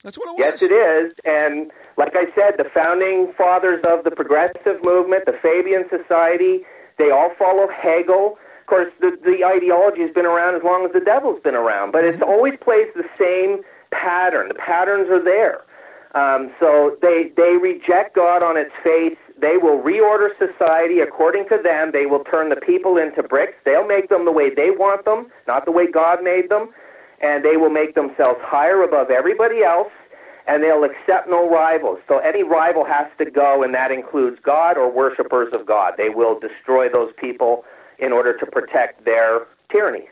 [0.02, 0.60] That's what it was.
[0.60, 1.12] Yes, it is.
[1.24, 6.62] And like I said, the founding fathers of the progressive movement, the Fabian Society,
[6.98, 8.36] they all follow Hegel.
[8.62, 11.92] Of course, the, the ideology has been around as long as the devil's been around,
[11.92, 13.62] but it's always plays the same
[13.92, 14.48] pattern.
[14.48, 15.62] The patterns are there.
[16.14, 19.16] Um, so they they reject God on its face.
[19.42, 21.90] They will reorder society according to them.
[21.92, 23.58] They will turn the people into bricks.
[23.66, 26.72] They'll make them the way they want them, not the way God made them
[27.22, 29.92] and they will make themselves higher above everybody else,
[30.46, 32.00] and they'll accept no rivals.
[32.08, 35.94] So any rival has to go, and that includes God or worshippers of God.
[35.96, 37.64] They will destroy those people
[37.98, 40.08] in order to protect their tyranny.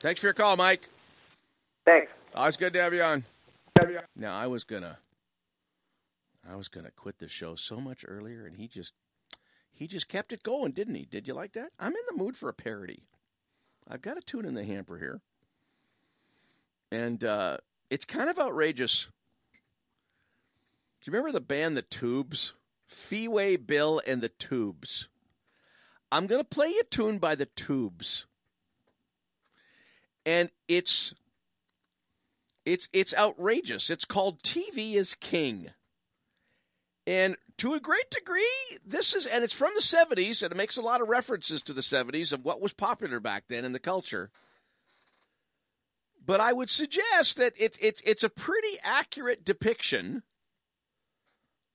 [0.00, 0.88] Thanks for your call, Mike.
[1.84, 2.10] Thanks.
[2.34, 3.24] Always good to have you on.
[4.16, 4.98] Now I was gonna,
[6.50, 8.92] I was gonna quit the show so much earlier, and he just,
[9.72, 11.04] he just kept it going, didn't he?
[11.04, 11.70] Did you like that?
[11.78, 13.04] I'm in the mood for a parody.
[13.86, 15.20] I've got a tune in the hamper here,
[16.90, 17.58] and uh,
[17.90, 19.08] it's kind of outrageous.
[21.00, 22.54] Do you remember the band The Tubes?
[22.88, 25.08] Fee Waybill and the Tubes.
[26.10, 28.26] I'm going to play a tune by The Tubes.
[30.24, 31.14] And it's
[32.66, 33.88] it's it's outrageous.
[33.88, 35.70] It's called TV is King.
[37.08, 38.44] And to a great degree,
[38.84, 41.72] this is and it's from the 70s and it makes a lot of references to
[41.72, 44.30] the 70s of what was popular back then in the culture.
[46.22, 50.22] But I would suggest that it's it's it's a pretty accurate depiction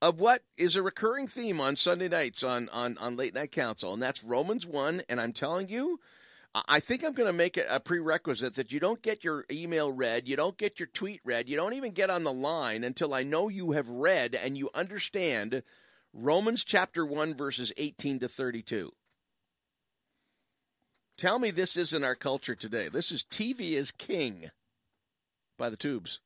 [0.04, 3.92] of what is a recurring theme on Sunday nights on, on, on Late Night Council,
[3.92, 5.02] and that's Romans 1.
[5.10, 6.00] And I'm telling you,
[6.56, 9.92] I- think I'm going to make it a prerequisite that you don't get your email
[9.92, 13.14] read, you don't get your tweet read, you don't even get on the line until
[13.14, 15.64] I know you have read and you understand
[16.14, 18.92] Romans chapter 1, verses 18 to 32.
[21.18, 22.88] Tell me this isn't our culture today.
[22.90, 24.52] This is TV is King
[25.58, 26.20] by the Tubes.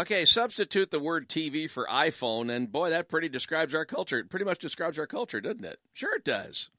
[0.00, 4.18] Okay, substitute the word TV for iPhone, and boy, that pretty describes our culture.
[4.18, 5.78] It pretty much describes our culture, doesn't it?
[5.92, 6.70] Sure, it does.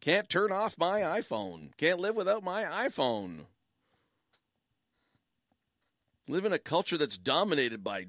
[0.00, 1.76] Can't turn off my iPhone.
[1.76, 3.46] Can't live without my iPhone.
[6.28, 8.06] Live in a culture that's dominated by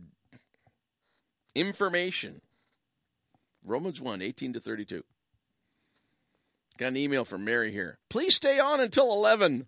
[1.56, 2.42] information.
[3.66, 5.04] Romans 1, 18 to 32.
[6.78, 7.98] Got an email from Mary here.
[8.12, 9.66] Please stay on until 11.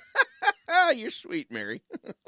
[0.94, 1.82] You're sweet, Mary.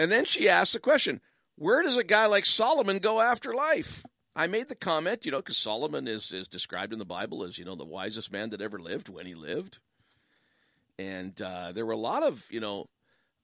[0.00, 1.20] and then she asks the question
[1.56, 4.06] Where does a guy like Solomon go after life?
[4.34, 7.58] I made the comment, you know, because Solomon is, is described in the Bible as,
[7.58, 9.78] you know, the wisest man that ever lived when he lived.
[10.98, 12.86] And uh, there were a lot of, you know,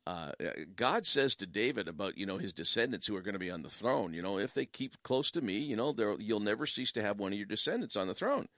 [0.07, 0.31] uh,
[0.75, 3.63] God says to David about, you know, his descendants who are going to be on
[3.63, 6.93] the throne, you know, if they keep close to me, you know, you'll never cease
[6.93, 8.49] to have one of your descendants on the throne.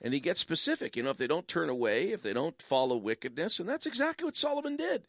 [0.00, 2.96] And he gets specific, you know, if they don't turn away, if they don't follow
[2.96, 3.58] wickedness.
[3.58, 5.02] And that's exactly what Solomon did.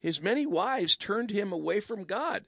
[0.00, 2.44] His many wives turned him away from God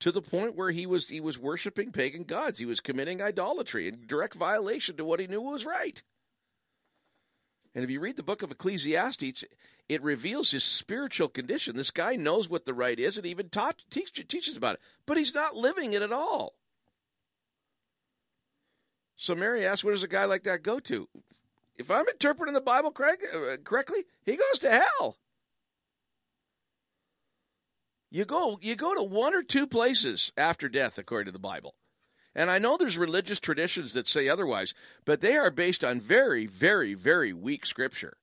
[0.00, 2.58] to the point where he was he was worshiping pagan gods.
[2.58, 6.02] He was committing idolatry in direct violation to what he knew was right.
[7.74, 9.44] And if you read the book of Ecclesiastes,
[9.88, 11.76] it reveals his spiritual condition.
[11.76, 15.16] This guy knows what the right is and even taught, teach, teaches about it, but
[15.16, 16.54] he's not living it at all.
[19.16, 21.08] So Mary asks, where does a guy like that go to?
[21.76, 25.16] If I'm interpreting the Bible uh, correctly, he goes to hell.
[28.14, 31.74] You go, you go to one or two places after death, according to the Bible.
[32.32, 34.72] And I know there's religious traditions that say otherwise,
[35.04, 38.16] but they are based on very, very, very weak scripture.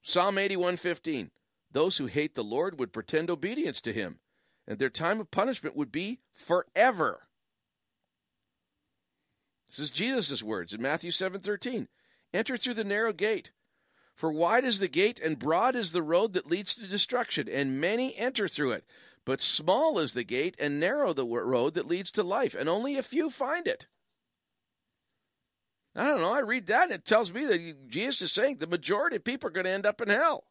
[0.00, 1.32] Psalm 81:15
[1.70, 4.20] Those who hate the Lord would pretend obedience to him,
[4.66, 7.28] and their time of punishment would be forever.
[9.68, 11.88] This is Jesus' words in Matthew 7:13.
[12.32, 13.50] Enter through the narrow gate,
[14.20, 17.80] for wide is the gate and broad is the road that leads to destruction, and
[17.80, 18.84] many enter through it.
[19.24, 22.98] But small is the gate and narrow the road that leads to life, and only
[22.98, 23.86] a few find it.
[25.96, 26.34] I don't know.
[26.34, 29.48] I read that and it tells me that Jesus is saying the majority of people
[29.48, 30.44] are going to end up in hell.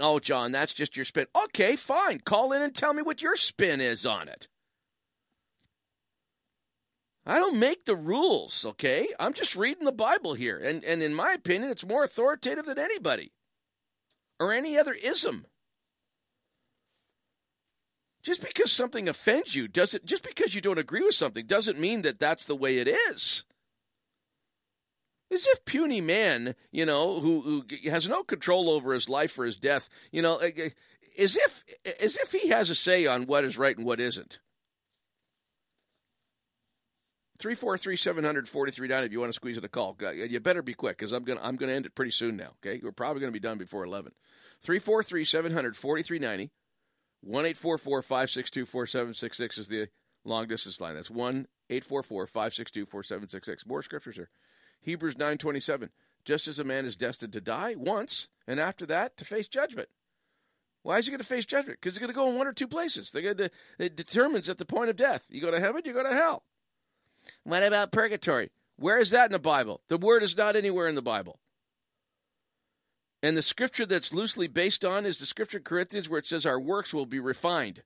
[0.00, 1.26] Oh, John, that's just your spin.
[1.44, 2.18] Okay, fine.
[2.18, 4.48] Call in and tell me what your spin is on it.
[7.24, 9.08] I don't make the rules, okay?
[9.20, 10.58] I'm just reading the Bible here.
[10.58, 13.32] And, and in my opinion, it's more authoritative than anybody
[14.40, 15.46] or any other ism.
[18.22, 22.02] Just because something offends you doesn't just because you don't agree with something doesn't mean
[22.02, 23.42] that that's the way it is.
[25.32, 29.44] As if puny man, you know, who, who has no control over his life or
[29.44, 31.64] his death, you know, as if
[32.00, 34.38] as if he has a say on what is right and what isn't.
[37.42, 39.96] 343 743 if you want to squeeze in a call.
[40.14, 42.52] You better be quick because I'm going I'm gonna end it pretty soon now.
[42.64, 42.80] Okay.
[42.80, 44.12] We're probably going to be done before 11.
[44.60, 46.50] 343 743
[47.24, 49.88] 1 562 4766 is the
[50.24, 50.94] long distance line.
[50.94, 53.66] That's 1 844 562 4766.
[53.66, 54.30] More scriptures here.
[54.80, 55.88] Hebrews 9.27.
[56.24, 59.88] Just as a man is destined to die once, and after that to face judgment.
[60.84, 61.80] Why is he going to face judgment?
[61.80, 63.10] Because he's going to go in one or two places.
[63.10, 63.50] They're going to,
[63.80, 65.26] it determines at the point of death.
[65.28, 66.44] You go to heaven, you go to hell.
[67.44, 68.50] What about purgatory?
[68.76, 69.80] Where is that in the Bible?
[69.88, 71.38] The word is not anywhere in the Bible.
[73.22, 76.44] And the scripture that's loosely based on is the scripture in Corinthians where it says
[76.44, 77.82] our works will be refined.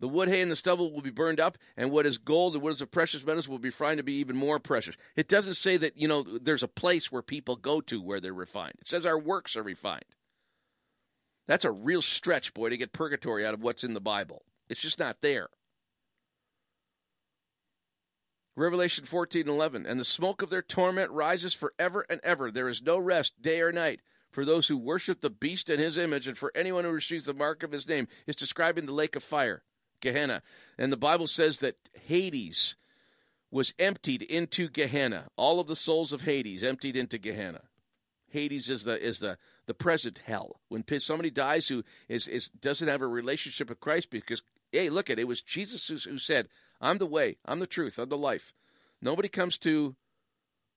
[0.00, 2.62] The wood, hay, and the stubble will be burned up, and what is gold and
[2.62, 4.96] what is of precious metals will be refined to be even more precious.
[5.16, 8.32] It doesn't say that, you know, there's a place where people go to where they're
[8.32, 8.74] refined.
[8.80, 10.04] It says our works are refined.
[11.48, 14.42] That's a real stretch, boy, to get purgatory out of what's in the Bible.
[14.68, 15.48] It's just not there.
[18.58, 19.86] Revelation 14 11.
[19.86, 22.50] And the smoke of their torment rises forever and ever.
[22.50, 25.96] There is no rest, day or night for those who worship the beast and his
[25.96, 28.08] image, and for anyone who receives the mark of his name.
[28.26, 29.62] It's describing the lake of fire,
[30.00, 30.42] Gehenna.
[30.76, 31.76] And the Bible says that
[32.06, 32.76] Hades
[33.50, 35.28] was emptied into Gehenna.
[35.36, 37.62] All of the souls of Hades emptied into Gehenna.
[38.30, 40.60] Hades is the is the the present hell.
[40.68, 45.08] When somebody dies who is, is doesn't have a relationship with Christ, because hey, look
[45.10, 46.48] at it, it was Jesus who, who said,
[46.80, 48.52] "I'm the way, I'm the truth, I'm the life."
[49.00, 49.96] Nobody comes to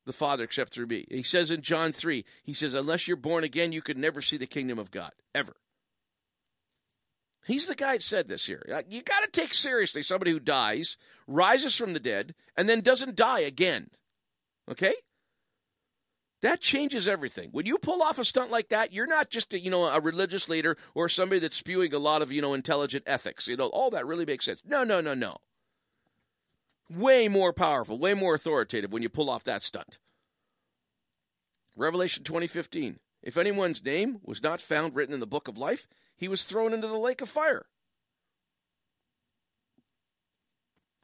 [0.06, 1.06] the Father except through me.
[1.10, 4.38] He says in John 3, he says, unless you're born again, you could never see
[4.38, 5.56] the kingdom of God, ever.
[7.46, 8.64] He's the guy that said this here.
[8.88, 10.98] You got to take seriously somebody who dies,
[11.28, 13.90] rises from the dead, and then doesn't die again.
[14.70, 14.94] Okay?
[16.44, 17.50] That changes everything.
[17.52, 20.00] When you pull off a stunt like that, you're not just a, you know a
[20.00, 23.48] religious leader or somebody that's spewing a lot of you know intelligent ethics.
[23.48, 24.60] You know all that really makes sense.
[24.66, 25.38] No, no, no, no
[26.92, 30.00] way more powerful, way more authoritative when you pull off that stunt.
[31.76, 33.00] Revelation 2015.
[33.24, 36.74] If anyone's name was not found written in the book of life, he was thrown
[36.74, 37.66] into the lake of fire.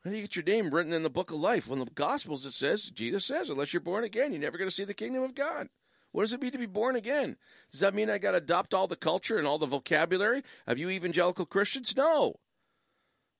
[0.04, 1.68] How do you get your name written in the book of life?
[1.68, 4.76] When the Gospels it says, Jesus says, unless you're born again, you're never going to
[4.76, 5.68] see the kingdom of God.
[6.12, 7.38] What does it mean to be born again?
[7.72, 10.78] Does that mean I got to adopt all the culture and all the vocabulary of
[10.78, 11.96] you evangelical Christians?
[11.96, 12.40] No.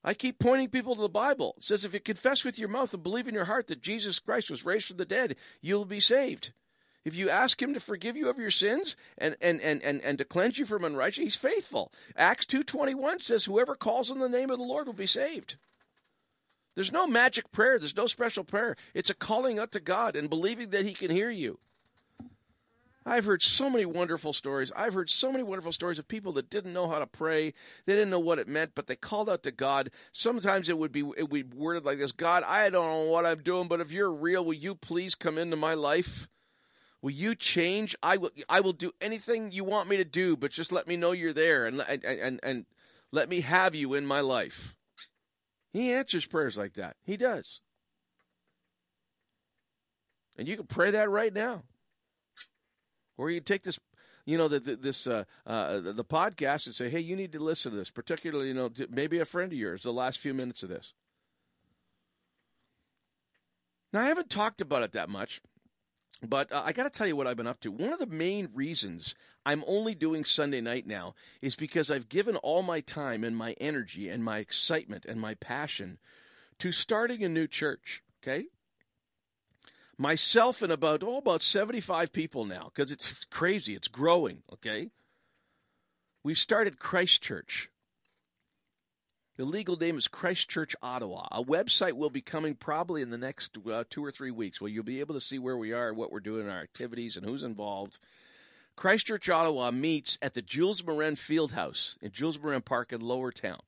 [0.04, 1.56] I keep pointing people to the Bible.
[1.58, 4.20] It says if you confess with your mouth and believe in your heart that Jesus
[4.20, 6.54] Christ was raised from the dead, you'll be saved.
[7.04, 10.18] If you ask him to forgive you of your sins and, and, and, and, and
[10.18, 11.92] to cleanse you from unrighteousness, he's faithful.
[12.18, 15.56] Acts 2.21 says whoever calls on the name of the Lord will be saved.
[16.76, 17.80] There's no magic prayer.
[17.80, 18.76] There's no special prayer.
[18.94, 21.60] It's a calling up to God and believing that he can hear you.
[23.08, 24.70] I've heard so many wonderful stories.
[24.76, 27.54] I've heard so many wonderful stories of people that didn't know how to pray.
[27.86, 29.92] They didn't know what it meant, but they called out to God.
[30.12, 33.26] Sometimes it would be it would be worded like this: God, I don't know what
[33.26, 36.28] I'm doing, but if you're real, will you please come into my life?
[37.02, 37.96] Will you change?
[38.04, 38.32] I will.
[38.50, 41.32] I will do anything you want me to do, but just let me know you're
[41.32, 42.66] there and and and, and
[43.14, 44.76] let me have you in my life.
[45.72, 46.98] He answers prayers like that.
[47.06, 47.62] He does.
[50.38, 51.64] And you can pray that right now.
[53.18, 53.80] Or you take this,
[54.26, 57.40] you know, the, the, this uh, uh, the, podcast and say, hey, you need to
[57.40, 60.64] listen to this, particularly, you know, maybe a friend of yours, the last few minutes
[60.64, 60.94] of this.
[63.94, 65.42] Now, I haven't talked about it that much,
[66.22, 67.72] but uh, I got to tell you what I've been up to.
[67.72, 69.16] One of the main reasons
[69.46, 73.54] I'm only doing Sunday night now is because I've given all my time and my
[73.62, 76.00] energy and my excitement and my passion
[76.60, 78.04] to starting a new church.
[78.22, 78.48] Okay,
[79.98, 84.90] myself and about oh about 75 people now because it's crazy it's growing okay?
[86.24, 87.70] We've started christchurch
[89.38, 91.28] the legal name is christchurch ottawa.
[91.32, 94.70] A website will be coming probably in the next uh, two or three weeks where
[94.70, 97.44] you'll be able to see where we are what we're doing our activities and who's
[97.44, 98.00] involved.
[98.76, 103.62] Christchurch ottawa meets at the jules morin fieldhouse in jules morin park in lower town.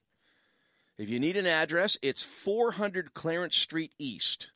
[0.97, 4.51] If you need an address it's 400 clarence street east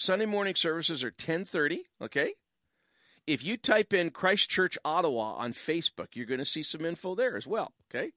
[0.00, 2.32] Sunday morning services are 10:30, okay?
[3.26, 7.36] If you type in Christchurch Ottawa on Facebook, you're going to see some info there
[7.36, 8.12] as well, okay?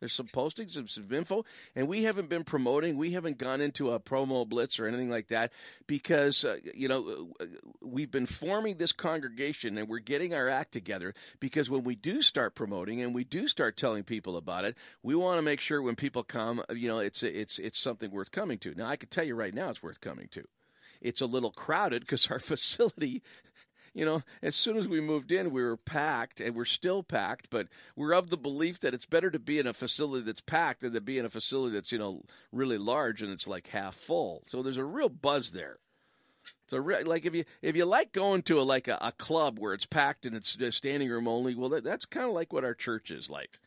[0.00, 1.44] There's some postings and some info,
[1.76, 2.96] and we haven't been promoting.
[2.96, 5.52] We haven't gone into a promo blitz or anything like that
[5.86, 7.46] because uh, you know uh,
[7.82, 11.14] we've been forming this congregation and we're getting our act together.
[11.38, 15.14] Because when we do start promoting and we do start telling people about it, we
[15.14, 18.58] want to make sure when people come, you know, it's it's it's something worth coming
[18.58, 18.74] to.
[18.74, 20.42] Now, I can tell you right now, it's worth coming to
[21.00, 23.22] it's a little crowded because our facility
[23.94, 27.48] you know, as soon as we moved in, we were packed, and we're still packed.
[27.50, 27.66] But
[27.96, 30.92] we're of the belief that it's better to be in a facility that's packed than
[30.92, 32.22] to be in a facility that's you know
[32.52, 34.44] really large and it's like half full.
[34.46, 35.78] So there's a real buzz there.
[36.68, 39.74] So like if you if you like going to a like a, a club where
[39.74, 42.64] it's packed and it's uh, standing room only, well that, that's kind of like what
[42.64, 43.58] our church is like.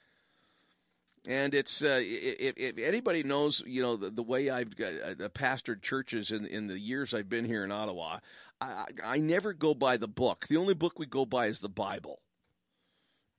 [1.27, 5.29] And it's uh, if, if, anybody knows, you know, the, the way I've got, uh,
[5.29, 8.19] pastored churches in, in the years I've been here in Ottawa,
[8.59, 10.47] I, I never go by the book.
[10.47, 12.21] The only book we go by is the Bible.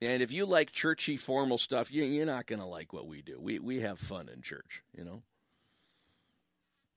[0.01, 3.21] And if you like churchy, formal stuff, you, you're not going to like what we
[3.21, 3.39] do.
[3.39, 5.23] We we have fun in church, you know.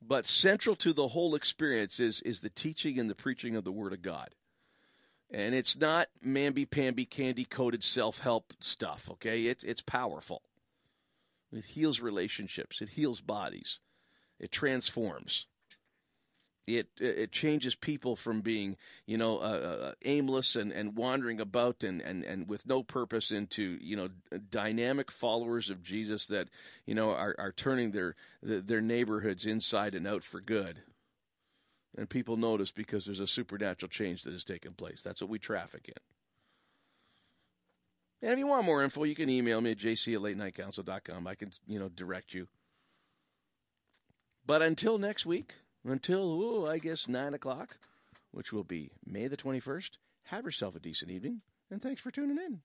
[0.02, 3.72] But central to the whole experience is is the teaching and the preaching of the
[3.72, 4.30] Word of God.
[5.30, 9.08] And it's not mamby pamby candy coated self help stuff.
[9.12, 10.42] Okay, it's it's powerful.
[11.52, 12.80] It heals relationships.
[12.80, 13.80] It heals bodies.
[14.38, 15.46] It transforms.
[16.66, 21.84] It it changes people from being you know uh, uh, aimless and, and wandering about
[21.84, 24.08] and, and, and with no purpose into you know
[24.50, 26.48] dynamic followers of Jesus that
[26.84, 30.82] you know are, are turning their their neighborhoods inside and out for good.
[31.96, 35.02] And people notice because there's a supernatural change that has taken place.
[35.02, 36.15] That's what we traffic in.
[38.22, 41.26] And if you want more info, you can email me at jc at late latenightcouncil.com.
[41.26, 42.48] I can, you know, direct you.
[44.46, 47.78] But until next week, until, ooh, I guess, 9 o'clock,
[48.30, 49.90] which will be May the 21st,
[50.24, 52.60] have yourself a decent evening, and thanks for tuning in.